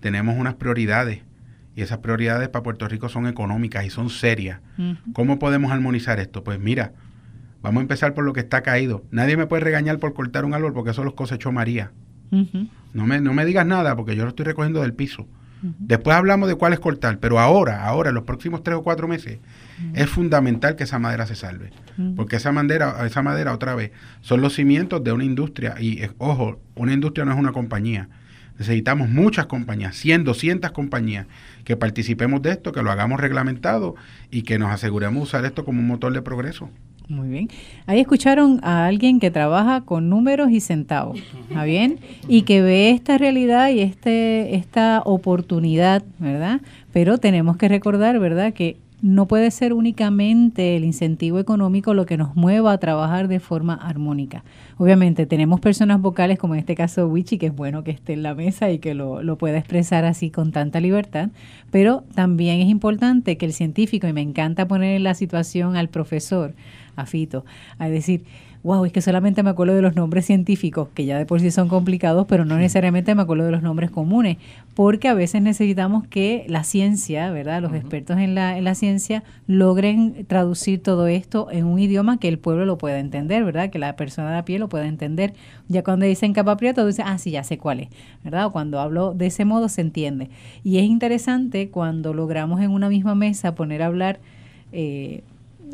tenemos 0.00 0.36
unas 0.36 0.54
prioridades 0.54 1.20
y 1.76 1.82
esas 1.82 1.98
prioridades 1.98 2.48
para 2.48 2.64
Puerto 2.64 2.88
Rico 2.88 3.08
son 3.08 3.28
económicas 3.28 3.86
y 3.86 3.90
son 3.90 4.10
serias. 4.10 4.58
¿Cómo 5.12 5.38
podemos 5.38 5.70
armonizar 5.70 6.18
esto? 6.18 6.42
Pues 6.42 6.58
mira, 6.58 6.94
Vamos 7.64 7.80
a 7.80 7.82
empezar 7.84 8.12
por 8.12 8.24
lo 8.24 8.34
que 8.34 8.40
está 8.40 8.62
caído. 8.62 9.04
Nadie 9.10 9.38
me 9.38 9.46
puede 9.46 9.64
regañar 9.64 9.98
por 9.98 10.12
cortar 10.12 10.44
un 10.44 10.52
árbol 10.52 10.74
porque 10.74 10.90
eso 10.90 11.02
los 11.02 11.14
cosechó 11.14 11.50
María. 11.50 11.92
no, 12.30 13.06
me, 13.06 13.22
no 13.22 13.32
me 13.32 13.46
digas 13.46 13.64
nada 13.64 13.96
porque 13.96 14.14
yo 14.14 14.24
lo 14.24 14.28
estoy 14.28 14.44
recogiendo 14.44 14.82
del 14.82 14.92
piso. 14.92 15.26
Después 15.78 16.14
hablamos 16.14 16.46
de 16.50 16.56
cuál 16.56 16.74
es 16.74 16.78
cortar, 16.78 17.20
pero 17.20 17.38
ahora, 17.40 17.86
ahora, 17.86 18.10
en 18.10 18.16
los 18.16 18.24
próximos 18.24 18.62
tres 18.62 18.76
o 18.76 18.82
cuatro 18.82 19.08
meses, 19.08 19.38
es 19.94 20.10
fundamental 20.10 20.76
que 20.76 20.84
esa 20.84 20.98
madera 20.98 21.24
se 21.24 21.36
salve. 21.36 21.70
Porque 22.16 22.36
esa 22.36 22.52
madera, 22.52 23.06
esa 23.06 23.22
madera, 23.22 23.54
otra 23.54 23.74
vez, 23.74 23.90
son 24.20 24.42
los 24.42 24.52
cimientos 24.52 25.02
de 25.02 25.12
una 25.12 25.24
industria. 25.24 25.76
Y 25.80 26.02
eh, 26.02 26.10
ojo, 26.18 26.60
una 26.74 26.92
industria 26.92 27.24
no 27.24 27.32
es 27.32 27.38
una 27.38 27.52
compañía. 27.52 28.10
Necesitamos 28.58 29.08
muchas 29.08 29.46
compañías, 29.46 29.96
100, 29.96 30.24
200 30.24 30.70
compañías, 30.72 31.28
que 31.64 31.78
participemos 31.78 32.42
de 32.42 32.50
esto, 32.50 32.72
que 32.72 32.82
lo 32.82 32.90
hagamos 32.90 33.18
reglamentado 33.18 33.94
y 34.30 34.42
que 34.42 34.58
nos 34.58 34.70
aseguremos 34.70 35.22
usar 35.22 35.46
esto 35.46 35.64
como 35.64 35.80
un 35.80 35.86
motor 35.86 36.12
de 36.12 36.20
progreso. 36.20 36.68
Muy 37.08 37.28
bien. 37.28 37.48
Ahí 37.86 38.00
escucharon 38.00 38.60
a 38.62 38.86
alguien 38.86 39.20
que 39.20 39.30
trabaja 39.30 39.82
con 39.82 40.08
números 40.08 40.50
y 40.50 40.60
centavos, 40.60 41.20
¿está 41.48 41.64
bien? 41.64 41.98
Y 42.28 42.42
que 42.42 42.62
ve 42.62 42.90
esta 42.90 43.18
realidad 43.18 43.68
y 43.70 43.80
este 43.80 44.54
esta 44.56 45.02
oportunidad, 45.04 46.02
¿verdad? 46.18 46.62
Pero 46.94 47.18
tenemos 47.18 47.58
que 47.58 47.68
recordar, 47.68 48.18
¿verdad? 48.18 48.54
Que 48.54 48.78
no 49.02 49.26
puede 49.26 49.50
ser 49.50 49.74
únicamente 49.74 50.76
el 50.76 50.84
incentivo 50.84 51.38
económico 51.38 51.92
lo 51.92 52.06
que 52.06 52.16
nos 52.16 52.36
mueva 52.36 52.72
a 52.72 52.78
trabajar 52.78 53.28
de 53.28 53.38
forma 53.38 53.74
armónica. 53.74 54.44
Obviamente 54.78 55.26
tenemos 55.26 55.60
personas 55.60 56.00
vocales, 56.00 56.38
como 56.38 56.54
en 56.54 56.60
este 56.60 56.74
caso 56.74 57.06
Wichi, 57.06 57.36
que 57.36 57.48
es 57.48 57.54
bueno 57.54 57.84
que 57.84 57.90
esté 57.90 58.14
en 58.14 58.22
la 58.22 58.34
mesa 58.34 58.70
y 58.70 58.78
que 58.78 58.94
lo, 58.94 59.22
lo 59.22 59.36
pueda 59.36 59.58
expresar 59.58 60.06
así 60.06 60.30
con 60.30 60.52
tanta 60.52 60.80
libertad, 60.80 61.28
pero 61.70 62.04
también 62.14 62.62
es 62.62 62.68
importante 62.68 63.36
que 63.36 63.44
el 63.44 63.52
científico, 63.52 64.08
y 64.08 64.14
me 64.14 64.22
encanta 64.22 64.66
poner 64.66 64.96
en 64.96 65.02
la 65.02 65.12
situación 65.12 65.76
al 65.76 65.90
profesor, 65.90 66.54
a 66.96 67.06
Fito, 67.06 67.44
a 67.78 67.88
decir, 67.88 68.24
wow, 68.64 68.82
es 68.86 68.92
que 68.92 69.02
solamente 69.02 69.42
me 69.42 69.50
acuerdo 69.50 69.74
de 69.74 69.82
los 69.82 69.94
nombres 69.94 70.24
científicos, 70.24 70.88
que 70.94 71.04
ya 71.04 71.18
de 71.18 71.26
por 71.26 71.38
sí 71.38 71.50
son 71.50 71.68
complicados, 71.68 72.26
pero 72.26 72.46
no 72.46 72.56
necesariamente 72.56 73.14
me 73.14 73.20
acuerdo 73.20 73.44
de 73.44 73.50
los 73.50 73.62
nombres 73.62 73.90
comunes, 73.90 74.38
porque 74.74 75.08
a 75.08 75.14
veces 75.14 75.42
necesitamos 75.42 76.06
que 76.06 76.46
la 76.48 76.64
ciencia, 76.64 77.30
¿verdad? 77.30 77.60
Los 77.60 77.74
expertos 77.74 78.16
en 78.16 78.34
la, 78.34 78.56
en 78.56 78.64
la 78.64 78.74
ciencia 78.74 79.22
logren 79.46 80.24
traducir 80.26 80.82
todo 80.82 81.08
esto 81.08 81.48
en 81.50 81.66
un 81.66 81.78
idioma 81.78 82.18
que 82.18 82.28
el 82.28 82.38
pueblo 82.38 82.64
lo 82.64 82.78
pueda 82.78 82.98
entender, 82.98 83.44
¿verdad? 83.44 83.68
Que 83.68 83.78
la 83.78 83.96
persona 83.96 84.30
de 84.30 84.38
a 84.38 84.44
pie 84.46 84.58
lo 84.58 84.70
pueda 84.70 84.86
entender. 84.86 85.34
Ya 85.68 85.84
cuando 85.84 86.06
dicen 86.06 86.32
capa 86.32 86.56
prieto, 86.56 86.86
dicen, 86.86 87.04
ah, 87.06 87.18
sí, 87.18 87.32
ya 87.32 87.44
sé 87.44 87.58
cuál 87.58 87.80
es, 87.80 87.88
¿verdad? 88.24 88.46
O 88.46 88.52
cuando 88.52 88.80
hablo 88.80 89.12
de 89.12 89.26
ese 89.26 89.44
modo 89.44 89.68
se 89.68 89.82
entiende. 89.82 90.30
Y 90.62 90.78
es 90.78 90.84
interesante 90.84 91.68
cuando 91.68 92.14
logramos 92.14 92.62
en 92.62 92.70
una 92.70 92.88
misma 92.88 93.14
mesa 93.14 93.54
poner 93.54 93.82
a 93.82 93.86
hablar 93.86 94.20
eh, 94.72 95.22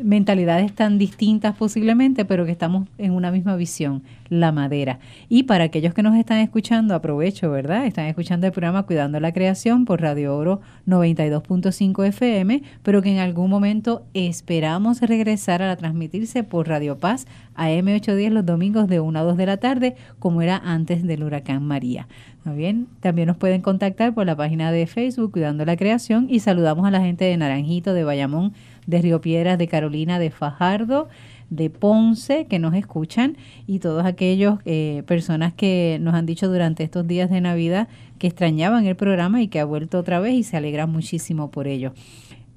mentalidades 0.03 0.73
tan 0.73 0.97
distintas 0.97 1.55
posiblemente, 1.55 2.25
pero 2.25 2.45
que 2.45 2.51
estamos 2.51 2.87
en 2.97 3.11
una 3.11 3.31
misma 3.31 3.55
visión, 3.55 4.03
la 4.29 4.51
madera. 4.51 4.99
Y 5.29 5.43
para 5.43 5.65
aquellos 5.65 5.93
que 5.93 6.03
nos 6.03 6.15
están 6.15 6.39
escuchando, 6.39 6.95
aprovecho, 6.95 7.51
¿verdad? 7.51 7.85
Están 7.85 8.05
escuchando 8.05 8.47
el 8.47 8.53
programa 8.53 8.83
Cuidando 8.83 9.19
la 9.19 9.33
Creación 9.33 9.85
por 9.85 10.01
Radio 10.01 10.35
Oro 10.35 10.61
92.5 10.87 12.07
FM, 12.07 12.63
pero 12.83 13.01
que 13.01 13.11
en 13.11 13.19
algún 13.19 13.49
momento 13.49 14.03
esperamos 14.13 15.01
regresar 15.01 15.61
a 15.61 15.75
transmitirse 15.75 16.43
por 16.43 16.67
Radio 16.67 16.97
Paz 16.97 17.25
a 17.55 17.69
M810 17.69 18.29
los 18.29 18.45
domingos 18.45 18.87
de 18.87 18.99
1 18.99 19.19
a 19.19 19.23
2 19.23 19.37
de 19.37 19.45
la 19.45 19.57
tarde, 19.57 19.95
como 20.19 20.41
era 20.41 20.57
antes 20.57 21.03
del 21.03 21.23
huracán 21.23 21.63
María. 21.65 22.07
bien? 22.45 22.87
También 23.01 23.27
nos 23.27 23.37
pueden 23.37 23.61
contactar 23.61 24.13
por 24.13 24.25
la 24.25 24.35
página 24.35 24.71
de 24.71 24.87
Facebook 24.87 25.31
Cuidando 25.31 25.65
la 25.65 25.77
Creación 25.77 26.27
y 26.29 26.39
saludamos 26.39 26.85
a 26.85 26.91
la 26.91 27.01
gente 27.01 27.25
de 27.25 27.37
Naranjito, 27.37 27.93
de 27.93 28.03
Bayamón, 28.03 28.53
de 28.91 29.01
Río 29.01 29.21
Piedras, 29.21 29.57
de 29.57 29.67
Carolina, 29.67 30.19
de 30.19 30.29
Fajardo, 30.29 31.09
de 31.49 31.69
Ponce 31.69 32.45
que 32.45 32.59
nos 32.59 32.75
escuchan 32.75 33.37
y 33.65 33.79
todos 33.79 34.05
aquellos 34.05 34.59
eh, 34.65 35.03
personas 35.07 35.53
que 35.53 35.97
nos 35.99 36.13
han 36.13 36.25
dicho 36.25 36.47
durante 36.47 36.83
estos 36.83 37.07
días 37.07 37.29
de 37.29 37.41
Navidad 37.41 37.87
que 38.19 38.27
extrañaban 38.27 38.85
el 38.85 38.95
programa 38.95 39.41
y 39.41 39.47
que 39.47 39.59
ha 39.59 39.65
vuelto 39.65 39.97
otra 39.97 40.19
vez 40.19 40.35
y 40.35 40.43
se 40.43 40.57
alegran 40.57 40.91
muchísimo 40.91 41.49
por 41.49 41.67
ello. 41.67 41.93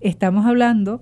Estamos 0.00 0.44
hablando 0.44 1.00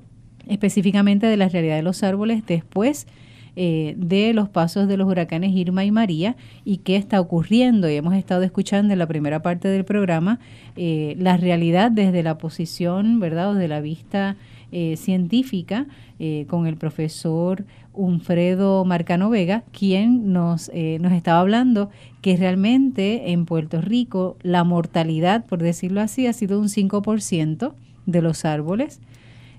específicamente 0.48 1.26
de 1.26 1.36
la 1.36 1.48
realidad 1.48 1.76
de 1.76 1.82
los 1.82 2.02
árboles 2.02 2.44
después 2.46 3.06
eh, 3.54 3.92
de 3.98 4.32
los 4.32 4.48
pasos 4.48 4.88
de 4.88 4.96
los 4.96 5.06
huracanes 5.06 5.50
Irma 5.54 5.84
y 5.84 5.90
María 5.90 6.36
y 6.64 6.78
qué 6.78 6.96
está 6.96 7.20
ocurriendo. 7.20 7.90
Y 7.90 7.96
hemos 7.96 8.14
estado 8.14 8.42
escuchando 8.42 8.94
en 8.94 8.98
la 8.98 9.06
primera 9.06 9.42
parte 9.42 9.68
del 9.68 9.84
programa 9.84 10.40
eh, 10.76 11.14
la 11.18 11.36
realidad 11.36 11.90
desde 11.90 12.22
la 12.22 12.38
posición, 12.38 13.20
¿verdad?, 13.20 13.50
o 13.50 13.54
de 13.54 13.68
la 13.68 13.82
vista 13.82 14.36
eh, 14.72 14.96
científica 14.96 15.86
eh, 16.18 16.46
con 16.48 16.66
el 16.66 16.76
profesor 16.76 17.64
Unfredo 17.92 18.84
Marcano 18.86 19.28
Vega, 19.28 19.64
quien 19.70 20.32
nos, 20.32 20.70
eh, 20.72 20.98
nos 21.00 21.12
estaba 21.12 21.40
hablando 21.40 21.90
que 22.22 22.36
realmente 22.36 23.32
en 23.32 23.44
Puerto 23.44 23.82
Rico 23.82 24.36
la 24.42 24.64
mortalidad, 24.64 25.44
por 25.44 25.62
decirlo 25.62 26.00
así, 26.00 26.26
ha 26.26 26.32
sido 26.32 26.58
un 26.58 26.68
5% 26.68 27.74
de 28.06 28.22
los 28.22 28.44
árboles 28.44 29.00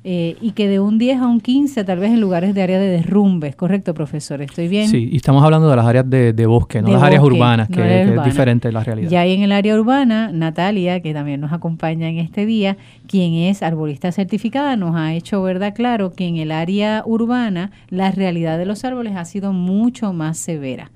eh, 0.06 0.36
y 0.42 0.52
que 0.52 0.68
de 0.68 0.82
un 0.82 0.98
10 0.98 1.22
a 1.22 1.28
un 1.28 1.40
15 1.40 1.84
tal 1.86 2.00
vez 2.00 2.12
en 2.12 2.20
lugares 2.20 2.54
de 2.54 2.62
área 2.62 2.78
de 2.78 2.90
derrumbes, 2.90 3.56
¿correcto, 3.56 3.94
profesor? 3.94 4.42
¿Estoy 4.42 4.68
bien? 4.68 4.90
Sí, 4.90 5.10
y 5.12 5.16
estamos 5.16 5.44
hablando 5.44 5.70
de 5.70 5.76
las 5.78 5.86
áreas 5.86 6.10
de, 6.10 6.46
bosque, 6.46 6.82
no 6.82 6.90
las 6.92 7.02
áreas 7.02 7.24
urbanas, 7.24 7.70
que, 7.70 8.04
es 8.04 8.24
diferente 8.26 8.72
la 8.72 8.84
realidad. 8.84 9.10
Ya 9.10 9.26
en 9.26 9.44
el 9.44 9.52
área 9.54 9.76
urbana, 9.76 10.30
Natalia, 10.34 11.00
que 11.00 11.14
también 11.14 11.40
nos 11.40 11.54
acompaña 11.54 12.10
en 12.10 12.18
este 12.18 12.46
día, 12.46 12.76
quien 13.08 13.34
es 13.34 13.64
arbolista 13.64 14.12
certificada, 14.12 14.76
nos 14.76 14.96
ha 14.96 15.14
hecho 15.14 15.42
verdad 15.42 15.74
claro 15.74 16.12
que 16.12 16.28
en 16.28 16.36
el 16.36 16.52
área 16.52 17.04
urbana 17.06 17.72
la 17.90 18.12
realidad 18.12 18.58
de 18.58 18.66
los 18.66 18.84
árboles 18.84 19.16
ha 19.16 19.24
sido 19.24 19.54
mucho 19.54 20.12
más 20.12 20.38
severa 20.38 20.92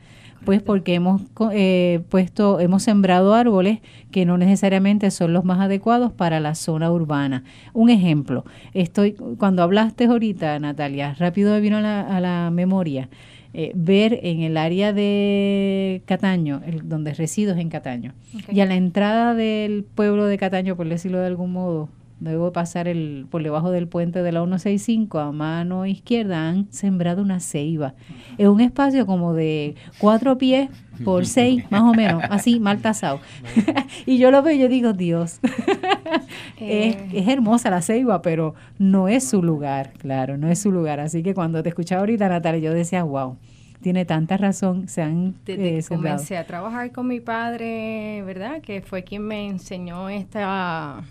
pues 0.48 0.62
porque 0.62 0.94
hemos 0.94 1.24
eh, 1.52 2.00
puesto, 2.08 2.62
hemos 2.62 2.82
sembrado 2.82 3.34
árboles 3.34 3.80
que 4.12 4.26
no 4.26 4.38
necesariamente 4.38 5.12
son 5.12 5.34
los 5.34 5.44
más 5.44 5.60
adecuados 5.60 6.14
para 6.14 6.40
la 6.40 6.56
zona 6.56 6.90
urbana. 6.90 7.44
Un 7.74 7.90
ejemplo, 7.90 8.46
estoy, 8.74 9.12
cuando 9.12 9.62
hablaste 9.62 10.06
ahorita, 10.06 10.58
Natalia, 10.60 11.16
rápido 11.20 11.52
me 11.52 11.60
vino 11.60 11.76
a 11.80 11.82
la, 12.22 12.50
memoria. 12.50 13.10
Eh, 13.54 13.74
ver 13.76 14.22
en 14.24 14.40
el 14.40 14.56
área 14.56 14.94
de 14.94 16.02
Cataño, 16.06 16.62
donde 16.82 17.14
resido 17.14 17.54
es 17.54 17.60
en 17.60 17.68
Cataño, 17.68 18.14
y 18.50 18.62
a 18.62 18.66
la 18.66 18.76
entrada 18.76 19.34
del 19.34 19.84
pueblo 19.84 20.28
de 20.28 20.38
Cataño, 20.38 20.78
por 20.78 20.88
decirlo 20.88 21.20
de 21.20 21.28
algún 21.28 21.52
modo, 21.52 21.90
luego 22.20 22.52
pasar 22.52 22.88
el, 22.88 23.28
por 23.30 23.44
debajo 23.44 23.72
del 23.72 23.88
puente 23.88 24.24
de 24.24 24.32
la 24.32 24.40
165 24.42 25.20
a 25.20 25.32
mano 25.32 25.86
izquierda, 25.86 26.50
han 26.50 26.72
sembrado 26.72 27.22
una 27.22 27.40
ceiba. 27.40 27.94
Es 28.38 28.48
un 28.48 28.62
espacio 28.62 29.06
como 29.06 29.34
de 29.34 29.76
cuatro 30.00 30.38
pies 30.38 30.70
por 31.04 31.26
seis, 31.26 31.64
más 31.70 31.82
o 31.82 31.94
menos, 31.94 32.24
así, 32.30 32.60
mal 32.60 32.80
tasado. 32.82 33.20
y 34.06 34.18
yo 34.18 34.32
lo 34.32 34.42
veo 34.42 34.56
y 34.56 34.60
yo 34.60 34.68
digo, 34.68 34.94
Dios, 34.94 35.40
es, 36.60 36.96
eh. 36.96 37.08
es, 37.14 37.28
hermosa 37.28 37.70
la 37.70 37.82
ceiba, 37.82 38.22
pero 38.22 38.56
no 38.80 39.08
es 39.08 39.28
su 39.28 39.44
lugar, 39.44 39.94
claro, 39.98 40.38
no 40.38 40.48
es 40.48 40.60
su 40.60 40.72
lugar. 40.72 41.00
Así 41.00 41.22
que 41.22 41.34
cuando 41.36 41.62
te 41.62 41.70
escuchaba 41.70 42.00
ahorita, 42.00 42.30
Natalia, 42.30 42.62
yo 42.62 42.74
decía, 42.74 43.04
wow 43.04 43.38
tiene 43.82 44.06
tanta 44.06 44.38
razón, 44.38 44.88
se 44.88 45.02
han 45.02 45.36
Desde 45.46 45.78
eh, 45.78 45.84
comencé 45.88 46.38
a 46.38 46.46
trabajar 46.46 46.92
con 46.92 47.08
mi 47.08 47.20
padre, 47.20 48.24
¿verdad? 48.26 48.62
Que 48.62 48.82
fue 48.82 49.04
quien 49.04 49.22
me 49.22 49.48
enseñó 49.48 50.10
esta 50.10 51.04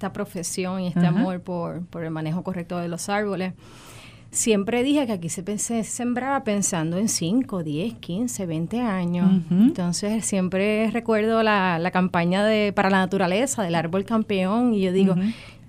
esta 0.00 0.14
profesión 0.14 0.80
y 0.80 0.86
este 0.86 1.06
amor 1.06 1.42
por, 1.42 1.84
por, 1.84 2.02
el 2.04 2.10
manejo 2.10 2.42
correcto 2.42 2.78
de 2.78 2.88
los 2.88 3.10
árboles, 3.10 3.52
siempre 4.30 4.82
dije 4.82 5.04
que 5.04 5.12
aquí 5.12 5.28
se, 5.28 5.42
pensé, 5.42 5.84
sembraba 5.84 6.42
pensando 6.42 6.96
en 6.96 7.10
5, 7.10 7.62
10, 7.62 7.94
15, 7.98 8.46
20 8.46 8.80
años. 8.80 9.42
Entonces 9.50 10.24
siempre 10.24 10.90
recuerdo 10.90 11.42
la, 11.42 11.78
la, 11.78 11.90
campaña 11.90 12.46
de 12.46 12.72
para 12.72 12.88
la 12.88 13.00
naturaleza 13.00 13.62
del 13.62 13.74
árbol 13.74 14.06
campeón 14.06 14.72
y 14.72 14.80
yo 14.80 14.92
digo, 14.92 15.14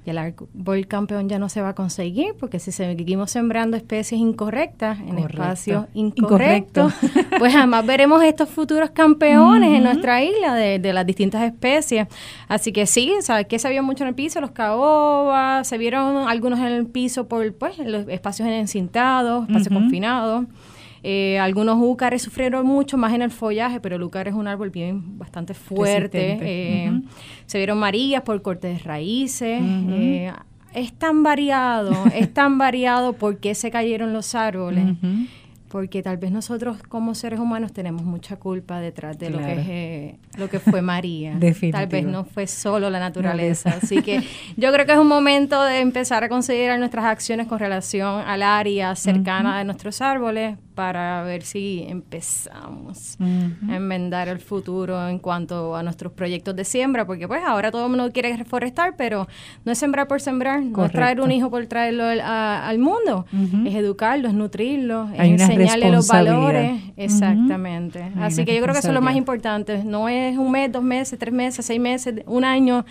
y 0.06 0.10
el 0.10 0.18
árbol 0.18 0.88
campeón 0.88 1.30
ya 1.30 1.38
no 1.38 1.48
se 1.48 1.62
va 1.62 1.70
a 1.70 1.76
conseguir 1.76 2.34
porque 2.40 2.60
si 2.60 2.72
seguimos 2.72 3.32
sembrando 3.32 3.78
especies 3.78 4.20
incorrectas 4.20 5.00
en 5.00 5.20
espacios 5.20 5.86
incorrectos, 5.94 6.94
pues 7.38 7.54
jamás 7.54 7.86
veremos 7.86 8.24
estos 8.24 8.50
futuros 8.50 8.90
campeones 8.90 9.78
en 9.78 9.84
nuestra 9.84 10.24
isla 10.24 10.56
de, 10.56 10.94
las 10.94 11.06
distintas 11.06 11.44
especies. 11.44 12.08
Así 12.48 12.72
que 12.72 12.86
sí, 12.86 13.14
¿sabes 13.22 13.46
qué 13.48 13.60
se 13.60 13.70
vio 13.70 13.84
mucho 13.84 14.04
en 14.04 14.10
el 14.10 14.16
piso? 14.16 14.42
Los 14.42 14.52
caobas, 14.52 15.68
se 15.68 15.78
vieron 15.78 16.28
algunos 16.28 16.60
en 16.60 16.66
el 16.66 16.88
piso 16.88 17.28
por 17.28 17.54
pues, 17.54 17.78
los 17.78 18.08
espacios 18.08 18.48
encintados, 18.48 19.48
espacios 19.48 19.74
confinados. 19.74 20.46
Eh, 21.04 21.40
algunos 21.40 21.78
úcares 21.80 22.22
sufrieron 22.22 22.66
mucho 22.66 22.98
más 22.98 23.14
en 23.14 23.24
el 23.24 23.32
follaje, 23.32 23.80
pero 23.80 23.96
el 23.96 24.04
úcar 24.04 24.28
es 24.28 24.34
un 24.34 24.48
árbol 24.48 24.70
bien 24.70 25.18
bastante 25.18 25.54
fuerte. 25.54 26.38
Eh, 26.42 27.02
se 27.46 27.58
vieron 27.58 27.80
marillas 27.80 28.22
por 28.22 28.42
cortes 28.42 28.78
de 28.78 28.84
raíces. 28.84 29.62
Eh, 29.62 30.32
es 30.74 30.94
tan 30.94 31.24
variado, 31.24 31.92
es 32.16 32.34
tan 32.34 32.58
variado 32.58 33.14
porque 33.14 33.56
se 33.56 33.72
cayeron 33.72 34.14
los 34.14 34.36
árboles 34.36 34.96
porque 35.72 36.04
tal 36.04 36.18
vez 36.18 36.32
nosotros 36.32 36.78
como 36.90 37.16
seres 37.16 37.40
humanos 37.40 37.72
tenemos 37.72 38.04
mucha 38.04 38.36
culpa 38.36 38.82
detrás 38.82 39.18
de 39.18 39.30
lo 39.30 39.38
que 39.38 39.54
es, 39.54 39.68
eh, 39.70 40.20
lo 40.38 40.50
que 40.50 40.60
fue 40.60 40.82
María. 40.82 41.40
Tal 41.72 41.88
vez 41.88 42.06
no 42.06 42.26
fue 42.26 42.46
solo 42.46 42.90
la 42.90 43.00
naturaleza. 43.00 43.78
Así 43.82 44.02
que 44.02 44.22
yo 44.58 44.74
creo 44.74 44.86
que 44.86 44.92
es 44.92 44.98
un 44.98 45.08
momento 45.08 45.64
de 45.64 45.80
empezar 45.80 46.26
a 46.26 46.30
considerar 46.30 46.78
nuestras 46.78 47.06
acciones 47.06 47.48
con 47.48 47.58
relación 47.58 48.20
al 48.20 48.44
área 48.44 48.96
cercana 48.98 49.60
de 49.60 49.64
nuestros 49.64 50.02
árboles 50.02 50.58
para 50.82 51.22
ver 51.22 51.44
si 51.44 51.86
empezamos 51.88 53.16
a 53.70 53.76
enmendar 53.76 54.28
el 54.30 54.40
futuro 54.40 55.08
en 55.08 55.20
cuanto 55.20 55.76
a 55.76 55.84
nuestros 55.84 56.12
proyectos 56.12 56.56
de 56.56 56.66
siembra, 56.66 57.06
porque 57.06 57.28
pues 57.28 57.44
ahora 57.46 57.70
todo 57.70 57.84
el 57.84 57.90
mundo 57.90 58.12
quiere 58.12 58.36
reforestar, 58.36 58.96
pero 58.98 59.28
no 59.64 59.74
es 59.74 59.78
sembrar 59.78 60.08
por 60.08 60.22
sembrar, 60.22 60.64
no 60.64 60.84
es 60.84 60.92
traer 60.92 61.22
un 61.22 61.32
hijo 61.32 61.52
por 61.52 61.64
traerlo 61.68 62.04
al, 62.04 62.80
mundo, 62.80 63.28
es 63.64 63.76
educarlo, 63.76 64.28
es 64.28 64.34
nutrirlo, 64.34 65.08
es 65.14 65.20
enseñarle 65.20 65.92
los 65.92 66.08
valores, 66.08 66.82
exactamente. 66.98 68.04
Así 68.20 68.44
que 68.44 68.56
yo 68.56 68.62
creo 68.64 68.74
que 68.74 68.80
eso 68.80 68.88
es 68.88 68.96
lo 68.96 69.04
más 69.04 69.16
importante, 69.16 69.84
no 69.84 70.10
es 70.10 70.36
un 70.36 70.50
mes, 70.50 70.72
dos 70.72 70.82
meses, 70.82 71.20
tres 71.20 71.32
meses, 71.32 71.64
seis 71.64 71.80
meses, 71.80 72.24
un 72.26 72.44
año, 72.44 72.86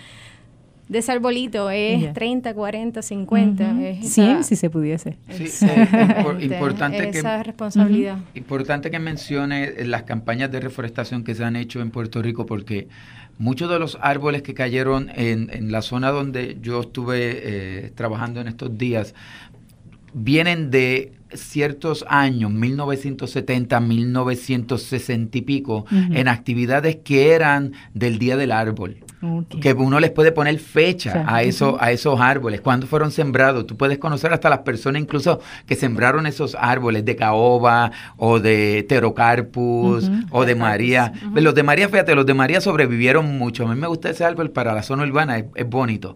de 0.91 0.99
ese 0.99 1.13
arbolito 1.13 1.69
es 1.69 2.11
30, 2.11 2.53
40, 2.53 3.01
50. 3.01 3.75
100 4.01 4.43
si 4.43 4.57
se 4.57 4.69
pudiese. 4.69 5.15
Sí, 5.29 5.65
importante 6.41 7.07
esa 7.07 7.37
que, 7.37 7.43
responsabilidad. 7.43 8.17
Importante 8.35 8.91
que 8.91 8.99
mencione 8.99 9.85
las 9.85 10.03
campañas 10.03 10.51
de 10.51 10.59
reforestación 10.59 11.23
que 11.23 11.33
se 11.33 11.45
han 11.45 11.55
hecho 11.55 11.79
en 11.79 11.91
Puerto 11.91 12.21
Rico 12.21 12.45
porque 12.45 12.89
muchos 13.37 13.69
de 13.69 13.79
los 13.79 13.97
árboles 14.01 14.41
que 14.41 14.53
cayeron 14.53 15.09
en, 15.15 15.49
en 15.53 15.71
la 15.71 15.81
zona 15.81 16.11
donde 16.11 16.57
yo 16.61 16.81
estuve 16.81 17.39
eh, 17.85 17.91
trabajando 17.95 18.41
en 18.41 18.49
estos 18.49 18.77
días 18.77 19.15
vienen 20.13 20.71
de 20.71 21.13
ciertos 21.33 22.05
años, 22.07 22.51
1970, 22.51 23.79
1960 23.79 25.37
y 25.37 25.41
pico, 25.41 25.85
en 25.91 26.27
actividades 26.27 26.97
que 26.97 27.33
eran 27.33 27.73
del 27.93 28.19
Día 28.19 28.37
del 28.37 28.51
Árbol. 28.51 28.97
Que 29.61 29.73
uno 29.73 29.99
les 29.99 30.09
puede 30.09 30.31
poner 30.31 30.57
fecha 30.57 31.23
a, 31.27 31.43
eso, 31.43 31.77
a 31.79 31.91
esos 31.91 32.19
árboles, 32.19 32.59
cuando 32.61 32.87
fueron 32.87 33.11
sembrados. 33.11 33.67
Tú 33.67 33.77
puedes 33.77 33.99
conocer 33.99 34.33
hasta 34.33 34.49
las 34.49 34.59
personas 34.59 35.01
incluso 35.01 35.39
que 35.67 35.75
sembraron 35.75 36.25
esos 36.25 36.57
árboles 36.59 37.05
de 37.05 37.15
caoba 37.15 37.91
o 38.17 38.39
de 38.39 38.83
terocarpus 38.89 40.09
o 40.31 40.45
de 40.45 40.55
María. 40.55 41.13
Los 41.35 41.53
de 41.53 41.61
María, 41.61 41.87
fíjate, 41.87 42.15
los 42.15 42.25
de 42.25 42.33
María 42.33 42.61
sobrevivieron 42.61 43.37
mucho. 43.37 43.67
A 43.67 43.73
mí 43.73 43.79
me 43.79 43.87
gusta 43.87 44.09
ese 44.09 44.25
árbol 44.25 44.49
para 44.49 44.73
la 44.73 44.81
zona 44.81 45.03
urbana, 45.03 45.37
es 45.37 45.69
bonito 45.69 46.15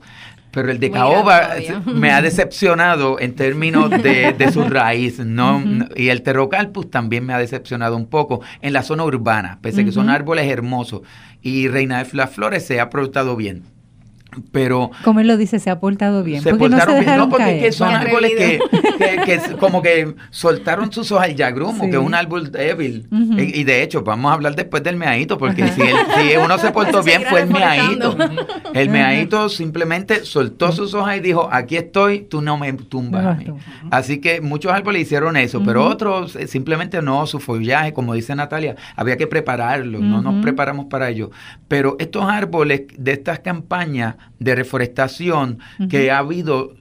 pero 0.56 0.72
el 0.72 0.80
de 0.80 0.90
caoba 0.90 1.50
me 1.86 2.12
ha 2.12 2.22
decepcionado 2.24 3.20
en 3.20 3.36
términos 3.36 3.90
de, 3.90 4.50
su 4.54 4.64
raíz, 4.64 5.20
¿no? 5.20 5.62
Y 5.98 6.08
el 6.08 6.22
terrocalpus 6.22 6.90
también 6.90 7.26
me 7.26 7.34
ha 7.34 7.38
decepcionado 7.38 7.98
un 7.98 8.06
poco 8.08 8.40
en 8.62 8.72
la 8.72 8.82
zona 8.82 9.04
urbana, 9.04 9.60
pese 9.62 9.82
a 9.82 9.84
que 9.84 9.92
son 9.92 10.10
árboles 10.10 10.50
hermosos. 10.50 11.02
Y 11.42 11.68
Reina 11.68 12.02
de 12.02 12.10
las 12.14 12.32
Flores 12.32 12.66
se 12.66 12.80
ha 12.80 12.90
portado 12.90 13.36
bien 13.36 13.75
pero 14.52 14.92
como 15.04 15.20
él 15.20 15.28
lo 15.28 15.38
dice 15.38 15.60
se 15.60 15.70
ha 15.70 15.80
portado 15.80 16.24
bien. 16.24 16.42
Se 16.42 16.54
portaron 16.56 17.00
bien. 17.00 17.18
No 17.18 17.30
porque 17.30 17.72
son 17.72 17.90
árboles 17.90 18.32
que, 18.38 18.60
como 19.60 19.82
que 19.82 20.16
soltaron 20.30 20.92
sus 20.92 21.12
hojas 21.12 21.30
el 21.30 21.36
yagrumo 21.36 21.84
que 21.90 21.96
es 21.96 21.98
un 21.98 22.14
árbol 22.14 22.52
débil. 22.52 23.08
Y, 23.38 23.64
de 23.64 23.84
hecho 23.84 24.04
vamos 24.04 24.32
a 24.32 24.34
hablar 24.36 24.56
después 24.56 24.84
del 24.84 24.96
meadito 24.96 25.38
porque 25.38 25.68
si, 25.70 25.82
uno 26.38 26.58
se 26.58 26.72
portó 26.72 27.04
bien 27.04 27.24
fue 27.30 27.42
el 27.42 27.50
meadito. 27.50 28.18
el 28.74 28.90
meadito 28.90 29.50
simplemente 29.50 30.26
soltó 30.26 30.72
sus 30.72 30.94
hojas 30.94 31.18
y 31.18 31.20
dijo 31.20 31.50
aquí 31.52 31.78
estoy 31.78 32.22
tú 32.22 32.42
no 32.42 32.58
me 32.58 32.72
tumbas 32.74 33.38
así 33.92 34.20
que 34.20 34.42
muchos 34.42 34.72
árboles 34.72 35.04
hicieron 35.04 35.38
eso 35.38 35.62
pero 35.66 35.86
otros 35.86 36.36
eh, 36.36 36.48
simplemente 36.48 37.02
no 37.02 37.26
su 37.26 37.40
follaje 37.40 37.94
como 37.94 38.14
dice 38.14 38.36
Natalia 38.36 38.76
había 38.96 39.18
que 39.18 39.28
prepararlo 39.28 40.00
no 40.00 40.22
nos 40.22 40.42
preparamos 40.42 40.86
para 40.86 41.10
ello. 41.10 41.32
Pero 41.68 41.96
estos 42.00 42.24
árboles 42.26 42.84
de 42.98 43.12
estas 43.12 43.40
campañas 43.40 44.16
de 44.40 44.56
reforestación 44.56 45.60
que 45.90 46.12
ha 46.12 46.20
habido 46.20 46.74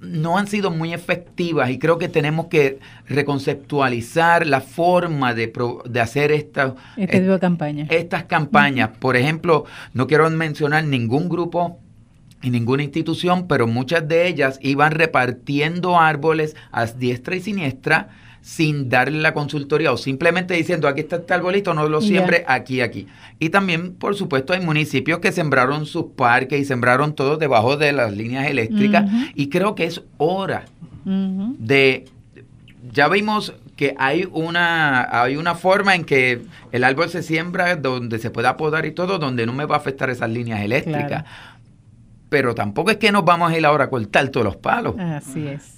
no 0.00 0.38
han 0.38 0.46
sido 0.46 0.70
muy 0.70 0.94
efectivas 0.94 1.70
y 1.70 1.78
creo 1.78 1.98
que 1.98 2.08
tenemos 2.08 2.46
que 2.46 2.78
reconceptualizar 3.08 4.46
la 4.46 4.60
forma 4.60 5.34
de, 5.34 5.52
de 5.86 6.00
hacer 6.00 6.30
esta, 6.30 6.74
este 6.96 7.38
campaña. 7.40 7.86
estas 7.90 8.24
campañas. 8.24 8.90
Por 8.98 9.16
ejemplo, 9.16 9.64
no 9.94 10.06
quiero 10.06 10.28
mencionar 10.30 10.84
ningún 10.84 11.28
grupo 11.28 11.80
y 12.42 12.50
ninguna 12.50 12.84
institución, 12.84 13.48
pero 13.48 13.66
muchas 13.66 14.06
de 14.06 14.28
ellas 14.28 14.58
iban 14.62 14.92
repartiendo 14.92 15.98
árboles 15.98 16.54
a 16.70 16.86
diestra 16.86 17.34
y 17.34 17.40
siniestra 17.40 18.10
sin 18.48 18.88
darle 18.88 19.18
la 19.20 19.34
consultoría 19.34 19.92
o 19.92 19.98
simplemente 19.98 20.54
diciendo 20.54 20.88
aquí 20.88 21.02
está 21.02 21.16
este 21.16 21.34
arbolito, 21.34 21.74
no 21.74 21.86
lo 21.86 22.00
siembre 22.00 22.46
aquí, 22.48 22.80
aquí. 22.80 23.06
Y 23.38 23.50
también, 23.50 23.92
por 23.92 24.16
supuesto, 24.16 24.54
hay 24.54 24.60
municipios 24.60 25.18
que 25.18 25.32
sembraron 25.32 25.84
sus 25.84 26.06
parques 26.16 26.58
y 26.58 26.64
sembraron 26.64 27.14
todo 27.14 27.36
debajo 27.36 27.76
de 27.76 27.92
las 27.92 28.10
líneas 28.16 28.46
eléctricas 28.46 29.04
y 29.34 29.50
creo 29.50 29.74
que 29.74 29.84
es 29.84 30.00
hora 30.16 30.64
de... 31.04 32.06
Ya 32.90 33.08
vimos 33.08 33.52
que 33.76 33.94
hay 33.98 34.26
una, 34.32 35.22
hay 35.22 35.36
una 35.36 35.54
forma 35.54 35.94
en 35.94 36.04
que 36.04 36.40
el 36.72 36.84
árbol 36.84 37.10
se 37.10 37.22
siembra 37.22 37.76
donde 37.76 38.18
se 38.18 38.30
pueda 38.30 38.56
podar 38.56 38.86
y 38.86 38.92
todo, 38.92 39.18
donde 39.18 39.44
no 39.44 39.52
me 39.52 39.66
va 39.66 39.74
a 39.74 39.78
afectar 39.78 40.08
esas 40.08 40.30
líneas 40.30 40.62
eléctricas. 40.62 41.26
Pero 42.30 42.54
tampoco 42.54 42.90
es 42.92 42.96
que 42.96 43.12
nos 43.12 43.26
vamos 43.26 43.52
a 43.52 43.58
ir 43.58 43.66
ahora 43.66 43.84
a 43.84 43.90
cortar 43.90 44.30
todos 44.30 44.46
los 44.46 44.56
palos. 44.56 44.98
Así 44.98 45.46
es. 45.46 45.76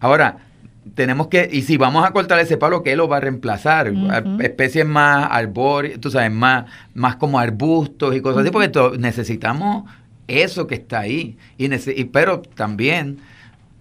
Ahora, 0.00 0.45
tenemos 0.94 1.28
que, 1.28 1.48
y 1.50 1.62
si 1.62 1.76
vamos 1.76 2.04
a 2.06 2.12
cortar 2.12 2.38
ese 2.38 2.56
palo, 2.56 2.82
¿qué 2.82 2.96
lo 2.96 3.08
va 3.08 3.18
a 3.18 3.20
reemplazar? 3.20 3.92
Especies 4.40 4.86
más 4.86 5.28
arbóreas, 5.30 6.00
tú 6.00 6.10
sabes, 6.10 6.30
más, 6.30 6.66
más 6.94 7.16
como 7.16 7.38
arbustos 7.38 8.14
y 8.14 8.20
cosas 8.20 8.42
así, 8.42 8.50
porque 8.50 8.70
necesitamos 8.98 9.84
eso 10.28 10.66
que 10.66 10.76
está 10.76 11.00
ahí. 11.00 11.36
Y, 11.58 11.72
y 11.72 12.04
pero 12.04 12.42
también 12.42 13.18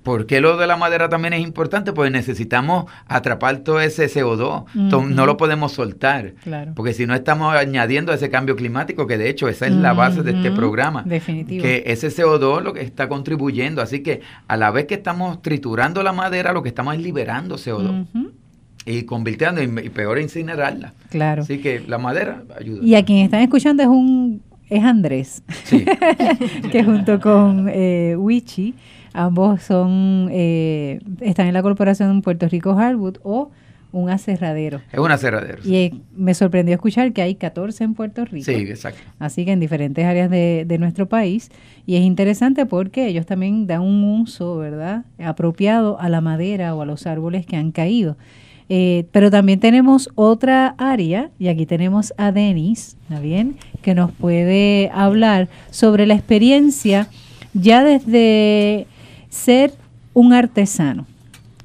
¿Por 0.05 0.27
qué 0.27 0.39
lo 0.39 0.55
de 0.55 0.67
la 0.67 0.77
madera 0.77 1.09
también 1.09 1.33
es 1.33 1.41
importante? 1.41 1.91
Pues 1.91 2.11
necesitamos 2.11 2.85
atrapar 3.07 3.57
todo 3.57 3.81
ese 3.81 4.05
CO2, 4.05 4.71
no 4.75 5.25
lo 5.25 5.35
podemos 5.35 5.71
soltar, 5.71 6.35
porque 6.75 6.93
si 6.93 7.07
no 7.07 7.15
estamos 7.15 7.55
añadiendo 7.55 8.13
ese 8.13 8.29
cambio 8.29 8.55
climático, 8.55 9.07
que 9.07 9.17
de 9.17 9.29
hecho 9.29 9.49
esa 9.49 9.65
es 9.65 9.73
la 9.73 9.93
base 9.93 10.21
de 10.21 10.33
este 10.33 10.51
programa, 10.51 11.01
Definitivo. 11.03 11.63
que 11.63 11.83
ese 11.87 12.09
CO2 12.09 12.61
lo 12.61 12.73
que 12.73 12.81
está 12.81 13.09
contribuyendo, 13.09 13.81
así 13.81 14.03
que 14.03 14.21
a 14.47 14.57
la 14.57 14.69
vez 14.69 14.85
que 14.85 14.93
estamos 14.93 15.41
triturando 15.41 16.03
la 16.03 16.13
madera, 16.13 16.53
lo 16.53 16.61
que 16.61 16.69
estamos 16.69 16.93
es 16.93 17.01
liberando 17.01 17.55
CO2. 17.55 18.05
Y 18.87 19.01
convirtiendo, 19.05 19.63
y, 19.63 19.89
peor 19.89 20.19
incinerarla. 20.19 20.93
Claro. 21.09 21.41
Así 21.41 21.57
que 21.57 21.79
la 21.79 21.97
madera 21.97 22.43
ayuda. 22.55 22.85
Y 22.85 22.93
a 22.93 23.03
quien 23.03 23.25
están 23.25 23.41
escuchando 23.41 23.81
es 23.81 23.89
un 23.89 24.43
es 24.69 24.83
Andrés, 24.83 25.41
que 26.71 26.83
junto 26.83 27.19
con 27.19 27.69
eh, 27.69 28.15
Wichi 28.15 28.75
Ambos 29.17 29.61
son 29.61 30.27
eh, 30.29 30.99
están 31.21 31.47
en 31.47 31.53
la 31.53 31.61
corporación 31.61 32.21
Puerto 32.21 32.49
Rico 32.49 32.75
Hardwood 32.75 33.19
o 33.23 33.49
un 33.93 34.09
aserradero. 34.09 34.81
Es 34.91 34.99
un 34.99 35.09
aserradero. 35.09 35.59
Y 35.63 35.75
eh, 35.75 35.93
me 36.13 36.33
sorprendió 36.33 36.75
escuchar 36.75 37.13
que 37.13 37.21
hay 37.21 37.35
14 37.35 37.85
en 37.85 37.93
Puerto 37.93 38.25
Rico. 38.25 38.43
Sí, 38.43 38.51
exacto. 38.51 38.99
Así 39.17 39.45
que 39.45 39.53
en 39.53 39.61
diferentes 39.61 40.03
áreas 40.03 40.29
de, 40.29 40.75
nuestro 40.79 41.07
país. 41.07 41.49
Y 41.85 41.95
es 41.95 42.01
interesante 42.01 42.65
porque 42.65 43.07
ellos 43.07 43.25
también 43.25 43.67
dan 43.67 43.83
un 43.83 44.03
uso, 44.03 44.57
¿verdad?, 44.57 45.05
apropiado 45.17 45.97
a 46.01 46.09
la 46.09 46.19
madera 46.19 46.75
o 46.75 46.81
a 46.81 46.85
los 46.85 47.07
árboles 47.07 47.45
que 47.45 47.55
han 47.55 47.71
caído. 47.71 48.17
Eh, 48.67 49.05
pero 49.13 49.31
también 49.31 49.61
tenemos 49.61 50.09
otra 50.15 50.75
área, 50.77 51.29
y 51.39 51.47
aquí 51.47 51.65
tenemos 51.65 52.13
a 52.17 52.33
Denis, 52.33 52.97
¿está 53.03 53.21
bien?, 53.21 53.55
que 53.81 53.95
nos 53.95 54.11
puede 54.11 54.91
hablar 54.93 55.47
sobre 55.69 56.05
la 56.05 56.15
experiencia 56.15 57.07
ya 57.53 57.85
desde 57.85 58.87
ser 59.35 59.73
un 60.13 60.33
artesano. 60.33 61.05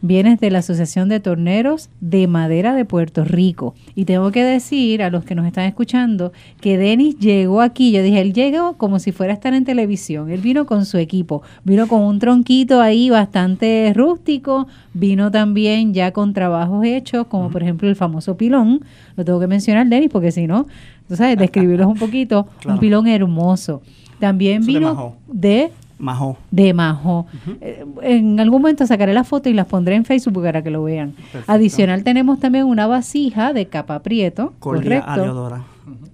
vienes 0.03 0.41
de 0.41 0.51
la 0.51 0.61
Asociación 0.61 1.11
de 1.11 1.21
Torneros 1.21 1.91
de 2.01 2.27
Madera 2.27 2.75
de 2.75 2.87
Puerto 2.87 3.23
Rico. 3.23 3.75
Y 3.95 4.07
tengo 4.07 4.33
que 4.33 4.43
decir 4.43 5.03
a 5.03 5.11
los 5.11 5.25
que 5.25 5.35
nos 5.35 5.47
están 5.47 5.67
escuchando 5.67 6.33
que 6.61 6.79
Denis 6.79 7.19
llegó 7.19 7.61
aquí. 7.61 7.93
Yo 7.93 8.03
dije, 8.03 8.21
él 8.23 8.33
llegó 8.33 8.79
como 8.79 8.99
si 8.99 9.13
fuera 9.13 9.35
a 9.35 9.37
estar 9.37 9.53
en 9.53 9.65
televisión. 9.65 10.31
Él 10.31 10.41
vino 10.41 10.65
con 10.65 10.87
su 10.87 10.97
equipo, 10.97 11.43
vino 11.65 11.87
con 11.87 12.01
un 12.01 12.19
tronquito 12.19 12.81
ahí 12.81 13.11
bastante 13.11 13.93
rústico, 13.95 14.67
vino 14.95 15.31
también 15.31 15.93
ya 15.93 16.13
con 16.13 16.33
trabajos 16.33 16.85
hechos, 16.85 17.27
como 17.27 17.51
por 17.51 17.63
ejemplo 17.63 17.89
el 17.89 17.95
famoso 17.95 18.37
pilón. 18.39 18.81
Lo 19.17 19.25
tengo 19.25 19.39
que 19.39 19.49
mencionar, 19.49 19.87
Denis, 19.87 20.09
porque 20.11 20.33
si 20.33 20.47
no, 20.47 20.67
tú 21.09 21.15
sabes, 21.15 21.37
describirlos 21.37 21.87
un 21.87 21.99
poquito. 21.99 22.49
Un 22.67 22.79
pilón 22.79 23.07
hermoso. 23.07 23.83
También 24.19 24.65
vino 24.65 25.17
de 25.29 25.71
Majo. 26.01 26.39
De 26.51 26.75
Majo. 26.75 27.27
Eh, 27.61 27.85
en 28.03 28.41
algún 28.41 28.63
momento 28.63 28.87
sacaré 28.87 29.15
la 29.15 29.25
foto 29.25 29.49
y 29.49 29.53
las 29.53 29.67
pondré 29.67 29.95
en 29.95 30.05
Facebook 30.05 30.43
para 30.43 30.63
que 30.63 30.71
lo 30.71 30.83
vean. 30.83 31.15
Adicional 31.47 32.03
tenemos 32.03 32.41
también 32.41 32.65
una 32.65 32.87
vasija 32.87 33.53
de 33.53 33.67
capa 33.67 34.01
prieto. 34.03 34.55
correcto. 34.59 35.63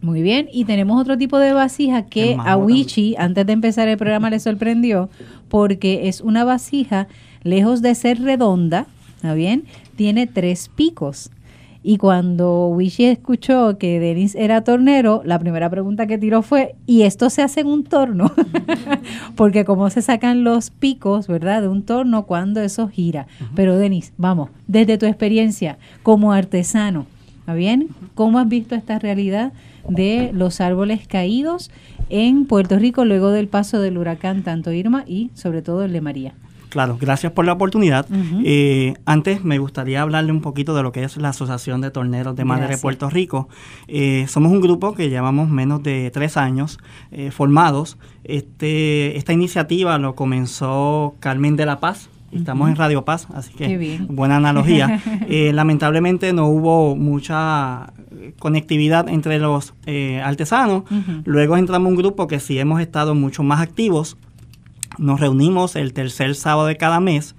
Muy 0.00 0.22
bien. 0.22 0.48
Y 0.52 0.64
tenemos 0.64 1.00
otro 1.00 1.16
tipo 1.18 1.38
de 1.38 1.52
vasija 1.52 2.06
que 2.06 2.36
a 2.38 2.56
Wichi, 2.56 3.14
antes 3.18 3.46
de 3.46 3.52
empezar 3.52 3.88
el 3.88 3.96
programa, 3.96 4.30
le 4.30 4.38
sorprendió 4.38 5.08
porque 5.48 6.08
es 6.08 6.20
una 6.20 6.44
vasija, 6.44 7.08
lejos 7.42 7.82
de 7.82 7.94
ser 7.94 8.20
redonda, 8.20 8.86
¿está 9.16 9.34
bien? 9.34 9.64
Tiene 9.96 10.26
tres 10.26 10.68
picos. 10.68 11.30
Y 11.88 11.98
cuando 11.98 12.66
Wishi 12.66 13.04
escuchó 13.04 13.78
que 13.78 14.00
Denis 14.00 14.34
era 14.34 14.64
tornero, 14.64 15.22
la 15.24 15.38
primera 15.38 15.70
pregunta 15.70 16.08
que 16.08 16.18
tiró 16.18 16.42
fue, 16.42 16.74
¿y 16.84 17.02
esto 17.02 17.30
se 17.30 17.42
hace 17.42 17.60
en 17.60 17.68
un 17.68 17.84
torno? 17.84 18.32
Porque 19.36 19.64
cómo 19.64 19.88
se 19.88 20.02
sacan 20.02 20.42
los 20.42 20.70
picos, 20.70 21.28
¿verdad? 21.28 21.62
De 21.62 21.68
un 21.68 21.84
torno 21.84 22.26
cuando 22.26 22.60
eso 22.60 22.88
gira. 22.88 23.28
Pero 23.54 23.78
Denis, 23.78 24.12
vamos, 24.16 24.50
desde 24.66 24.98
tu 24.98 25.06
experiencia 25.06 25.78
como 26.02 26.32
artesano, 26.32 27.06
¿está 27.38 27.54
bien? 27.54 27.90
¿Cómo 28.16 28.40
has 28.40 28.48
visto 28.48 28.74
esta 28.74 28.98
realidad 28.98 29.52
de 29.88 30.32
los 30.32 30.60
árboles 30.60 31.06
caídos 31.06 31.70
en 32.08 32.46
Puerto 32.46 32.80
Rico 32.80 33.04
luego 33.04 33.30
del 33.30 33.46
paso 33.46 33.78
del 33.78 33.96
huracán 33.96 34.42
tanto 34.42 34.72
Irma 34.72 35.04
y 35.06 35.30
sobre 35.34 35.62
todo 35.62 35.84
el 35.84 35.92
de 35.92 36.00
María? 36.00 36.34
Claro, 36.76 36.98
gracias 37.00 37.32
por 37.32 37.46
la 37.46 37.54
oportunidad. 37.54 38.04
Eh, 38.44 38.92
antes 39.06 39.42
me 39.42 39.56
gustaría 39.56 40.02
hablarle 40.02 40.30
un 40.30 40.42
poquito 40.42 40.76
de 40.76 40.82
lo 40.82 40.92
que 40.92 41.04
es 41.04 41.16
la 41.16 41.30
Asociación 41.30 41.80
de 41.80 41.90
Torneros 41.90 42.36
de 42.36 42.44
Madre 42.44 42.68
de 42.68 42.76
Puerto 42.76 43.08
Rico. 43.08 43.48
Eh, 43.88 44.26
somos 44.28 44.52
un 44.52 44.60
grupo 44.60 44.92
que 44.92 45.08
llevamos 45.08 45.48
menos 45.48 45.82
de 45.82 46.10
tres 46.10 46.36
años 46.36 46.78
eh, 47.12 47.30
formados. 47.30 47.96
Este, 48.24 49.16
esta 49.16 49.32
iniciativa 49.32 49.96
lo 49.96 50.14
comenzó 50.14 51.14
Carmen 51.18 51.56
de 51.56 51.64
la 51.64 51.80
Paz, 51.80 52.10
Estamos 52.30 52.68
en 52.68 52.76
Radio 52.76 53.06
Paz, 53.06 53.26
así 53.32 53.54
que 53.54 53.98
buena 54.10 54.36
analogía. 54.36 55.00
lamentablemente 55.30 56.34
no 56.34 56.48
hubo 56.48 56.94
mucha 56.94 57.94
conectividad 58.38 59.08
entre 59.08 59.38
los 59.38 59.72
artesanos. 60.22 60.82
Luego 61.24 61.56
entramos 61.56 61.88
un 61.88 61.96
grupo 61.96 62.26
que 62.26 62.38
sí 62.38 62.58
hemos 62.58 62.82
estado 62.82 63.14
mucho 63.14 63.42
más 63.42 63.62
activos 63.62 64.18
nos 64.98 65.20
reunimos 65.20 65.76
el 65.76 65.92
tercer 65.92 66.34
sábado 66.34 66.66
de 66.66 66.76
cada 66.76 67.00
mes 67.00 67.34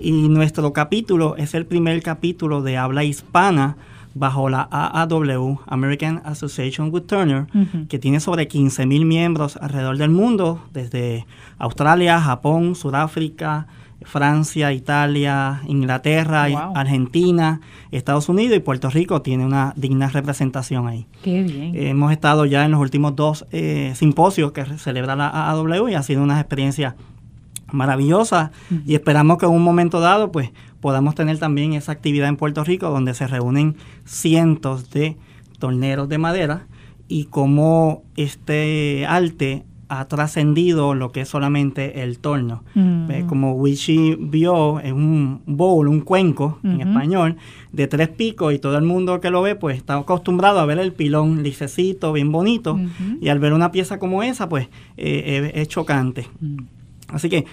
y 0.00 0.28
nuestro 0.28 0.72
capítulo 0.72 1.36
es 1.36 1.54
el 1.54 1.66
primer 1.66 2.02
capítulo 2.02 2.62
de 2.62 2.76
habla 2.76 3.04
hispana 3.04 3.76
bajo 4.14 4.48
la 4.48 4.68
AAW, 4.70 5.60
American 5.66 6.22
Association 6.24 6.90
with 6.92 7.02
Turner, 7.02 7.46
que 7.88 7.98
tiene 7.98 8.20
sobre 8.20 8.48
15 8.48 8.86
mil 8.86 9.04
miembros 9.04 9.56
alrededor 9.56 9.98
del 9.98 10.10
mundo, 10.10 10.60
desde 10.72 11.26
Australia, 11.58 12.20
Japón, 12.20 12.74
Sudáfrica, 12.74 13.66
Francia, 14.02 14.72
Italia, 14.72 15.62
Inglaterra, 15.66 16.44
Argentina, 16.74 17.60
Estados 17.90 18.28
Unidos 18.28 18.56
y 18.56 18.60
Puerto 18.60 18.90
Rico 18.90 19.22
tiene 19.22 19.44
una 19.44 19.72
digna 19.76 20.08
representación 20.08 20.88
ahí. 20.88 21.06
Qué 21.22 21.42
bien. 21.42 21.76
hemos 21.76 22.12
estado 22.12 22.46
ya 22.46 22.64
en 22.64 22.70
los 22.70 22.80
últimos 22.80 23.14
dos 23.16 23.46
eh, 23.52 23.92
simposios 23.94 24.52
que 24.52 24.64
celebra 24.78 25.16
la 25.16 25.28
AAW 25.28 25.88
y 25.88 25.94
ha 25.94 26.02
sido 26.02 26.22
una 26.22 26.40
experiencia 26.40 26.96
maravillosa 27.72 28.50
y 28.84 28.94
esperamos 28.94 29.38
que 29.38 29.46
en 29.46 29.52
un 29.52 29.62
momento 29.62 30.00
dado 30.00 30.32
pues 30.32 30.50
podamos 30.80 31.14
tener 31.14 31.38
también 31.38 31.74
esa 31.74 31.92
actividad 31.92 32.28
en 32.28 32.36
Puerto 32.36 32.64
Rico 32.64 32.90
donde 32.90 33.14
se 33.14 33.26
reúnen 33.26 33.76
cientos 34.04 34.90
de 34.90 35.16
torneros 35.58 36.08
de 36.08 36.18
madera 36.18 36.66
y 37.06 37.24
como 37.24 38.02
este 38.16 39.06
arte 39.06 39.64
ha 39.90 40.04
trascendido 40.04 40.94
lo 40.94 41.10
que 41.10 41.22
es 41.22 41.28
solamente 41.28 42.02
el 42.04 42.20
torno. 42.20 42.62
Como 43.28 43.54
Wichi 43.54 44.14
vio, 44.14 44.78
es 44.78 44.92
un 44.92 45.42
bowl, 45.46 45.88
un 45.88 46.00
cuenco 46.00 46.60
en 46.62 46.80
español, 46.80 47.36
de 47.72 47.88
tres 47.88 48.08
picos 48.08 48.54
y 48.54 48.60
todo 48.60 48.78
el 48.78 48.84
mundo 48.84 49.20
que 49.20 49.30
lo 49.30 49.42
ve 49.42 49.56
pues 49.56 49.76
está 49.76 49.96
acostumbrado 49.96 50.60
a 50.60 50.64
ver 50.64 50.78
el 50.78 50.92
pilón 50.92 51.42
licecito, 51.42 52.12
bien 52.12 52.30
bonito, 52.30 52.78
y 53.20 53.28
al 53.28 53.40
ver 53.40 53.52
una 53.52 53.72
pieza 53.72 53.98
como 53.98 54.22
esa 54.22 54.48
pues 54.48 54.68
eh, 54.96 55.50
es, 55.54 55.66
chocante. 55.66 56.28
Así 57.08 57.28
que 57.28 57.46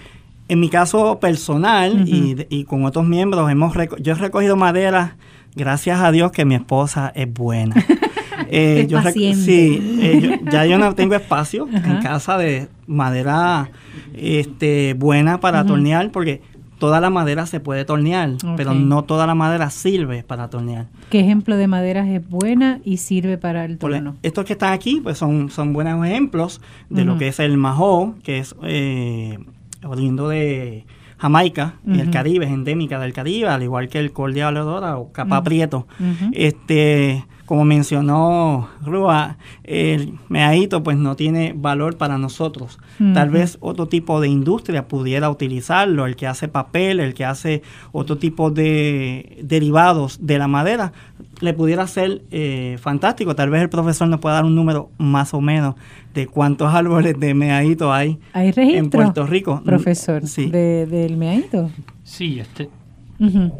en 0.47 0.59
mi 0.59 0.69
caso 0.69 1.19
personal 1.19 2.03
y, 2.07 2.63
con 2.65 2.85
otros 2.85 3.07
miembros, 3.07 3.49
hemos 3.49 3.73
yo 3.99 4.13
he 4.13 4.15
recogido 4.15 4.55
madera, 4.55 5.17
gracias 5.55 5.99
a 6.01 6.11
Dios 6.11 6.31
que 6.31 6.45
mi 6.45 6.53
esposa 6.53 7.11
es 7.15 7.33
buena. 7.33 7.75
Eh, 8.49 8.87
yo 8.87 9.01
sí, 9.01 9.99
eh, 10.01 10.39
ya 10.51 10.65
yo 10.65 10.77
no 10.77 10.93
tengo 10.95 11.15
espacio 11.15 11.67
en 11.71 12.01
casa 12.01 12.37
de 12.37 12.67
madera 12.85 13.69
este, 14.15 14.93
buena 14.93 15.39
para 15.39 15.65
tornear, 15.65 16.11
porque 16.11 16.41
toda 16.79 17.01
la 17.01 17.09
madera 17.09 17.45
se 17.45 17.59
puede 17.59 17.85
tornear, 17.85 18.31
pero 18.55 18.73
no 18.73 19.03
toda 19.03 19.27
la 19.27 19.35
madera 19.35 19.69
sirve 19.69 20.23
para 20.23 20.49
tornear. 20.49 20.87
¿Qué 21.09 21.19
ejemplo 21.19 21.57
de 21.57 21.67
madera 21.67 22.07
es 22.09 22.27
buena 22.27 22.79
y 22.83 22.97
sirve 22.97 23.37
para 23.37 23.65
el 23.65 23.77
torno? 23.77 24.15
estos 24.23 24.45
que 24.45 24.53
están 24.53 24.73
aquí 24.73 24.99
pues 25.01 25.17
son, 25.17 25.49
son 25.49 25.73
buenos 25.73 26.05
ejemplos 26.05 26.61
de 26.89 27.05
lo 27.05 27.17
que 27.17 27.29
es 27.29 27.39
el 27.39 27.57
majó, 27.57 28.15
que 28.23 28.39
es 28.39 28.55
eh, 28.63 29.39
oriundo 29.83 30.29
de 30.29 30.85
Jamaica, 31.17 31.75
y 31.85 31.99
el 31.99 32.11
Caribe, 32.11 32.45
es 32.45 32.51
endémica 32.51 32.99
del 32.99 33.13
Caribe, 33.13 33.49
al 33.49 33.63
igual 33.63 33.89
que 33.89 33.99
el 33.99 34.11
cordial 34.11 34.57
o 34.57 35.11
capa 35.11 35.43
prieto. 35.43 35.87
Este 36.31 37.25
como 37.47 37.63
mencionó 37.63 38.67
Rúa, 38.83 39.37
el 39.63 40.19
meadito 40.27 40.83
pues 40.83 40.97
no 40.97 41.15
tiene 41.15 41.53
valor 41.55 41.95
para 41.95 42.17
nosotros. 42.17 42.77
Tal 43.13 43.29
vez 43.29 43.57
otro 43.61 43.87
tipo 43.87 44.19
de 44.19 44.27
industria 44.27 44.89
pudiera 44.89 45.29
utilizarlo, 45.29 46.05
el 46.05 46.17
que 46.17 46.27
hace 46.27 46.49
papel, 46.49 46.99
el 46.99 47.13
que 47.13 47.23
hace 47.23 47.61
otro 47.93 48.17
tipo 48.17 48.51
de 48.51 49.39
derivados 49.41 50.19
de 50.21 50.39
la 50.39 50.49
madera, 50.49 50.91
le 51.39 51.53
pudiera 51.53 51.87
ser 51.87 52.21
eh, 52.31 52.77
fantástico. 52.81 53.33
Tal 53.33 53.49
vez 53.49 53.61
el 53.61 53.69
profesor 53.69 54.09
nos 54.09 54.19
pueda 54.19 54.35
dar 54.35 54.45
un 54.45 54.55
número 54.55 54.89
más 54.97 55.33
o 55.33 55.39
menos 55.39 55.75
de 56.13 56.27
cuántos 56.27 56.73
árboles 56.73 57.17
de 57.17 57.33
meadito 57.33 57.93
hay, 57.93 58.19
¿Hay 58.33 58.51
en 58.57 58.89
Puerto 58.89 59.25
Rico. 59.25 59.61
Profesor, 59.63 60.27
sí. 60.27 60.47
de, 60.47 60.85
del 60.85 61.15
meadito. 61.15 61.69
Sí, 62.03 62.41
este, 62.41 62.69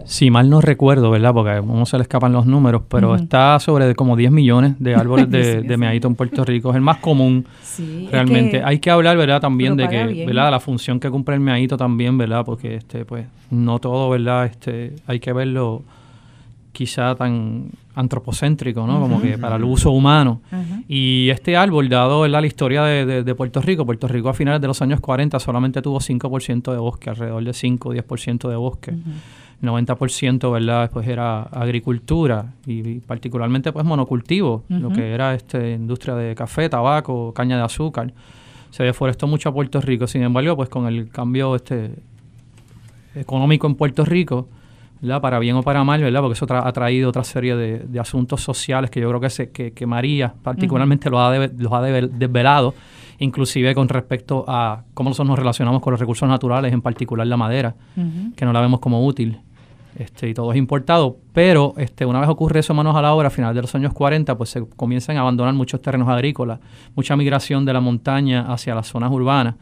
si 0.06 0.30
mal 0.30 0.50
no 0.50 0.62
recuerdo, 0.62 1.10
¿verdad? 1.10 1.34
Porque 1.34 1.52
a 1.52 1.62
uno 1.62 1.86
se 1.86 1.98
le 1.98 2.04
escapan 2.04 2.32
los 2.34 2.46
números, 2.46 2.84
pero 2.88 3.16
está 3.16 3.60
sobre 3.60 3.96
como 3.96 4.16
10 4.16 4.32
millones 4.32 4.76
de 4.80 4.96
árboles 4.96 5.30
de, 5.30 5.62
de 5.62 5.78
meadito 5.78 6.08
en 6.08 6.16
Puerto 6.16 6.46
Rico. 6.46 6.70
Es 6.70 6.76
el 6.76 6.82
más 6.82 6.98
común 6.98 7.46
realmente. 8.12 8.62
Hay 8.64 8.80
que 8.80 8.92
hablar, 8.92 9.18
¿verdad? 9.18 9.42
También 9.42 9.76
de 9.76 9.88
que, 9.88 10.26
¿verdad? 10.26 10.52
La 10.52 10.60
función 10.60 11.00
que 11.00 11.10
cumple 11.10 11.36
el 11.36 11.42
meadito 11.42 11.78
también, 11.78 12.18
¿verdad? 12.18 12.46
Porque, 12.46 12.76
este, 12.76 13.06
pues, 13.06 13.26
no 13.50 13.80
todo, 13.80 14.10
¿verdad? 14.10 14.46
Este, 14.46 14.96
hay 15.08 15.20
que 15.20 15.34
verlo 15.34 15.84
quizá 16.78 17.16
tan 17.16 17.72
antropocéntrico, 17.96 18.86
¿no? 18.86 19.00
Como 19.00 19.20
que 19.20 19.40
para 19.40 19.56
el 19.56 19.64
uso 19.64 19.90
humano. 19.90 20.42
Y 20.88 21.30
este 21.32 21.58
árbol, 21.58 21.90
dado 21.90 22.22
¿verdad? 22.22 22.42
la 22.42 22.48
historia 22.48 22.84
de, 22.84 23.24
de, 23.24 23.36
Puerto 23.36 23.60
Rico, 23.62 23.84
Puerto 23.84 24.08
Rico 24.08 24.30
a 24.30 24.36
finales 24.36 24.62
de 24.62 24.68
los 24.68 24.80
años 24.84 25.00
40 25.00 25.40
solamente 25.40 25.82
tuvo 25.82 26.00
5% 26.00 26.72
de 26.72 26.78
bosque, 26.78 27.10
alrededor 27.10 27.44
de 27.44 27.54
5 27.54 27.90
o 27.90 27.94
10% 27.96 28.50
de 28.50 28.56
bosque. 28.56 28.94
90% 29.62 30.52
¿verdad? 30.52 30.92
Pues 30.92 31.08
era 31.08 31.44
agricultura 31.44 32.54
y, 32.66 33.00
particularmente 33.00 33.72
pues 33.72 33.86
monocultivo, 33.86 34.64
lo 34.70 34.90
que 34.90 35.14
era 35.14 35.34
este 35.34 35.74
industria 35.74 36.16
de 36.16 36.36
café, 36.36 36.70
tabaco, 36.70 37.34
caña 37.34 37.58
de 37.58 37.64
azúcar. 37.64 38.14
Se 38.70 38.84
deforestó 38.84 39.28
mucho 39.28 39.50
a 39.50 39.54
Puerto 39.54 39.82
Rico, 39.82 40.08
sin 40.08 40.24
embargo, 40.24 40.56
pues 40.56 40.70
con 40.70 40.86
el 40.88 41.10
cambio 41.10 41.56
este 41.56 41.92
económico 43.16 43.66
en 43.66 43.76
Puerto 43.76 44.06
Rico, 44.06 44.48
¿verdad? 45.02 45.22
para 45.22 45.40
bien 45.40 45.56
o 45.56 45.64
para 45.64 45.84
mal, 45.84 46.02
¿verdad? 46.02 46.22
porque 46.22 46.34
eso 46.34 46.46
ha 46.50 46.72
traído 46.72 47.10
otra 47.10 47.24
serie 47.24 47.56
de, 47.56 48.00
asuntos 48.00 48.42
sociales 48.42 48.92
que 48.92 49.00
yo 49.00 49.08
creo 49.10 49.20
que, 49.20 49.30
se, 49.30 49.50
que, 49.50 49.86
María 49.88 50.34
particularmente 50.44 51.10
los 51.10 51.20
ha, 51.20 51.48
los 51.58 51.74
ha 51.74 51.82
desvelado, 51.82 52.76
inclusive 53.18 53.74
con 53.74 53.90
respecto 53.90 54.46
a 54.48 54.84
cómo 54.94 55.10
nosotros 55.10 55.30
nos 55.30 55.40
relacionamos 55.40 55.82
con 55.82 55.92
los 55.92 56.00
recursos 56.00 56.30
naturales, 56.30 56.72
en 56.72 56.82
particular 56.82 57.26
la 57.26 57.38
madera, 57.38 57.76
que 58.36 58.46
no 58.46 58.54
la 58.54 58.62
vemos 58.62 58.80
como 58.80 59.04
útil. 59.04 59.40
Este, 59.98 60.30
y 60.30 60.34
todo 60.34 60.52
es 60.52 60.58
importado, 60.58 61.18
pero 61.34 61.74
este, 61.78 62.06
una 62.06 62.20
vez 62.20 62.30
ocurre 62.30 62.60
eso 62.60 62.74
manos 62.74 62.96
a 62.96 63.02
la 63.02 63.14
obra, 63.14 63.30
a 63.30 63.32
final 63.32 63.56
de 63.56 63.62
los 63.62 63.74
años 63.74 63.94
40, 63.94 64.38
pues 64.38 64.52
se 64.52 64.64
comienzan 64.76 65.18
a 65.18 65.22
abandonar 65.22 65.54
muchos 65.56 65.82
terrenos 65.82 66.08
agrícolas, 66.08 66.60
mucha 66.96 67.16
migración 67.16 67.66
de 67.66 67.74
la 67.74 67.80
montaña 67.80 68.46
hacia 68.52 68.76
las 68.76 68.88
zonas 68.88 69.12
urbanas. 69.12 69.56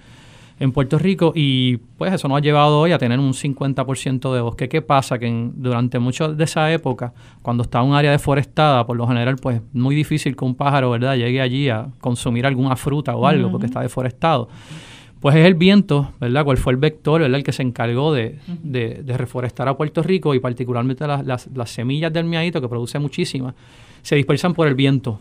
en 0.57 0.71
Puerto 0.71 0.97
Rico 0.97 1.33
y 1.35 1.77
pues 1.97 2.13
eso 2.13 2.29
nos 2.29 2.37
ha 2.37 2.41
llevado 2.41 2.79
hoy 2.79 2.93
a 2.93 2.97
tener 2.97 3.19
un 3.19 3.33
50% 3.33 4.33
de 4.33 4.41
bosque. 4.41 4.69
¿Qué 4.69 4.81
pasa? 4.81 5.19
Que 5.19 5.49
durante 5.53 5.99
mucho 5.99 6.33
de 6.33 6.43
esa 6.45 6.71
época, 6.71 7.13
cuando 7.41 7.63
está 7.63 7.81
un 7.81 7.93
área 7.93 8.11
deforestada, 8.11 8.85
por 8.85 8.95
lo 8.95 9.05
general 9.07 9.35
pues 9.35 9.61
muy 9.73 9.95
difícil 9.95 10.35
que 10.35 10.45
un 10.45 10.55
pájaro 10.55 10.91
¿verdad? 10.91 11.15
llegue 11.15 11.41
allí 11.41 11.69
a 11.69 11.89
consumir 11.99 12.45
alguna 12.45 12.75
fruta 12.77 13.15
o 13.15 13.27
algo 13.27 13.51
porque 13.51 13.65
está 13.65 13.81
deforestado. 13.81 14.47
Pues 15.19 15.35
es 15.35 15.45
el 15.45 15.55
viento, 15.55 16.11
¿verdad? 16.19 16.43
¿Cuál 16.43 16.57
fue 16.57 16.73
el 16.73 16.77
vector, 16.77 17.21
¿verdad? 17.21 17.37
El 17.37 17.43
que 17.43 17.51
se 17.51 17.63
encargó 17.63 18.13
de, 18.13 18.39
reforestar 19.07 19.67
a 19.67 19.75
Puerto 19.75 20.03
Rico 20.03 20.35
y 20.35 20.39
particularmente 20.39 21.05
las, 21.07 21.47
semillas 21.65 22.13
del 22.13 22.25
miadito, 22.25 22.61
que 22.61 22.67
produce 22.67 22.99
muchísimas, 22.99 23.55
se 24.01 24.15
dispersan 24.15 24.53
por 24.53 24.67
el 24.67 24.75
viento. 24.75 25.19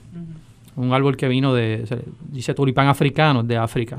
Un 0.76 0.92
árbol 0.92 1.16
que 1.16 1.28
vino 1.28 1.54
de, 1.54 1.84
dice 2.30 2.52
tulipán 2.52 2.88
africano, 2.88 3.42
de 3.42 3.56
África. 3.56 3.98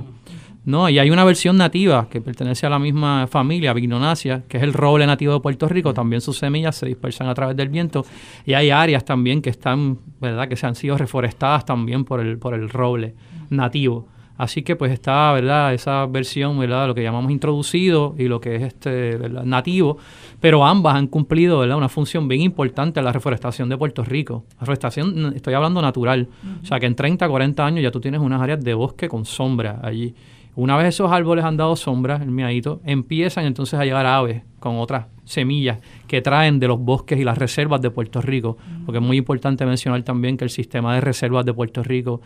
No, 0.66 0.90
y 0.90 0.98
hay 0.98 1.12
una 1.12 1.24
versión 1.24 1.58
nativa 1.58 2.08
que 2.10 2.22
pertenece 2.22 2.66
a 2.66 2.72
la 2.72 2.80
misma 2.80 3.28
familia, 3.28 3.72
Vignonacia, 3.72 4.44
que 4.48 4.58
es 4.58 4.64
el 4.64 4.74
roble 4.74 5.06
nativo 5.06 5.34
de 5.34 5.40
Puerto 5.40 5.68
Rico. 5.70 5.94
También 5.94 6.22
sus 6.22 6.40
semillas 6.40 6.76
se 6.76 6.88
dispersan 6.88 7.30
a 7.30 7.36
través 7.36 7.56
del 7.56 7.70
viento. 7.70 8.04
Y 8.48 8.54
hay 8.54 8.72
áreas 8.72 9.06
también 9.06 9.44
que 9.44 9.52
están, 9.52 10.00
¿verdad?, 10.20 10.48
que 10.48 10.56
se 10.56 10.66
han 10.66 10.74
sido 10.74 10.98
reforestadas 10.98 11.66
también 11.66 12.04
por 12.04 12.20
el, 12.20 12.40
por 12.40 12.56
el 12.56 12.70
roble 12.70 13.14
nativo. 13.52 14.08
Así 14.38 14.64
que 14.64 14.76
pues 14.76 14.92
está, 14.92 15.32
¿verdad? 15.32 15.74
Esa 15.74 16.06
versión, 16.08 16.60
¿verdad? 16.60 16.88
Lo 16.88 16.96
que 16.96 17.04
llamamos 17.04 17.32
introducido 17.32 18.16
y 18.18 18.28
lo 18.28 18.42
que 18.42 18.56
es 18.56 18.64
este, 18.64 19.18
nativo, 19.46 19.98
pero 20.42 20.66
ambas 20.66 20.96
han 20.96 21.08
cumplido, 21.08 21.60
¿verdad? 21.60 21.78
Una 21.78 21.90
función 21.90 22.28
bien 22.28 22.42
importante 22.42 23.00
en 23.00 23.06
la 23.06 23.14
reforestación 23.14 23.70
de 23.70 23.78
Puerto 23.78 24.04
Rico. 24.04 24.44
La 24.56 24.62
reforestación, 24.62 25.34
estoy 25.36 25.54
hablando 25.54 25.82
natural, 25.82 26.28
o 26.62 26.66
sea 26.66 26.80
que 26.80 26.86
en 26.86 26.96
30, 26.96 27.28
40 27.28 27.66
años 27.66 27.84
ya 27.84 27.92
tú 27.92 28.02
tienes 28.02 28.20
unas 28.20 28.42
áreas 28.42 28.62
de 28.62 28.74
bosque 28.74 29.08
con 29.08 29.26
sombra 29.26 29.80
allí. 29.82 30.14
Una 30.58 30.78
vez 30.78 30.88
esos 30.88 31.12
árboles 31.12 31.44
han 31.44 31.58
dado 31.58 31.76
sombra, 31.76 32.16
el 32.16 32.32
miadito, 32.32 32.82
empiezan 32.86 33.46
entonces 33.46 33.78
a 33.78 33.84
llegar 33.84 34.06
aves 34.06 34.44
con 34.60 34.78
otras 34.78 35.08
semillas 35.26 35.80
que 36.08 36.22
traen 36.22 36.60
de 36.60 36.68
los 36.68 36.80
bosques 36.80 37.20
y 37.20 37.24
las 37.26 37.38
reservas 37.38 37.82
de 37.82 37.90
Puerto 37.90 38.22
Rico, 38.22 38.58
porque 38.86 39.00
es 39.00 39.04
muy 39.04 39.18
importante 39.18 39.66
mencionar 39.66 40.04
también 40.04 40.38
que 40.38 40.46
el 40.46 40.50
sistema 40.50 40.96
de 40.96 41.02
reservas 41.02 41.46
de 41.46 41.54
Puerto 41.54 41.84
Rico 41.84 42.22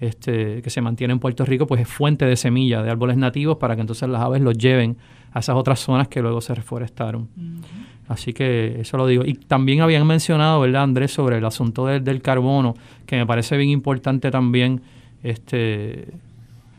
este, 0.00 0.62
que 0.62 0.70
se 0.70 0.80
mantiene 0.80 1.12
en 1.12 1.18
Puerto 1.18 1.44
Rico, 1.44 1.66
pues 1.66 1.82
es 1.82 1.88
fuente 1.88 2.24
de 2.24 2.36
semillas 2.36 2.82
de 2.82 2.90
árboles 2.90 3.16
nativos 3.16 3.58
para 3.58 3.74
que 3.74 3.82
entonces 3.82 4.08
las 4.08 4.22
aves 4.22 4.40
los 4.40 4.56
lleven 4.56 4.96
a 5.32 5.40
esas 5.40 5.56
otras 5.56 5.78
zonas 5.78 6.08
que 6.08 6.22
luego 6.22 6.40
se 6.40 6.54
reforestaron. 6.54 7.28
Así 8.08 8.32
que 8.32 8.80
eso 8.80 8.96
lo 8.96 9.06
digo. 9.06 9.24
Y 9.24 9.34
también 9.34 9.82
habían 9.82 10.06
mencionado, 10.06 10.60
¿verdad, 10.60 10.82
Andrés, 10.82 11.12
sobre 11.12 11.38
el 11.38 11.44
asunto 11.44 11.86
del 11.86 12.22
carbono, 12.22 12.74
que 13.06 13.16
me 13.16 13.26
parece 13.26 13.56
bien 13.56 13.70
importante 13.70 14.30
también 14.30 14.80
este, 15.22 16.08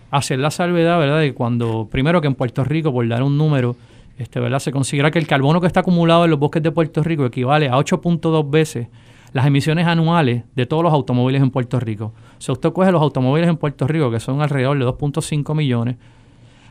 hacer 0.09 0.39
la 0.39 0.51
salvedad, 0.51 0.99
¿verdad? 0.99 1.19
De 1.19 1.33
cuando, 1.33 1.87
primero 1.89 2.19
que 2.21 2.27
en 2.27 2.35
Puerto 2.35 2.63
Rico, 2.63 2.91
por 2.91 3.07
dar 3.07 3.23
un 3.23 3.37
número, 3.37 3.77
este, 4.17 4.39
¿verdad? 4.39 4.59
Se 4.59 4.71
considera 4.71 5.11
que 5.11 5.19
el 5.19 5.27
carbono 5.27 5.61
que 5.61 5.67
está 5.67 5.81
acumulado 5.81 6.25
en 6.25 6.31
los 6.31 6.39
bosques 6.39 6.61
de 6.63 6.71
Puerto 6.71 7.01
Rico 7.01 7.25
equivale 7.25 7.69
a 7.69 7.77
8.2 7.77 8.49
veces 8.49 8.87
las 9.33 9.45
emisiones 9.45 9.87
anuales 9.87 10.43
de 10.55 10.65
todos 10.65 10.83
los 10.83 10.93
automóviles 10.93 11.41
en 11.41 11.51
Puerto 11.51 11.79
Rico. 11.79 12.13
Si 12.37 12.51
usted 12.51 12.71
coge 12.73 12.91
los 12.91 13.01
automóviles 13.01 13.49
en 13.49 13.57
Puerto 13.57 13.87
Rico, 13.87 14.11
que 14.11 14.19
son 14.19 14.41
alrededor 14.41 14.77
de 14.77 14.85
2.5 14.85 15.55
millones, 15.55 15.97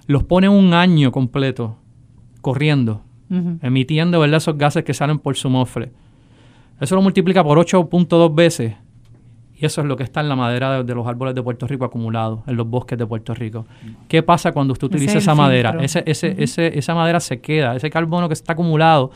los 0.07 0.25
pone 0.25 0.49
un 0.49 0.75
año 0.75 1.13
completo 1.13 1.77
corriendo, 2.41 3.03
emitiendo 3.63 4.19
¿verdad? 4.21 4.39
esos 4.39 4.59
gases 4.59 4.85
que 4.85 4.93
salen 4.93 5.19
por 5.19 5.37
su 5.37 5.49
mofle. 5.49 5.93
Eso 6.81 6.97
lo 6.97 7.03
multiplica 7.03 7.45
por 7.45 7.59
8.2 7.59 8.35
veces 8.35 8.75
y 9.61 9.67
eso 9.67 9.83
es 9.83 9.87
lo 9.87 9.97
que 9.97 10.05
está 10.05 10.21
en 10.21 10.31
la 10.31 10.37
madera 10.37 10.83
de, 10.83 10.95
los 10.95 11.07
árboles 11.07 11.35
de 11.35 11.43
Puerto 11.43 11.67
Rico 11.67 11.85
acumulados, 11.85 12.41
en 12.47 12.57
los 12.57 12.67
bosques 12.67 12.99
de 12.99 13.07
Puerto 13.07 13.35
Rico. 13.35 13.67
¿Qué 14.09 14.23
pasa 14.23 14.53
cuando 14.53 14.73
usted 14.73 14.87
utiliza 14.87 15.19
esa 15.19 15.35
madera? 15.35 15.77
Ese, 15.83 16.03
ese, 16.07 16.35
ese, 16.39 16.79
esa 16.79 16.95
madera 16.95 17.21
se 17.21 17.43
queda, 17.43 17.77
ese 17.77 17.91
carbono 17.91 18.27
que 18.27 18.33
está 18.33 18.55
acumulado, 18.55 19.11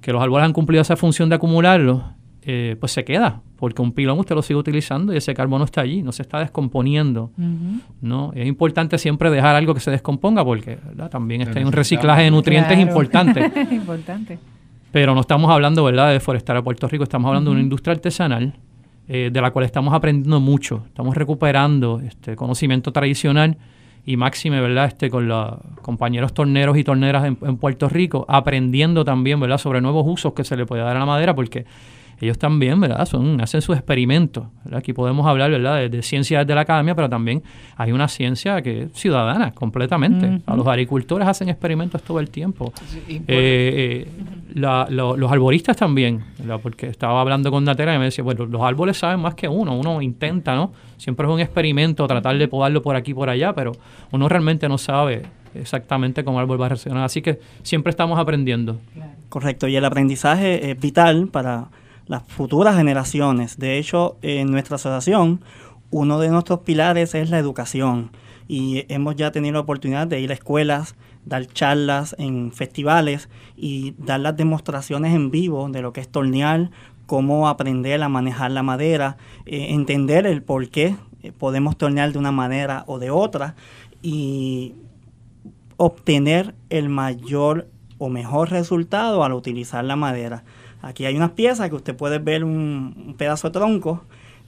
que 0.00 0.12
los 0.12 0.20
árboles 0.20 0.46
han 0.46 0.52
cumplido 0.52 0.82
esa 0.82 0.96
función 0.96 1.28
de 1.28 1.36
acumularlo, 1.36 2.02
eh, 2.50 2.76
pues 2.80 2.92
se 2.92 3.04
queda, 3.04 3.42
porque 3.56 3.82
un 3.82 3.92
pilón 3.92 4.18
usted 4.18 4.34
lo 4.34 4.40
sigue 4.40 4.58
utilizando 4.58 5.12
y 5.12 5.18
ese 5.18 5.34
carbono 5.34 5.66
está 5.66 5.82
allí, 5.82 6.02
no 6.02 6.12
se 6.12 6.22
está 6.22 6.38
descomponiendo. 6.38 7.30
¿no? 8.00 8.32
Es 8.34 8.46
importante 8.46 8.96
siempre 8.96 9.28
dejar 9.28 9.54
algo 9.54 9.74
que 9.74 9.80
se 9.80 9.90
descomponga 9.90 10.42
porque 10.42 10.78
también 11.10 11.42
está 11.42 11.60
un 11.60 11.72
reciclaje 11.72 12.22
de 12.22 12.30
nutrientes 12.30 12.78
importante. 12.78 13.52
importante. 13.70 14.38
Pero 14.90 15.14
no 15.14 15.20
estamos 15.20 15.50
hablando 15.50 15.84
¿verdad? 15.84 16.06
de 16.06 16.14
deforestar 16.14 16.56
a 16.56 16.62
Puerto 16.62 16.88
Rico, 16.88 17.04
estamos 17.04 17.28
hablando 17.28 17.50
de 17.50 17.56
una 17.56 17.62
industria 17.62 17.92
artesanal 17.92 18.54
eh, 19.08 19.28
de 19.30 19.40
la 19.42 19.50
cual 19.50 19.66
estamos 19.66 19.92
aprendiendo 19.92 20.40
mucho. 20.40 20.84
Estamos 20.86 21.14
recuperando 21.18 22.00
este 22.00 22.34
conocimiento 22.34 22.92
tradicional 22.92 23.58
y 24.06 24.16
máxime, 24.16 24.58
¿verdad? 24.62 24.86
Este, 24.86 25.10
con 25.10 25.28
los 25.28 25.54
compañeros 25.82 26.32
torneros 26.32 26.78
y 26.78 26.84
torneras 26.84 27.26
en, 27.26 27.36
en, 27.42 27.58
Puerto 27.58 27.90
Rico, 27.90 28.24
aprendiendo 28.26 29.04
también, 29.04 29.38
¿verdad? 29.38 29.58
Sobre 29.58 29.82
nuevos 29.82 30.06
usos 30.06 30.32
que 30.32 30.44
se 30.44 30.56
le 30.56 30.64
puede 30.64 30.80
dar 30.80 30.96
a 30.96 31.00
la 31.00 31.04
madera, 31.04 31.34
porque 31.34 31.66
ellos 32.20 32.38
también, 32.38 32.80
¿verdad? 32.80 33.04
Son, 33.06 33.40
hacen 33.40 33.62
sus 33.62 33.76
experimentos. 33.76 34.44
Aquí 34.72 34.92
podemos 34.92 35.26
hablar, 35.26 35.50
¿verdad?, 35.50 35.88
de, 35.88 36.02
ciencia 36.02 36.40
desde 36.40 36.54
la 36.54 36.62
academia, 36.62 36.94
pero 36.94 37.08
también 37.08 37.42
hay 37.76 37.92
una 37.92 38.08
ciencia 38.08 38.60
que 38.62 38.84
es 38.84 38.92
ciudadana 38.92 39.52
completamente. 39.52 40.40
los 40.46 40.66
agricultores 40.66 41.28
hacen 41.28 41.48
experimentos 41.48 42.02
todo 42.02 42.18
el 42.20 42.30
tiempo. 42.30 42.72
Eh, 43.08 43.24
eh, 43.28 44.08
los 44.54 45.30
arboristas 45.30 45.76
también, 45.76 46.24
porque 46.62 46.88
estaba 46.88 47.20
hablando 47.20 47.50
con 47.50 47.64
Natera 47.64 47.94
y 47.94 47.98
me 47.98 48.06
decía, 48.06 48.24
bueno, 48.24 48.46
los 48.46 48.62
árboles 48.62 48.98
saben 48.98 49.20
más 49.20 49.34
que 49.34 49.48
uno. 49.48 49.78
Uno 49.78 50.02
intenta, 50.02 50.54
¿no? 50.54 50.72
Siempre 50.96 51.26
es 51.26 51.32
un 51.32 51.40
experimento 51.40 52.06
tratar 52.06 52.36
de 52.36 52.48
podarlo 52.48 52.82
por 52.82 52.96
aquí 52.96 53.12
y 53.12 53.14
por 53.14 53.30
allá, 53.30 53.52
pero 53.52 53.72
uno 54.10 54.28
realmente 54.28 54.68
no 54.68 54.78
sabe 54.78 55.22
exactamente 55.54 56.24
cómo 56.24 56.38
el 56.38 56.42
árbol 56.42 56.60
va 56.60 56.66
a 56.66 56.68
reaccionar. 56.70 57.04
Así 57.04 57.22
que 57.22 57.38
siempre 57.62 57.90
estamos 57.90 58.18
aprendiendo. 58.18 58.78
Correcto, 59.28 59.68
y 59.68 59.76
el 59.76 59.84
aprendizaje 59.84 60.70
es 60.70 60.80
vital 60.80 61.28
para 61.28 61.68
las 62.08 62.22
futuras 62.24 62.76
generaciones. 62.76 63.58
De 63.58 63.78
hecho, 63.78 64.16
en 64.22 64.50
nuestra 64.50 64.76
asociación, 64.76 65.40
uno 65.90 66.18
de 66.18 66.28
nuestros 66.30 66.60
pilares 66.60 67.14
es 67.14 67.30
la 67.30 67.38
educación 67.38 68.10
y 68.48 68.86
hemos 68.88 69.14
ya 69.14 69.30
tenido 69.30 69.54
la 69.54 69.60
oportunidad 69.60 70.06
de 70.06 70.20
ir 70.20 70.30
a 70.30 70.34
escuelas, 70.34 70.96
dar 71.26 71.46
charlas 71.46 72.16
en 72.18 72.50
festivales 72.52 73.28
y 73.56 73.94
dar 73.98 74.20
las 74.20 74.36
demostraciones 74.36 75.14
en 75.14 75.30
vivo 75.30 75.68
de 75.68 75.82
lo 75.82 75.92
que 75.92 76.00
es 76.00 76.08
tornear, 76.08 76.70
cómo 77.06 77.48
aprender 77.48 78.02
a 78.02 78.08
manejar 78.08 78.50
la 78.50 78.62
madera, 78.62 79.18
eh, 79.44 79.68
entender 79.70 80.26
el 80.26 80.42
por 80.42 80.68
qué 80.70 80.96
eh, 81.22 81.32
podemos 81.32 81.76
tornear 81.76 82.12
de 82.12 82.18
una 82.18 82.32
manera 82.32 82.84
o 82.86 82.98
de 82.98 83.10
otra 83.10 83.54
y 84.02 84.74
obtener 85.76 86.54
el 86.70 86.88
mayor 86.88 87.68
o 87.98 88.08
mejor 88.08 88.50
resultado 88.50 89.24
al 89.24 89.32
utilizar 89.32 89.84
la 89.84 89.96
madera. 89.96 90.44
Aquí 90.80 91.06
hay 91.06 91.16
unas 91.16 91.32
piezas 91.32 91.68
que 91.68 91.76
usted 91.76 91.96
puede 91.96 92.18
ver 92.18 92.44
un, 92.44 93.14
pedazo 93.18 93.48
de 93.48 93.58
tronco, 93.58 94.02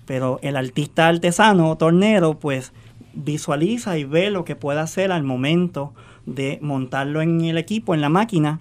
pero 0.07 0.39
el 0.43 0.57
artista 0.57 1.09
artesano, 1.09 1.77
tornero, 1.77 2.39
pues 2.39 2.73
visualiza 3.13 3.99
y 3.99 4.05
ve 4.05 4.31
lo 4.31 4.45
que 4.45 4.57
puede 4.57 4.81
hacer 4.81 5.11
al 5.11 5.25
momento 5.25 5.93
de 6.27 6.59
montarlo 6.63 7.23
en 7.23 7.41
el 7.41 7.59
equipo, 7.59 7.95
en 7.95 8.01
la 8.01 8.09
máquina. 8.09 8.61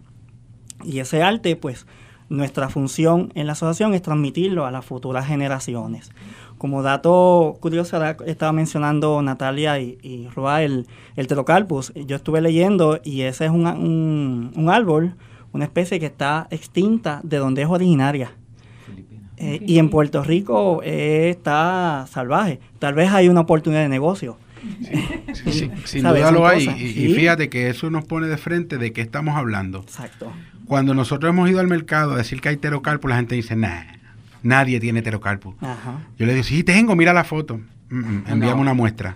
Y 0.83 0.99
ese 0.99 1.21
arte, 1.21 1.55
pues 1.55 1.85
nuestra 2.29 2.69
función 2.69 3.31
en 3.35 3.47
la 3.47 3.53
asociación 3.53 3.93
es 3.93 4.01
transmitirlo 4.01 4.65
a 4.65 4.71
las 4.71 4.85
futuras 4.85 5.27
generaciones. 5.27 6.11
Como 6.57 6.83
dato 6.83 7.57
curioso, 7.61 8.03
estaba 8.25 8.51
mencionando 8.51 9.21
Natalia 9.21 9.79
y, 9.79 9.97
y 10.01 10.27
el, 10.59 10.87
el. 11.15 11.27
Yo 12.05 12.15
estuve 12.15 12.41
leyendo 12.41 12.99
y 13.03 13.21
ese 13.21 13.45
es 13.45 13.51
un, 13.51 14.51
un 14.55 14.69
árbol 14.69 15.15
una 15.51 15.65
especie 15.65 15.99
que 15.99 16.05
está 16.05 16.47
extinta 16.51 17.21
de 17.23 17.37
donde 17.37 17.63
es 17.63 17.67
originaria. 17.67 18.31
Eh, 19.37 19.63
y 19.65 19.79
en 19.79 19.89
Puerto 19.89 20.21
Rico 20.23 20.81
eh, 20.83 21.29
está 21.29 22.05
salvaje. 22.11 22.59
Tal 22.77 22.93
vez 22.93 23.09
hay 23.11 23.29
una 23.29 23.41
oportunidad 23.41 23.81
de 23.81 23.89
negocio. 23.89 24.37
Sí, 25.33 25.71
sin 25.85 26.03
duda 26.03 26.31
lo 26.31 26.45
hay. 26.45 26.67
Y, 26.67 27.13
fíjate 27.13 27.49
que 27.49 27.69
eso 27.69 27.89
nos 27.89 28.03
pone 28.03 28.27
de 28.27 28.37
frente 28.37 28.77
de 28.77 28.91
qué 28.91 28.99
estamos 29.01 29.37
hablando. 29.37 29.79
Exacto. 29.79 30.33
Cuando 30.65 30.93
nosotros 30.93 31.29
hemos 31.29 31.49
ido 31.49 31.61
al 31.61 31.67
mercado 31.67 32.13
a 32.13 32.17
decir 32.17 32.41
que 32.41 32.49
hay 32.49 32.57
pterocarpo, 32.57 33.07
la 33.07 33.15
gente 33.15 33.35
dice, 33.35 33.55
nah, 33.55 33.83
nadie 34.43 34.79
tiene 34.81 35.01
pterocarpo. 35.01 35.55
Yo 36.17 36.25
le 36.25 36.33
digo, 36.33 36.43
sí, 36.43 36.63
tengo, 36.63 36.95
mira 36.97 37.13
la 37.13 37.23
foto. 37.23 37.61
Mm, 37.89 38.35
mm, 38.35 38.59
una 38.59 38.73
muestra. 38.73 39.15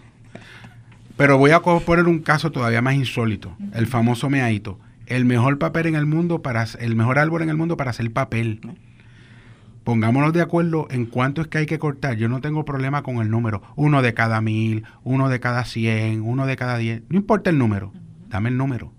Pero 1.18 1.38
voy 1.38 1.52
a 1.52 1.60
poner 1.60 2.08
un 2.08 2.20
caso 2.20 2.50
todavía 2.50 2.82
más 2.82 2.96
insólito, 2.96 3.56
el 3.74 3.88
famoso 3.88 4.30
meaito 4.30 4.80
el 5.16 5.26
mejor 5.26 5.60
papel 5.60 5.86
en 5.86 5.96
el 5.96 6.06
mundo 6.06 6.42
para 6.42 6.66
el 6.80 6.96
mejor 6.96 7.20
árbol 7.20 7.44
en 7.44 7.50
el 7.50 7.58
mundo 7.58 7.78
para 7.78 7.92
hacer 7.92 8.12
papel. 8.12 8.62
Pongámonos 9.84 10.34
de 10.34 10.42
acuerdo 10.42 10.88
en 10.90 11.06
cuánto 11.06 11.42
es 11.42 11.48
que 11.48 11.60
hay 11.60 11.66
que 11.66 11.78
cortar. 11.78 12.16
Yo 12.16 12.30
no 12.30 12.42
tengo 12.42 12.66
problema 12.66 13.04
con 13.04 13.18
el 13.18 13.30
número. 13.30 13.62
Uno 13.76 14.02
de 14.02 14.14
cada 14.14 14.42
mil, 14.42 14.86
uno 15.04 15.30
de 15.30 15.40
cada 15.40 15.66
cien, 15.66 16.22
uno 16.22 16.46
de 16.46 16.56
cada 16.56 16.78
diez. 16.78 17.04
No 17.10 17.18
importa 17.18 17.50
el 17.50 17.58
número. 17.58 17.92
Dame 18.30 18.50
el 18.50 18.58
número. 18.58 18.92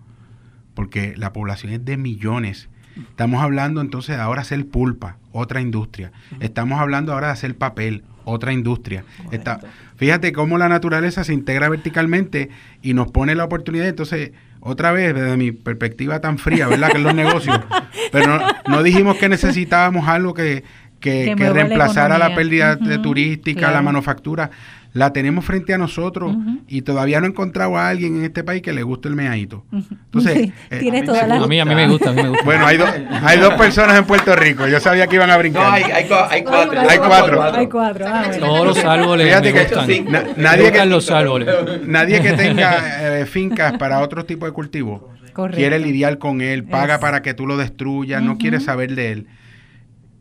Porque 0.75 1.15
la 1.17 1.33
población 1.33 1.73
es 1.73 1.85
de 1.85 1.97
millones. 1.97 2.69
Estamos 2.97 3.43
hablando 3.43 3.81
entonces 3.81 4.17
de 4.17 4.23
ahora 4.23 4.43
hacer 4.43 4.69
pulpa, 4.69 5.17
otra 5.33 5.61
industria. 5.61 6.13
Estamos 6.39 6.79
hablando 6.79 7.13
ahora 7.13 7.29
de 7.29 7.33
hacer 7.33 7.57
papel, 7.57 8.05
otra 8.25 8.53
industria. 8.53 9.05
Está, 9.33 9.61
fíjate 9.97 10.33
cómo 10.33 10.59
la 10.59 10.69
naturaleza 10.69 11.25
se 11.25 11.35
integra 11.35 11.69
verticalmente 11.69 12.51
y 12.83 12.95
nos 12.95 13.11
pone 13.11 13.35
la 13.35 13.45
oportunidad. 13.45 13.89
Entonces, 13.89 14.33
otra 14.65 14.93
vez, 14.93 15.15
desde 15.15 15.37
mi 15.37 15.53
perspectiva 15.53 16.21
tan 16.21 16.39
fría, 16.39 16.67
¿verdad? 16.67 16.91
Que 16.91 16.97
es 16.97 17.03
los 17.03 17.15
negocios. 17.15 17.61
Pero 18.13 18.41
no, 18.67 18.83
dijimos 18.83 19.17
que 19.19 19.29
necesitábamos 19.29 20.09
algo 20.09 20.33
que, 20.33 20.65
que, 21.01 21.35
reemplazara 21.37 22.17
la, 22.17 22.35
pérdida 22.35 22.79
turística, 23.03 23.71
la 23.71 23.83
manufactura 23.83 24.51
la 24.95 25.13
tenemos 25.13 25.45
frente 25.45 25.75
a 25.75 25.79
nosotros 25.79 26.37
y 26.69 26.83
todavía 26.83 27.19
no 27.21 27.27
he 27.27 27.31
encontrado 27.31 27.77
a 27.77 27.89
alguien 27.89 28.17
en 28.17 28.25
este 28.25 28.45
país 28.45 28.63
que 28.63 28.73
le 28.73 28.85
guste 28.85 29.09
el 29.09 29.17
meadito. 29.17 29.67
Entonces, 29.73 30.53
eh, 30.71 31.03
a, 31.03 31.47
mí, 31.49 31.59
a, 31.59 31.65
mí, 31.65 31.75
me 31.75 31.89
gusta, 31.89 32.11
a 32.11 32.13
mí 32.13 32.23
me 32.23 32.29
gusta. 32.29 32.45
Bueno, 32.45 32.65
hay, 32.65 32.79
hay 33.11 33.39
dos 33.41 33.55
personas 33.55 33.99
en 33.99 34.05
Puerto 34.05 34.37
Rico. 34.37 34.69
Yo 34.69 34.79
sabía 34.79 35.09
que 35.09 35.17
iban 35.17 35.31
a 35.31 35.37
brincar. 35.37 35.67
No, 35.67 35.73
hay, 35.73 35.83
hay, 35.83 36.07
cuatro. 36.07 36.31
Hay 36.31 36.99
cuatro. 36.99 37.43
Hay 37.43 37.67
cuatro. 37.67 38.07
Ah, 38.09 38.31
Todos 38.39 38.67
los 38.69 38.85
árboles 38.85 39.27
Fíjate 39.27 39.53
me 39.53 39.61
gustan. 39.65 40.35
nadie, 40.37 40.71
que, 40.71 40.87
los 40.87 41.11
árboles. 41.11 41.49
nadie 41.87 42.23
que 42.23 42.33
tenga 42.35 43.21
eh, 43.21 43.27
fincas 43.27 43.77
para 43.77 44.01
otro 44.01 44.25
tipo 44.25 44.47
de 44.47 44.53
cultivo 44.53 45.11
quiere 45.53 45.81
lidiar 45.81 46.19
con 46.19 46.41
él, 46.41 46.63
paga 46.63 47.01
para 47.01 47.21
que 47.21 47.35
tú 47.35 47.49
lo 47.49 47.57
destruyas, 47.57 48.23
no 48.23 48.39
quiere 48.39 48.61
saber 48.61 48.95
de 48.95 49.11
él. 49.11 49.27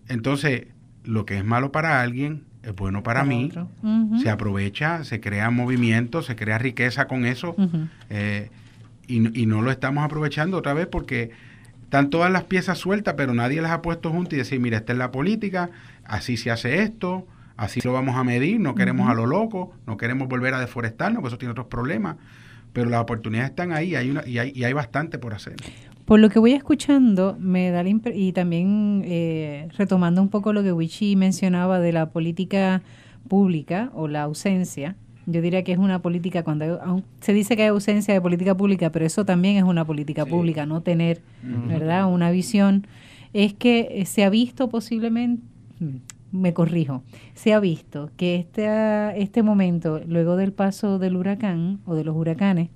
Entonces, 0.10 0.64
lo 1.04 1.28
que 1.28 1.38
es 1.38 1.46
malo 1.46 1.72
para 1.72 2.02
alguien 2.02 2.46
es 2.64 2.74
bueno 2.76 3.04
para, 3.04 3.26
mí, 3.26 3.52
se 4.22 4.30
aprovecha, 4.30 5.04
se 5.04 5.20
crea 5.20 5.50
movimiento, 5.50 6.22
se 6.22 6.36
crea 6.36 6.58
riqueza 6.58 7.08
con 7.08 7.26
eso. 7.26 7.56
Eh, 8.10 8.50
y, 9.06 9.46
no 9.46 9.62
lo 9.62 9.70
estamos 9.70 10.04
aprovechando 10.04 10.58
otra 10.58 10.74
vez 10.74 10.88
porque 10.88 11.32
están 11.84 12.10
todas 12.10 12.32
las 12.32 12.46
piezas 12.46 12.78
sueltas, 12.78 13.16
pero 13.18 13.34
nadie 13.34 13.62
las 13.62 13.72
ha 13.72 13.82
puesto 13.82 14.12
juntas 14.12 14.34
y 14.34 14.38
decir, 14.38 14.60
mira, 14.62 14.78
esta 14.78 14.94
es 14.94 14.98
la 14.98 15.12
política, 15.12 15.72
así 16.06 16.38
se 16.38 16.52
hace 16.52 16.82
esto, 16.82 17.28
así 17.58 17.82
lo 17.84 17.92
vamos 17.92 18.16
a 18.16 18.24
medir, 18.24 18.62
no 18.62 18.76
queremos 18.76 19.10
a 19.10 19.14
lo 19.14 19.26
loco, 19.26 19.74
no 19.86 19.98
queremos 19.98 20.30
volver 20.30 20.54
a 20.54 20.60
deforestarnos, 20.60 21.22
porque 21.22 21.34
eso 21.34 21.38
tiene 21.38 21.52
otros 21.52 21.68
problemas, 21.68 22.16
pero 22.72 22.90
las 22.90 23.02
oportunidades 23.02 23.52
están 23.52 23.74
ahí 23.74 23.96
hay 23.96 24.10
una, 24.10 24.26
y, 24.26 24.40
hay, 24.40 24.54
y 24.56 24.64
hay 24.64 24.74
bastante 24.74 25.18
por 25.20 25.34
hacer. 25.34 25.58
Por 26.06 26.20
lo 26.20 26.30
que 26.30 26.40
voy 26.40 26.52
escuchando, 26.52 27.38
me 27.40 27.72
da 27.72 27.84
y 28.14 28.34
también 28.34 29.04
eh, 29.06 29.70
retomando 29.78 30.22
un 30.22 30.30
poco 30.30 30.52
lo 30.52 30.62
que 30.62 30.74
Wichi 30.74 31.16
mencionaba 31.16 31.80
de 31.80 31.94
la 31.94 32.10
política 32.10 32.82
pública 33.28 33.90
o 33.94 34.08
la 34.08 34.24
ausencia, 34.24 34.98
yo 35.26 35.42
diría 35.42 35.64
que 35.64 35.72
es 35.72 35.78
una 35.78 36.02
política 36.02 36.44
cuando 36.44 37.02
se 37.22 37.32
dice 37.32 37.56
que 37.56 37.64
hay 37.64 37.70
ausencia 37.70 38.14
de 38.14 38.20
política 38.20 38.56
pública, 38.56 38.92
pero 38.92 39.06
eso 39.06 39.24
también 39.24 39.56
es 39.56 39.64
una 39.64 39.86
política 39.86 40.26
pública, 40.26 40.66
no 40.66 40.82
tener, 40.82 41.22
¿verdad? 41.42 42.12
Una 42.12 42.30
visión. 42.32 42.86
Es 43.32 43.54
que 43.54 43.88
eh, 43.92 44.06
se 44.06 44.26
ha 44.26 44.30
visto 44.30 44.70
posiblemente 44.70 45.42
me 46.34 46.54
corrijo, 46.54 47.04
se 47.36 47.54
ha 47.54 47.60
visto 47.60 48.10
que 48.18 48.36
este, 48.36 49.22
este 49.22 49.44
momento, 49.44 50.02
luego 50.06 50.36
del 50.36 50.52
paso 50.52 50.98
del 50.98 51.16
huracán 51.16 51.80
o 51.86 51.94
de 51.94 52.04
los 52.04 52.16
huracanes, 52.16 52.70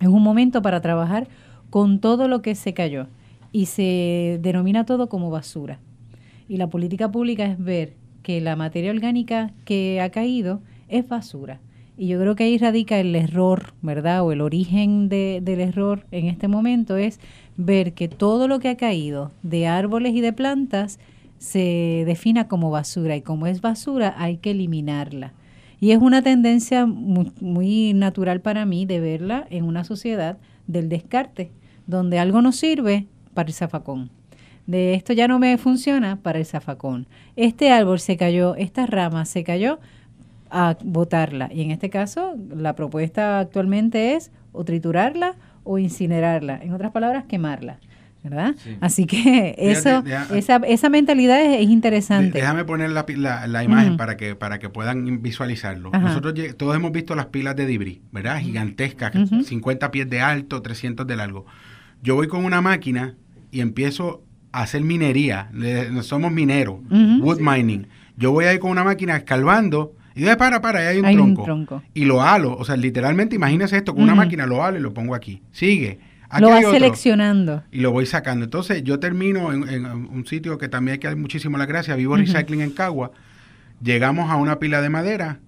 es 0.00 0.06
un 0.06 0.22
momento 0.22 0.60
para 0.62 0.80
trabajar 0.80 1.28
con 1.70 2.00
todo 2.00 2.28
lo 2.28 2.42
que 2.42 2.54
se 2.54 2.74
cayó 2.74 3.06
y 3.52 3.66
se 3.66 4.38
denomina 4.42 4.84
todo 4.84 5.08
como 5.08 5.30
basura. 5.30 5.80
Y 6.48 6.56
la 6.56 6.68
política 6.68 7.10
pública 7.10 7.44
es 7.44 7.62
ver 7.62 7.94
que 8.22 8.40
la 8.40 8.56
materia 8.56 8.90
orgánica 8.90 9.52
que 9.64 10.00
ha 10.00 10.10
caído 10.10 10.60
es 10.88 11.06
basura. 11.08 11.60
Y 11.96 12.06
yo 12.06 12.20
creo 12.20 12.36
que 12.36 12.44
ahí 12.44 12.58
radica 12.58 12.98
el 13.00 13.14
error, 13.16 13.74
¿verdad? 13.82 14.22
O 14.24 14.32
el 14.32 14.40
origen 14.40 15.08
de, 15.08 15.40
del 15.42 15.60
error 15.60 16.06
en 16.12 16.26
este 16.26 16.46
momento 16.46 16.96
es 16.96 17.18
ver 17.56 17.92
que 17.92 18.08
todo 18.08 18.46
lo 18.46 18.60
que 18.60 18.68
ha 18.68 18.76
caído 18.76 19.32
de 19.42 19.66
árboles 19.66 20.14
y 20.14 20.20
de 20.20 20.32
plantas 20.32 21.00
se 21.38 22.04
defina 22.06 22.48
como 22.48 22.70
basura 22.70 23.16
y 23.16 23.22
como 23.22 23.46
es 23.46 23.60
basura 23.60 24.14
hay 24.16 24.36
que 24.36 24.52
eliminarla. 24.52 25.32
Y 25.80 25.92
es 25.92 25.98
una 25.98 26.22
tendencia 26.22 26.86
muy, 26.86 27.32
muy 27.40 27.92
natural 27.94 28.40
para 28.40 28.64
mí 28.64 28.86
de 28.86 29.00
verla 29.00 29.46
en 29.50 29.64
una 29.64 29.84
sociedad 29.84 30.38
del 30.66 30.88
descarte 30.88 31.50
donde 31.88 32.20
algo 32.20 32.40
nos 32.40 32.54
sirve 32.56 33.06
para 33.34 33.48
el 33.48 33.54
zafacón. 33.54 34.10
De 34.66 34.94
esto 34.94 35.14
ya 35.14 35.26
no 35.26 35.38
me 35.38 35.56
funciona 35.58 36.16
para 36.16 36.38
el 36.38 36.46
zafacón. 36.46 37.08
Este 37.34 37.72
árbol 37.72 37.98
se 37.98 38.16
cayó, 38.16 38.54
esta 38.54 38.86
rama 38.86 39.24
se 39.24 39.42
cayó 39.42 39.80
a 40.50 40.76
botarla. 40.84 41.48
Y 41.52 41.62
en 41.62 41.70
este 41.70 41.90
caso, 41.90 42.36
la 42.54 42.76
propuesta 42.76 43.40
actualmente 43.40 44.14
es 44.14 44.30
o 44.52 44.64
triturarla 44.64 45.34
o 45.64 45.78
incinerarla. 45.78 46.60
En 46.62 46.74
otras 46.74 46.92
palabras, 46.92 47.24
quemarla. 47.24 47.78
¿verdad? 48.22 48.54
Así 48.80 49.06
que 49.06 49.54
eso, 49.58 50.02
esa, 50.34 50.56
esa 50.56 50.88
mentalidad 50.90 51.40
es, 51.40 51.68
interesante. 51.70 52.38
Déjame 52.38 52.64
poner 52.64 52.90
la, 52.90 53.06
la, 53.46 53.64
imagen 53.64 53.96
para 53.96 54.16
que 54.16 54.34
para 54.34 54.58
que 54.58 54.68
puedan 54.68 55.22
visualizarlo. 55.22 55.90
Nosotros 55.92 56.34
todos 56.56 56.76
hemos 56.76 56.92
visto 56.92 57.14
las 57.14 57.26
pilas 57.26 57.56
de 57.56 57.66
Dibri, 57.66 58.02
¿verdad? 58.12 58.38
Gigantescas, 58.40 59.12
50 59.44 59.90
pies 59.90 60.10
de 60.10 60.20
alto, 60.20 60.60
300 60.60 61.06
de 61.06 61.16
largo. 61.16 61.46
Yo 62.02 62.14
voy 62.14 62.28
con 62.28 62.44
una 62.44 62.60
máquina 62.60 63.14
y 63.50 63.60
empiezo 63.60 64.22
a 64.52 64.62
hacer 64.62 64.82
minería. 64.82 65.50
somos 66.02 66.32
mineros, 66.32 66.80
wood 67.20 67.40
mining. 67.40 67.86
Yo 68.16 68.32
voy 68.32 68.46
ahí 68.46 68.58
con 68.58 68.70
una 68.70 68.84
máquina 68.84 69.16
escalvando 69.16 69.94
y 70.14 70.22
de 70.22 70.36
para, 70.36 70.60
para, 70.60 70.80
ahí 70.80 71.00
hay 71.04 71.16
un, 71.16 71.36
tronco. 71.36 71.82
Y 71.94 72.04
lo 72.04 72.20
halo. 72.20 72.56
O 72.56 72.64
sea, 72.64 72.76
literalmente, 72.76 73.36
imagínese 73.36 73.76
esto, 73.76 73.94
con 73.94 74.02
una 74.02 74.16
máquina 74.16 74.46
lo 74.46 74.64
halo 74.64 74.76
y 74.76 74.80
lo 74.80 74.92
pongo 74.92 75.14
aquí. 75.14 75.42
Sigue. 75.52 76.00
lo 76.40 76.50
vas 76.50 76.64
seleccionando. 76.64 77.62
Y 77.70 77.78
lo 77.80 77.92
voy 77.92 78.04
sacando. 78.04 78.44
Entonces, 78.44 78.82
yo 78.82 78.98
termino 78.98 79.52
en, 79.52 79.86
un 79.86 80.26
sitio 80.26 80.58
que 80.58 80.68
también 80.68 80.94
hay 80.94 80.98
que 80.98 81.06
dar 81.06 81.16
muchísimo 81.16 81.56
la 81.56 81.66
gracia, 81.66 81.94
Vivo 81.94 82.16
Recycling 82.16 82.62
en 82.62 82.70
Cagua. 82.70 83.12
Llegamos 83.80 84.28
a 84.28 84.34
una 84.34 84.58
pila 84.58 84.82
de 84.82 84.90
madera 84.90 85.38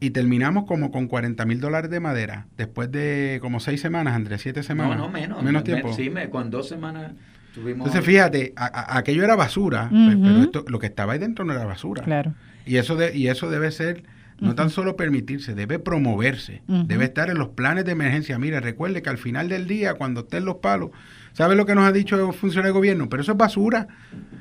y 0.00 0.10
terminamos 0.10 0.64
como 0.64 0.90
con 0.90 1.06
40 1.06 1.44
mil 1.46 1.60
dólares 1.60 1.90
de 1.90 2.00
madera. 2.00 2.46
Después 2.56 2.90
de 2.92 3.38
como 3.40 3.60
seis 3.60 3.80
semanas, 3.80 4.14
Andrés, 4.14 4.42
siete 4.42 4.62
semanas. 4.62 4.98
No, 4.98 5.06
no, 5.06 5.10
menos. 5.10 5.42
Menos 5.42 5.64
tiempo. 5.64 5.92
sí, 5.94 6.10
me, 6.10 6.28
con 6.28 6.50
dos 6.50 6.68
semanas 6.68 7.12
tuvimos... 7.54 7.86
Entonces, 7.86 8.04
fíjate, 8.04 8.52
aquello 8.56 9.24
era 9.24 9.36
basura, 9.36 9.88
pero 9.90 10.42
esto, 10.42 10.64
lo 10.68 10.78
que 10.78 10.86
estaba 10.86 11.14
ahí 11.14 11.18
dentro 11.18 11.44
no 11.44 11.52
era 11.52 11.64
basura. 11.64 12.02
Claro. 12.02 12.34
Y 12.66 12.76
eso, 12.76 12.96
de, 12.96 13.16
y 13.16 13.28
eso 13.28 13.48
debe 13.48 13.70
ser, 13.70 14.02
no 14.38 14.54
tan 14.54 14.68
solo 14.68 14.96
permitirse, 14.96 15.54
debe 15.54 15.78
promoverse, 15.78 16.62
debe 16.66 17.06
estar 17.06 17.30
en 17.30 17.38
los 17.38 17.48
planes 17.48 17.84
de 17.86 17.92
emergencia. 17.92 18.38
Mira, 18.38 18.60
recuerde 18.60 19.00
que 19.00 19.08
al 19.08 19.18
final 19.18 19.48
del 19.48 19.66
día, 19.66 19.94
cuando 19.94 20.22
estén 20.22 20.44
los 20.44 20.56
palos, 20.56 20.90
¿sabe 21.32 21.56
lo 21.56 21.64
que 21.64 21.74
nos 21.74 21.84
ha 21.84 21.92
dicho 21.92 22.16
el 22.16 22.34
funcionario 22.34 22.74
de 22.74 22.78
gobierno? 22.78 23.08
Pero 23.08 23.22
eso 23.22 23.32
es 23.32 23.38
basura. 23.38 23.88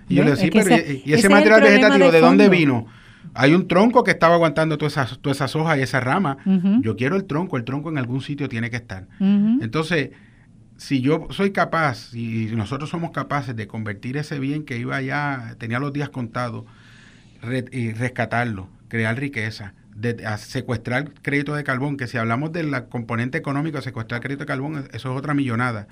Y 0.10 0.16
yo 0.16 0.24
le 0.24 0.32
decía, 0.32 0.50
pero 0.52 0.76
¿y, 0.76 1.14
ese, 1.14 1.30
material 1.30 1.62
vegetativo 1.62 2.12
de, 2.12 2.20
dónde 2.20 2.50
vino? 2.50 2.88
Hay 3.34 3.54
un 3.54 3.68
tronco 3.68 4.04
que 4.04 4.12
estaba 4.12 4.36
aguantando 4.36 4.78
todas 4.78 4.94
esas, 4.94 5.20
todas 5.20 5.38
esas 5.38 5.56
hojas 5.56 5.78
y 5.78 5.82
esa 5.82 6.00
rama. 6.00 6.38
Yo 6.82 6.96
quiero 6.96 7.16
el 7.16 7.26
tronco, 7.26 7.58
el 7.58 7.64
tronco 7.64 7.90
en 7.90 7.98
algún 7.98 8.22
sitio 8.22 8.48
tiene 8.50 8.70
que 8.70 8.78
estar. 8.78 9.08
Entonces, 9.20 10.12
si 10.78 11.02
yo 11.02 11.28
soy 11.32 11.52
capaz, 11.52 12.14
y 12.14 12.48
nosotros 12.56 12.90
somos 12.90 13.12
capaces 13.12 13.56
de 13.56 13.68
convertir 13.68 14.18
ese 14.18 14.40
bien 14.40 14.64
que 14.64 14.78
iba 14.78 15.02
ya, 15.02 15.56
tenía 15.58 15.80
los 15.80 15.94
días 15.94 16.10
contados, 16.10 16.66
y 17.72 17.92
rescatarlo, 17.92 18.70
crear 18.88 19.18
riqueza, 19.20 19.74
de, 19.96 20.24
secuestrar 20.38 21.12
crédito 21.22 21.56
de 21.56 21.64
carbón, 21.64 21.98
que 21.98 22.08
si 22.08 22.18
hablamos 22.18 22.52
del 22.52 22.88
componente 22.90 23.38
económico, 23.38 23.82
secuestrar 23.82 24.22
crédito 24.22 24.42
de 24.44 24.48
carbón, 24.48 24.88
eso 24.94 25.12
es 25.12 25.18
otra 25.18 25.34
millonada. 25.34 25.88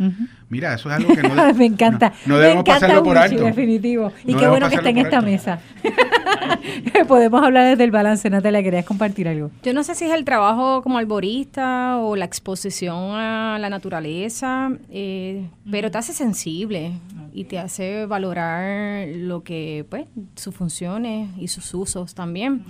Mira, 0.49 0.74
eso 0.74 0.89
es 0.89 0.95
algo 0.95 1.16
que 1.16 1.24
no, 1.24 1.54
me 1.56 1.66
encanta. 1.66 2.14
No, 2.26 2.38
debemos 2.38 2.64
pasarlo 2.64 3.04
por 3.04 3.18
alto. 3.18 3.43
Definitivo. 3.43 4.12
Y 4.26 4.36
qué 4.36 4.47
bueno 4.47 4.70
que 4.70 4.76
está 4.76 4.89
en 4.89 4.97
esta 4.99 5.22
mesa. 5.22 5.60
Podemos 7.08 7.43
hablar 7.43 7.70
desde 7.70 7.84
el 7.84 7.91
balance, 7.91 8.30
Natalia, 8.30 8.64
¿querías 8.64 8.86
compartir 8.86 9.28
algo? 9.28 9.51
Yo 9.64 9.74
no 9.74 9.84
sé 9.84 9.95
si 9.95 10.06
es 10.06 10.12
el 10.12 10.26
trabajo 10.26 10.82
como 10.82 10.97
alborista 10.97 11.97
o 11.99 12.16
la 12.16 12.26
exposición 12.26 13.16
a 13.16 13.58
la 13.60 13.70
naturaleza, 13.70 14.72
eh, 14.89 15.47
pero 15.70 15.91
te 15.91 15.97
hace 15.97 16.14
sensible 16.14 16.93
y 17.34 17.45
te 17.45 17.60
hace 17.60 18.06
valorar 18.06 19.08
lo 19.08 19.43
que, 19.43 19.86
pues, 19.89 20.06
sus 20.36 20.54
funciones 20.54 21.30
y 21.38 21.47
sus 21.47 21.74
usos 21.74 22.14
también. 22.14 22.64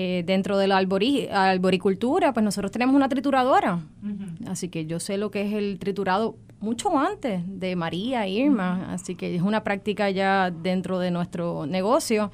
Eh, 0.00 0.22
dentro 0.24 0.56
de 0.58 0.68
la 0.68 0.76
alboricultura, 0.76 2.32
pues 2.32 2.44
nosotros 2.44 2.70
tenemos 2.70 2.94
una 2.94 3.08
trituradora. 3.08 3.80
Así 4.46 4.68
que 4.68 4.86
yo 4.86 5.00
sé 5.00 5.18
lo 5.18 5.32
que 5.32 5.42
es 5.42 5.52
el 5.52 5.80
triturado 5.80 6.36
mucho 6.60 6.96
antes 6.96 7.42
de 7.44 7.74
María 7.74 8.24
e 8.24 8.30
Irma. 8.30 8.92
Así 8.92 9.16
que 9.16 9.34
es 9.34 9.42
una 9.42 9.64
práctica 9.64 10.08
ya 10.08 10.52
dentro 10.52 11.00
de 11.00 11.10
nuestro 11.10 11.66
negocio. 11.66 12.30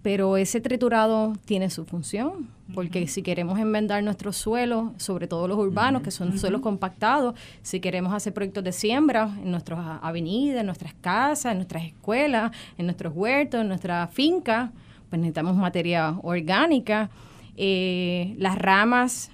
Pero 0.00 0.38
ese 0.38 0.62
triturado 0.62 1.34
tiene 1.44 1.68
su 1.68 1.84
función, 1.84 2.48
porque 2.72 3.06
si 3.06 3.20
queremos 3.20 3.58
enmendar 3.58 4.02
nuestros 4.02 4.38
suelos, 4.38 4.92
sobre 4.96 5.28
todo 5.28 5.46
los 5.48 5.58
urbanos, 5.58 6.00
que 6.00 6.10
son 6.10 6.38
suelos 6.38 6.62
compactados, 6.62 7.34
si 7.60 7.80
queremos 7.80 8.14
hacer 8.14 8.32
proyectos 8.32 8.64
de 8.64 8.72
siembra 8.72 9.28
en 9.42 9.50
nuestras 9.50 9.78
avenidas, 10.00 10.60
en 10.60 10.66
nuestras 10.66 10.94
casas, 10.94 11.52
en 11.52 11.58
nuestras 11.58 11.84
escuelas, 11.84 12.50
en 12.78 12.86
nuestros 12.86 13.12
huertos, 13.14 13.60
en 13.60 13.68
nuestras 13.68 14.10
fincas, 14.10 14.70
pues 15.08 15.20
necesitamos 15.20 15.56
materia 15.56 16.16
orgánica. 16.22 17.10
Eh, 17.56 18.34
las 18.38 18.58
ramas 18.58 19.30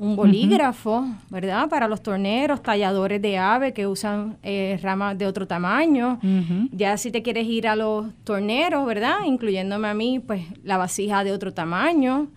un 0.00 0.16
bolígrafo, 0.16 1.04
¿verdad? 1.28 1.68
Para 1.68 1.86
los 1.86 2.02
torneros, 2.02 2.62
talladores 2.62 3.20
de 3.20 3.36
ave 3.36 3.74
que 3.74 3.86
usan 3.86 4.38
eh, 4.42 4.78
ramas 4.82 5.18
de 5.18 5.26
otro 5.26 5.46
tamaño. 5.46 6.18
Ya 6.72 6.96
si 6.96 7.10
te 7.10 7.22
quieres 7.22 7.46
ir 7.46 7.68
a 7.68 7.76
los 7.76 8.06
torneros, 8.24 8.86
¿verdad? 8.86 9.24
Incluyéndome 9.26 9.88
a 9.88 9.94
mí, 9.94 10.18
pues 10.18 10.42
la 10.64 10.78
vasija 10.78 11.22
de 11.22 11.32
otro 11.32 11.52
tamaño. 11.52 12.28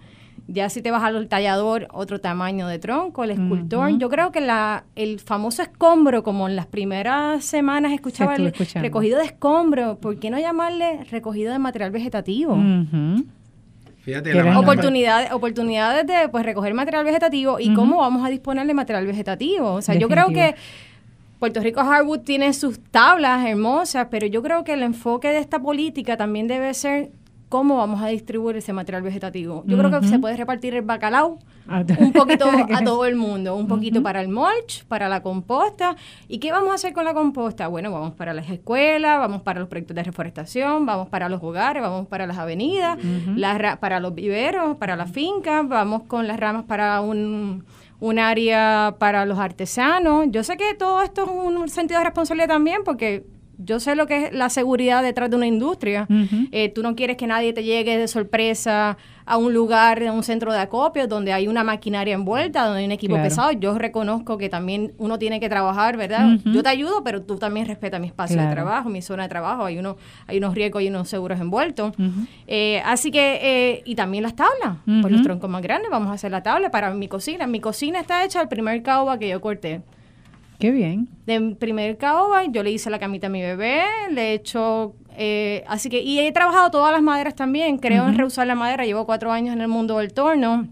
Ya 0.47 0.69
si 0.69 0.81
te 0.81 0.91
vas 0.91 1.03
al 1.03 1.27
tallador, 1.29 1.87
otro 1.91 2.19
tamaño 2.19 2.67
de 2.67 2.77
tronco, 2.77 3.23
el 3.23 3.31
escultor. 3.31 3.97
Yo 3.97 4.09
creo 4.09 4.31
que 4.31 4.41
la, 4.41 4.83
el 4.95 5.19
famoso 5.19 5.61
escombro, 5.61 6.21
como 6.23 6.49
en 6.49 6.55
las 6.55 6.65
primeras 6.65 7.45
semanas 7.45 7.93
escuchaba 7.93 8.35
el 8.35 8.53
recogido 8.75 9.19
de 9.19 9.25
escombro, 9.25 9.97
¿por 9.99 10.19
qué 10.19 10.29
no 10.29 10.39
llamarle 10.39 11.05
recogido 11.09 11.53
de 11.53 11.59
material 11.59 11.91
vegetativo? 11.91 12.57
Fíjate, 14.01 14.37
oportunidades, 14.57 15.31
oportunidades 15.31 16.05
de 16.05 16.27
pues 16.27 16.43
recoger 16.43 16.73
material 16.73 17.05
vegetativo 17.05 17.57
y 17.59 17.73
cómo 17.73 17.99
vamos 17.99 18.25
a 18.25 18.29
disponer 18.29 18.67
de 18.67 18.73
material 18.73 19.07
vegetativo. 19.07 19.73
O 19.73 19.81
sea, 19.81 19.95
yo 19.95 20.09
creo 20.09 20.27
que 20.27 20.55
Puerto 21.39 21.61
Rico 21.61 21.81
Hardwood 21.81 22.19
tiene 22.19 22.53
sus 22.53 22.79
tablas 22.79 23.45
hermosas, 23.45 24.07
pero 24.11 24.27
yo 24.27 24.41
creo 24.41 24.63
que 24.63 24.73
el 24.73 24.83
enfoque 24.83 25.29
de 25.29 25.39
esta 25.39 25.59
política 25.59 26.17
también 26.17 26.47
debe 26.47 26.73
ser 26.73 27.11
cómo 27.53 27.77
vamos 27.77 28.01
a 28.01 28.07
distribuir 28.07 28.55
ese 28.57 28.73
material 28.73 29.03
vegetativo. 29.03 29.63
Yo 29.67 29.77
creo 29.77 29.91
que 29.91 30.07
se 30.07 30.17
puede 30.17 30.35
repartir 30.35 30.73
el 30.73 30.81
bacalao 30.81 31.37
un 31.99 32.11
poquito 32.11 32.45
a 32.49 32.83
todo 32.83 33.05
el 33.05 33.15
mundo, 33.15 33.55
un 33.55 33.67
poquito 33.67 34.01
para 34.01 34.21
el 34.21 34.27
mulch, 34.27 34.83
para 34.87 35.07
la 35.07 35.21
composta. 35.21 35.95
¿Y 36.27 36.39
qué 36.39 36.51
vamos 36.51 36.71
a 36.71 36.73
hacer 36.73 36.93
con 36.93 37.05
la 37.05 37.13
composta? 37.13 37.67
Bueno, 37.67 37.91
vamos 37.91 38.15
para 38.15 38.33
las 38.33 38.49
escuelas, 38.49 39.19
vamos 39.19 39.43
para 39.43 39.59
los 39.59 39.69
proyectos 39.69 39.93
de 39.93 40.01
reforestación, 40.01 40.87
vamos 40.87 41.09
para 41.09 41.29
los 41.29 41.43
hogares, 41.43 41.83
vamos 41.83 42.07
para 42.07 42.25
las 42.25 42.39
avenidas, 42.39 42.97
para 43.79 43.99
los 43.99 44.15
viveros, 44.15 44.75
para 44.77 44.95
las 44.95 45.11
fincas, 45.11 45.67
vamos 45.67 46.05
con 46.07 46.27
las 46.27 46.39
ramas 46.39 46.63
para 46.63 47.01
un 47.01 47.65
un 47.99 48.17
área 48.17 48.95
para 48.97 49.27
los 49.27 49.37
artesanos. 49.37 50.25
Yo 50.31 50.43
sé 50.43 50.57
que 50.57 50.73
todo 50.73 51.03
esto 51.03 51.23
es 51.23 51.29
un 51.29 51.69
sentido 51.69 51.99
de 51.99 52.05
responsabilidad 52.05 52.47
también, 52.47 52.83
porque 52.83 53.27
yo 53.65 53.79
sé 53.79 53.95
lo 53.95 54.07
que 54.07 54.25
es 54.25 54.33
la 54.33 54.49
seguridad 54.49 55.03
detrás 55.03 55.29
de 55.29 55.35
una 55.35 55.47
industria. 55.47 56.07
Eh, 56.51 56.69
tú 56.69 56.83
no 56.83 56.95
quieres 56.95 57.17
que 57.17 57.27
nadie 57.27 57.53
te 57.53 57.63
llegue 57.63 57.97
de 57.97 58.07
sorpresa 58.07 58.97
a 59.25 59.37
un 59.37 59.53
lugar, 59.53 60.03
a 60.03 60.11
un 60.11 60.23
centro 60.23 60.51
de 60.51 60.59
acopio 60.59 61.07
donde 61.07 61.31
hay 61.31 61.47
una 61.47 61.63
maquinaria 61.63 62.13
envuelta, 62.13 62.65
donde 62.65 62.79
hay 62.79 62.85
un 62.85 62.91
equipo 62.91 63.15
pesado. 63.23 63.51
Yo 63.53 63.77
reconozco 63.77 64.37
que 64.37 64.49
también 64.49 64.93
uno 64.97 65.17
tiene 65.17 65.39
que 65.39 65.47
trabajar, 65.49 65.95
¿verdad? 65.97 66.37
Yo 66.45 66.61
te 66.61 66.69
ayudo, 66.69 67.03
pero 67.03 67.21
tú 67.21 67.37
también 67.37 67.65
respeta 67.67 67.99
mi 67.99 68.07
espacio 68.07 68.35
de 68.37 68.47
trabajo, 68.51 68.89
mi 68.89 69.01
zona 69.01 69.23
de 69.23 69.29
trabajo. 69.29 69.65
Hay, 69.65 69.77
uno, 69.77 69.95
hay 70.27 70.37
unos 70.37 70.53
riesgos 70.55 70.83
y 70.83 70.89
unos 70.89 71.07
seguros 71.07 71.39
envueltos. 71.39 71.93
Eh, 72.47 72.81
así 72.85 73.11
que, 73.11 73.39
eh, 73.41 73.81
y 73.85 73.95
también 73.95 74.23
las 74.23 74.35
tablas. 74.35 74.77
Por 75.01 75.11
los 75.11 75.21
troncos 75.21 75.49
más 75.49 75.61
grandes, 75.61 75.89
vamos 75.89 76.09
a 76.09 76.13
hacer 76.13 76.31
la 76.31 76.43
tabla 76.43 76.69
para 76.69 76.93
mi 76.93 77.07
cocina. 77.07 77.47
Mi 77.47 77.59
cocina 77.59 77.99
está 77.99 78.23
hecha 78.25 78.41
el 78.41 78.47
primer 78.49 78.83
caoba 78.83 79.17
que 79.17 79.29
yo 79.29 79.39
corté. 79.39 79.81
Qué 80.63 80.71
bien. 80.71 81.09
De 81.25 81.57
primer 81.59 81.97
caoba, 81.97 82.45
yo 82.45 82.63
le 82.63 82.71
hice 82.71 82.89
la 82.89 82.97
camita 82.97 83.27
a 83.27 83.29
mi 83.29 83.41
bebé, 83.41 83.81
le 84.11 84.29
he 84.29 84.33
hecho... 84.35 84.95
Eh, 85.17 85.61
así 85.67 85.89
que, 85.89 86.01
y 86.01 86.21
he 86.21 86.31
trabajado 86.31 86.71
todas 86.71 86.93
las 86.93 87.01
maderas 87.01 87.35
también, 87.35 87.77
creo 87.77 88.07
en 88.07 88.17
reusar 88.17 88.47
la 88.47 88.55
madera, 88.55 88.85
llevo 88.85 89.05
cuatro 89.05 89.33
años 89.33 89.53
en 89.53 89.59
el 89.59 89.67
mundo 89.67 89.97
del 89.97 90.13
torno. 90.13 90.69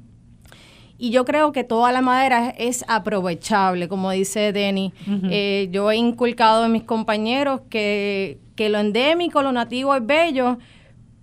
Y 0.98 1.10
yo 1.10 1.26
creo 1.26 1.52
que 1.52 1.66
toda 1.66 1.92
la 1.92 2.02
madera 2.02 2.52
es 2.58 2.86
aprovechable, 2.88 3.90
como 3.90 4.12
dice 4.12 4.54
Denny. 4.54 4.94
Eh, 5.30 5.68
yo 5.74 5.92
he 5.92 5.98
inculcado 5.98 6.64
en 6.64 6.72
mis 6.72 6.84
compañeros 6.84 7.60
que, 7.70 8.40
que 8.56 8.70
lo 8.70 8.80
endémico, 8.80 9.42
lo 9.42 9.52
nativo 9.52 9.94
es 9.94 10.06
bello, 10.06 10.58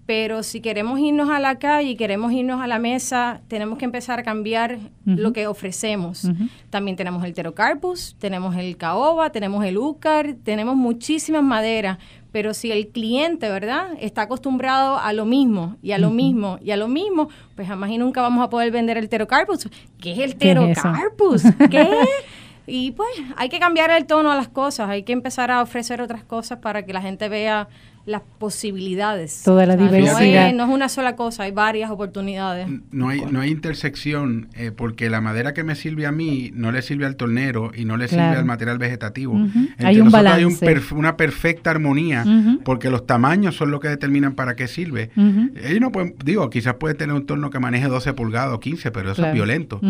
pero 0.09 0.43
si 0.43 0.63
queremos 0.63 0.99
irnos 1.01 1.29
a 1.29 1.39
la 1.39 1.59
calle 1.59 1.91
y 1.91 1.95
queremos 1.95 2.33
irnos 2.33 2.63
a 2.63 2.67
la 2.67 2.79
mesa, 2.79 3.43
tenemos 3.47 3.77
que 3.77 3.85
empezar 3.85 4.19
a 4.19 4.23
cambiar 4.23 4.79
lo 5.05 5.35
que 5.35 5.47
ofrecemos. 5.47 6.27
También 6.71 6.97
tenemos 6.97 7.23
el 7.25 7.35
Terocarpus, 7.35 8.17
tenemos 8.19 8.57
el 8.57 8.79
caoba, 8.79 9.29
tenemos 9.29 9.63
el 9.67 9.77
úcar, 9.77 10.37
tenemos 10.43 10.77
muchísimas 10.77 11.43
maderas, 11.43 11.99
pero 12.33 12.55
si 12.55 12.73
el 12.73 12.89
cliente, 12.89 13.51
¿verdad?, 13.51 13.91
está 14.01 14.23
acostumbrado 14.23 14.97
a 14.99 15.13
lo 15.13 15.27
mismo 15.27 15.77
y 15.83 15.93
a 15.93 15.99
lo 15.99 16.09
mismo 16.09 16.59
y 16.63 16.71
a 16.71 16.79
lo 16.79 16.89
mismo, 16.89 17.29
pues 17.55 17.69
jamás 17.69 17.91
y 17.91 17.99
nunca 17.99 18.23
vamos 18.23 18.43
a 18.43 18.49
poder 18.49 18.71
vender 18.71 18.97
el 18.97 19.11
Terocarpus. 19.11 19.69
¿Qué 20.01 20.13
es 20.13 20.21
el 20.21 20.37
Terocarpus? 20.37 21.43
¿Qué? 21.71 21.87
Y 22.67 22.93
pues 22.93 23.11
hay 23.37 23.51
que 23.51 23.59
cambiar 23.59 23.91
el 23.91 24.07
tono 24.07 24.31
a 24.31 24.37
las 24.37 24.49
cosas, 24.49 24.89
hay 24.89 25.03
que 25.03 25.13
empezar 25.13 25.51
a 25.51 25.61
ofrecer 25.61 26.01
otras 26.01 26.25
cosas 26.25 26.61
para 26.61 26.87
que 26.87 26.95
la 26.95 27.03
gente 27.03 27.29
vea 27.29 27.69
las 28.09 28.23
posibilidades. 28.39 29.43
Toda 29.45 29.67
la 29.67 29.77
diversidad. 29.77 30.53
No 30.55 30.65
es, 30.65 30.71
una 30.71 30.89
sola 30.89 31.15
cosa, 31.15 31.43
hay 31.43 31.53
varias 31.53 31.91
oportunidades. 31.91 32.67
No 32.91 33.11
hay, 33.11 33.21
no 33.31 33.41
hay 33.41 33.51
intersección 33.51 34.49
eh, 34.55 34.73
porque 34.75 35.11
la 35.11 35.21
madera 35.21 35.53
que 35.53 35.63
me 35.63 35.75
sirve 35.75 36.07
a 36.07 36.13
mí 36.13 36.51
no 36.55 36.73
le 36.73 36.81
sirve 36.81 37.05
al 37.05 37.17
tornero 37.17 37.71
y 37.75 37.85
no 37.85 37.97
le 37.99 38.09
sirve 38.09 38.23
al 38.23 38.47
material 38.47 38.79
vegetativo. 38.79 39.39
Hay 39.79 40.01
un 40.01 40.11
balance. 40.11 40.67
Hay 40.67 40.77
una 40.93 41.17
perfecta 41.17 41.71
armonía 41.71 42.25
porque 42.65 42.91
los 42.91 43.07
tamaños 43.07 43.57
son 43.57 43.71
lo 43.71 43.79
que 43.79 43.89
determinan 43.89 44.35
para 44.35 44.57
qué 44.57 44.69
sirve. 44.69 45.11
Ellos 45.17 45.81
no 45.81 45.93
pueden, 45.93 46.15
digo, 46.25 46.49
quizás 46.49 46.75
puede 46.75 46.95
tener 46.95 47.15
un 47.15 47.27
torno 47.27 47.51
que 47.51 47.59
maneje 47.59 47.89
12 47.89 48.15
pulgadas 48.15 48.55
o 48.55 48.61
15, 48.61 48.91
pero 48.91 49.13
eso 49.13 49.27
es 49.27 49.35
violento. 49.35 49.81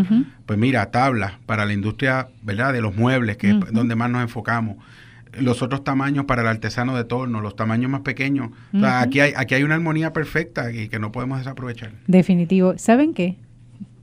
Pues 0.45 0.59
mira, 0.59 0.91
tablas 0.91 1.35
para 1.47 1.65
la 1.65 1.73
industria, 1.73 2.29
¿verdad? 2.43 2.73
De 2.73 2.81
los 2.81 2.97
muebles, 2.97 3.37
que 3.37 3.51
es 3.51 3.57
donde 3.73 3.95
más 3.95 4.11
nos 4.11 4.23
enfocamos 4.23 4.77
los 5.33 5.63
otros 5.63 5.85
tamaños 5.85 6.25
para 6.25 6.43
el 6.43 6.49
artesano 6.49 6.97
de 6.97 7.05
torno, 7.05 7.41
los 7.41 7.57
tamaños 7.57 7.91
más 7.91 8.01
pequeños. 8.03 8.51
aquí, 8.83 9.21
hay, 9.21 9.33
aquí 9.37 9.55
hay 9.55 9.63
una 9.63 9.75
armonía 9.75 10.13
perfecta 10.13 10.73
y 10.73 10.89
que 10.89 10.99
no 10.99 11.13
podemos 11.13 11.39
desaprovechar. 11.39 11.93
Definitivo. 12.07 12.75
¿Saben 12.77 13.15
qué? 13.15 13.37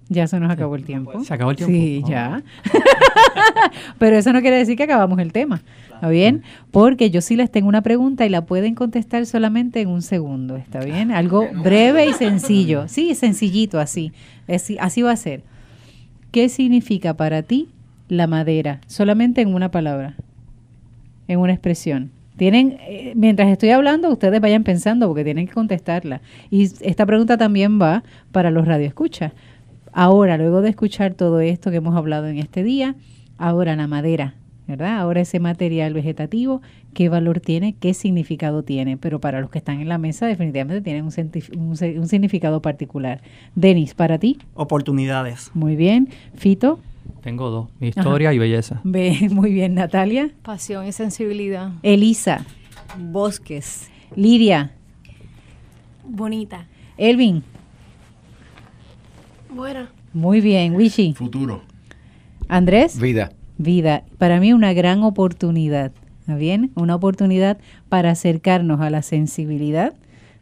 Ya 0.08 0.28
se 0.28 0.40
nos 0.40 0.52
acabó 0.52 0.76
el 0.76 0.84
tiempo. 0.84 1.24
Se 1.24 1.34
acabó 1.34 1.52
el 1.52 1.58
tiempo. 1.58 1.74
Sí, 1.74 2.04
ya. 2.08 2.44
Pero 3.98 4.18
eso 4.18 4.34
no 4.34 4.42
quiere 4.42 4.58
decir 4.58 4.78
que 4.78 4.84
acabamos 4.84 5.18
el 5.20 5.32
tema. 5.32 5.62
¿Está 5.94 6.10
bien? 6.10 6.44
Porque 6.70 7.10
yo 7.10 7.22
sí 7.22 7.36
les 7.36 7.50
tengo 7.50 7.68
una 7.68 7.82
pregunta 7.82 8.26
y 8.26 8.30
la 8.30 8.46
pueden 8.46 8.76
contestar 8.76 9.26
solamente 9.26 9.82
en 9.82 9.90
un 9.90 10.04
segundo. 10.04 10.58
¿Está 10.58 10.82
bien? 10.82 11.12
Algo 11.12 11.48
breve 11.64 12.08
y 12.08 12.14
sencillo. 12.14 12.88
Sí, 12.88 13.16
sencillito 13.16 13.80
así. 13.80 14.12
Así 14.80 15.02
va 15.02 15.12
a 15.12 15.18
ser. 15.18 15.42
¿Qué 16.32 16.50
significa 16.50 17.16
para 17.16 17.42
ti 17.42 17.70
la 18.08 18.28
madera? 18.28 18.82
Solamente 18.86 19.42
en 19.42 19.56
una 19.56 19.72
palabra 19.72 20.16
en 21.28 21.40
una 21.40 21.54
expresión. 21.54 22.12
Tienen, 22.38 22.78
eh, 22.82 23.14
mientras 23.16 23.48
estoy 23.48 23.70
hablando, 23.70 24.10
ustedes 24.10 24.42
vayan 24.42 24.64
pensando 24.64 25.08
porque 25.08 25.24
tienen 25.24 25.48
que 25.48 25.54
contestarla. 25.54 26.22
Y 26.50 26.64
esta 26.82 27.06
pregunta 27.06 27.38
también 27.38 27.80
va 27.82 28.04
para 28.32 28.52
los 28.52 28.68
radioescuchas. 28.68 29.32
Ahora, 29.94 30.38
luego 30.38 30.62
de 30.62 30.70
escuchar 30.70 31.14
todo 31.14 31.40
esto 31.40 31.72
que 31.72 31.78
hemos 31.78 31.96
hablado 31.96 32.28
en 32.28 32.38
este 32.38 32.64
día, 32.64 32.96
ahora 33.38 33.78
la 33.78 33.88
madera, 33.88 34.36
¿verdad? 34.68 35.00
Ahora 35.00 35.22
ese 35.22 35.40
material 35.40 35.94
vegetativo, 35.94 36.62
¿qué 36.94 37.08
valor 37.08 37.40
tiene? 37.40 37.76
¿Qué 37.80 37.94
significado 37.94 38.64
tiene? 38.64 38.98
Pero 38.98 39.22
para 39.22 39.40
los 39.40 39.50
que 39.50 39.58
están 39.58 39.80
en 39.80 39.88
la 39.88 39.98
mesa, 39.98 40.28
definitivamente 40.28 40.82
tienen 40.82 41.06
un, 41.06 41.70
un 41.98 42.08
significado 42.08 42.62
particular. 42.62 43.22
Denis, 43.56 43.94
¿para 43.94 44.18
ti? 44.18 44.40
Oportunidades. 44.56 45.52
Muy 45.54 45.78
bien. 45.78 46.10
Fito. 46.34 46.80
Tengo 47.26 47.50
dos, 47.50 47.70
historia 47.82 48.34
y 48.34 48.38
belleza. 48.38 48.82
muy 48.84 49.52
bien, 49.52 49.74
Natalia. 49.74 50.30
Pasión 50.44 50.86
y 50.86 50.92
sensibilidad. 50.92 51.72
Elisa. 51.82 52.46
Bosques. 53.00 53.90
Lidia. 54.16 54.74
Bonita. 56.08 56.68
Elvin. 57.00 57.42
Buena. 59.50 59.90
Muy 60.14 60.40
bien, 60.40 60.76
Wishi. 60.76 61.14
Futuro. 61.14 61.64
Andrés. 62.48 63.00
Vida. 63.02 63.32
Vida. 63.58 64.04
Para 64.20 64.40
mí 64.40 64.54
una 64.54 64.74
gran 64.74 65.02
oportunidad. 65.02 65.94
¿Está 66.20 66.36
bien? 66.36 66.74
Una 66.76 66.94
oportunidad 66.94 67.58
para 67.90 68.12
acercarnos 68.12 68.82
a 68.82 68.92
la 68.92 69.02
sensibilidad, 69.02 69.96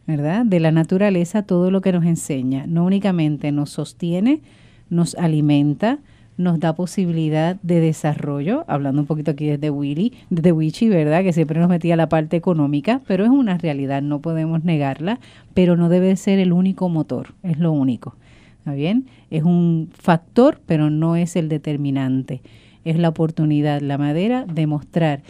¿verdad? 0.06 0.44
De 0.44 0.60
la 0.60 0.70
naturaleza, 0.70 1.44
todo 1.44 1.70
lo 1.70 1.80
que 1.80 1.92
nos 1.92 2.04
enseña. 2.04 2.66
No 2.66 2.84
únicamente 2.84 3.52
nos 3.52 3.70
sostiene, 3.70 4.42
nos 4.90 5.14
alimenta, 5.14 6.00
nos 6.36 6.58
da 6.58 6.74
posibilidad 6.74 7.56
de 7.62 7.80
desarrollo, 7.80 8.64
hablando 8.66 9.02
un 9.02 9.06
poquito 9.06 9.30
aquí 9.30 9.46
desde 9.46 9.70
Willy, 9.70 10.12
desde 10.30 10.52
Wichi, 10.52 10.88
¿verdad? 10.88 11.22
Que 11.22 11.32
siempre 11.32 11.60
nos 11.60 11.68
metía 11.68 11.96
la 11.96 12.08
parte 12.08 12.36
económica, 12.36 13.00
pero 13.06 13.24
es 13.24 13.30
una 13.30 13.56
realidad, 13.58 14.02
no 14.02 14.20
podemos 14.20 14.64
negarla, 14.64 15.20
pero 15.54 15.76
no 15.76 15.88
debe 15.88 16.16
ser 16.16 16.38
el 16.38 16.52
único 16.52 16.88
motor, 16.88 17.34
es 17.42 17.58
lo 17.58 17.72
único. 17.72 18.16
¿Está 18.58 18.72
bien? 18.72 19.06
Es 19.30 19.42
un 19.42 19.90
factor, 19.92 20.60
pero 20.66 20.90
no 20.90 21.16
es 21.16 21.36
el 21.36 21.48
determinante. 21.48 22.40
Es 22.84 22.98
la 22.98 23.10
oportunidad, 23.10 23.80
la 23.80 23.98
madera, 23.98 24.46
de 24.46 24.66
mostrar 24.66 25.22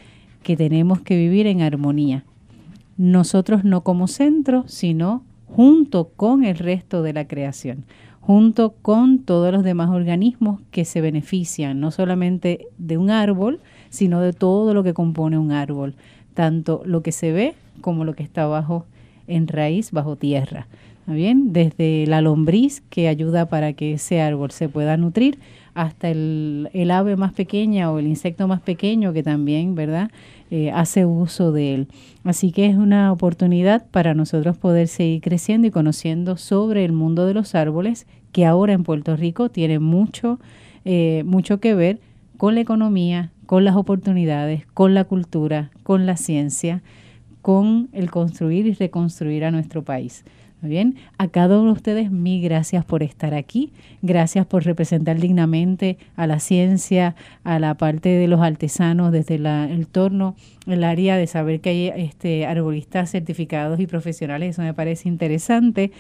que 0.42 0.57
tenemos 0.57 1.00
que 1.00 1.16
vivir 1.16 1.46
en 1.46 1.61
armonía. 1.61 2.24
Nosotros 2.96 3.64
no 3.64 3.82
como 3.82 4.07
centro, 4.07 4.64
sino 4.68 5.24
junto 5.46 6.11
con 6.16 6.44
el 6.44 6.59
resto 6.59 7.02
de 7.02 7.12
la 7.12 7.26
creación 7.26 7.84
junto 8.26 8.72
con 8.80 9.18
todos 9.18 9.52
los 9.52 9.62
demás 9.62 9.90
organismos 9.90 10.58
que 10.70 10.86
se 10.86 11.02
benefician, 11.02 11.78
no 11.78 11.90
solamente 11.90 12.68
de 12.78 12.96
un 12.96 13.10
árbol, 13.10 13.60
sino 13.90 14.22
de 14.22 14.32
todo 14.32 14.72
lo 14.72 14.82
que 14.82 14.94
compone 14.94 15.36
un 15.36 15.52
árbol, 15.52 15.94
tanto 16.32 16.80
lo 16.86 17.02
que 17.02 17.12
se 17.12 17.32
ve 17.32 17.54
como 17.82 18.06
lo 18.06 18.14
que 18.14 18.22
está 18.22 18.46
bajo 18.46 18.86
en 19.26 19.46
raíz, 19.46 19.90
bajo 19.90 20.16
tierra. 20.16 20.68
bien? 21.06 21.52
Desde 21.52 22.06
la 22.06 22.22
lombriz 22.22 22.82
que 22.88 23.08
ayuda 23.08 23.50
para 23.50 23.74
que 23.74 23.92
ese 23.92 24.22
árbol 24.22 24.52
se 24.52 24.70
pueda 24.70 24.96
nutrir 24.96 25.38
hasta 25.74 26.08
el, 26.08 26.90
ave 26.90 27.16
más 27.16 27.34
pequeña 27.34 27.92
o 27.92 27.98
el 27.98 28.06
insecto 28.06 28.48
más 28.48 28.62
pequeño 28.62 29.12
que 29.12 29.22
también, 29.22 29.74
¿verdad? 29.74 30.10
Eh, 30.57 30.70
hace 30.70 31.05
uso 31.05 31.50
de 31.50 31.74
él. 31.74 31.88
Así 32.22 32.52
que 32.52 32.66
es 32.66 32.76
una 32.76 33.11
oportunidad 33.11 33.86
para 33.90 34.14
nosotros 34.14 34.57
poder 34.57 34.86
seguir 34.86 35.20
creciendo 35.20 35.66
y 35.66 35.72
conociendo 35.72 36.36
sobre 36.36 36.84
el 36.84 36.92
mundo 36.92 37.26
de 37.26 37.34
los 37.34 37.57
árboles, 37.57 38.07
que 38.30 38.46
ahora 38.46 38.72
en 38.72 38.84
Puerto 38.84 39.16
Rico 39.16 39.48
tiene 39.48 39.80
mucho, 39.80 40.38
eh, 40.84 41.24
mucho 41.26 41.59
que 41.59 41.74
ver 41.74 41.98
con 42.36 42.55
la 42.55 42.61
economía, 42.61 43.32
con 43.46 43.64
las 43.64 43.74
oportunidades, 43.74 44.64
con 44.74 44.94
la 44.94 45.02
cultura, 45.02 45.72
con 45.82 46.07
la 46.07 46.16
ciencia, 46.16 46.84
con 47.42 47.88
el 47.90 48.12
construir 48.12 48.68
y 48.68 48.74
reconstruir 48.74 49.44
a 49.44 49.50
nuestro 49.50 49.82
país. 49.82 50.24
Bien, 50.68 50.96
a 51.18 51.28
cada 51.28 51.58
uno 51.58 51.66
de 51.66 51.72
ustedes 51.72 52.10
mil 52.10 52.42
gracias 52.42 52.84
por 52.84 53.02
estar 53.02 53.34
aquí, 53.34 53.72
gracias 54.02 54.46
por 54.46 54.64
representar 54.64 55.20
dignamente 55.20 55.98
a 56.16 56.26
la 56.26 56.40
ciencia, 56.40 57.14
a 57.44 57.58
la 57.58 57.74
parte 57.74 58.08
de 58.08 58.28
los 58.28 58.40
artesanos 58.40 59.12
desde 59.12 59.36
el 59.36 59.86
torno, 59.86 60.36
el 60.66 60.84
área 60.84 61.16
de 61.16 61.26
saber 61.26 61.60
que 61.60 61.70
hay 61.70 61.92
este, 61.96 62.46
arbolistas 62.46 63.10
certificados 63.10 63.80
y 63.80 63.86
profesionales, 63.86 64.50
eso 64.50 64.62
me 64.62 64.74
parece 64.74 65.08
interesante. 65.08 65.92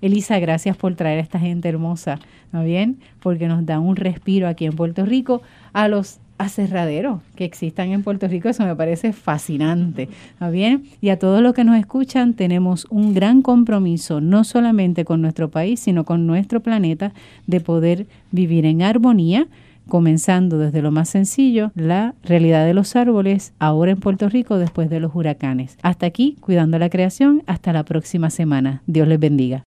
Elisa, 0.00 0.38
gracias 0.40 0.76
por 0.76 0.96
traer 0.96 1.18
a 1.18 1.22
esta 1.22 1.38
gente 1.38 1.68
hermosa, 1.68 2.18
¿no 2.50 2.64
bien? 2.64 2.98
Porque 3.20 3.46
nos 3.46 3.64
da 3.64 3.78
un 3.78 3.94
respiro 3.94 4.48
aquí 4.48 4.66
en 4.66 4.72
Puerto 4.72 5.04
Rico 5.04 5.42
a 5.72 5.86
los 5.86 6.18
aserraderos 6.46 7.20
que 7.34 7.44
existan 7.44 7.90
en 7.90 8.02
Puerto 8.02 8.28
Rico, 8.28 8.48
eso 8.48 8.64
me 8.64 8.76
parece 8.76 9.12
fascinante, 9.12 10.08
¿está 10.32 10.50
bien? 10.50 10.84
Y 11.00 11.10
a 11.10 11.18
todos 11.18 11.42
los 11.42 11.54
que 11.54 11.64
nos 11.64 11.78
escuchan, 11.78 12.34
tenemos 12.34 12.86
un 12.90 13.14
gran 13.14 13.42
compromiso, 13.42 14.20
no 14.20 14.44
solamente 14.44 15.04
con 15.04 15.20
nuestro 15.20 15.50
país, 15.50 15.80
sino 15.80 16.04
con 16.04 16.26
nuestro 16.26 16.60
planeta, 16.60 17.12
de 17.46 17.60
poder 17.60 18.06
vivir 18.30 18.66
en 18.66 18.82
armonía, 18.82 19.46
comenzando 19.88 20.58
desde 20.58 20.80
lo 20.80 20.90
más 20.90 21.08
sencillo, 21.08 21.70
la 21.74 22.14
realidad 22.22 22.64
de 22.64 22.72
los 22.72 22.96
árboles, 22.96 23.52
ahora 23.58 23.90
en 23.90 24.00
Puerto 24.00 24.28
Rico, 24.28 24.58
después 24.58 24.88
de 24.88 25.00
los 25.00 25.14
huracanes. 25.14 25.76
Hasta 25.82 26.06
aquí, 26.06 26.36
cuidando 26.40 26.78
la 26.78 26.88
creación, 26.88 27.42
hasta 27.46 27.72
la 27.72 27.84
próxima 27.84 28.30
semana. 28.30 28.82
Dios 28.86 29.06
les 29.06 29.20
bendiga. 29.20 29.60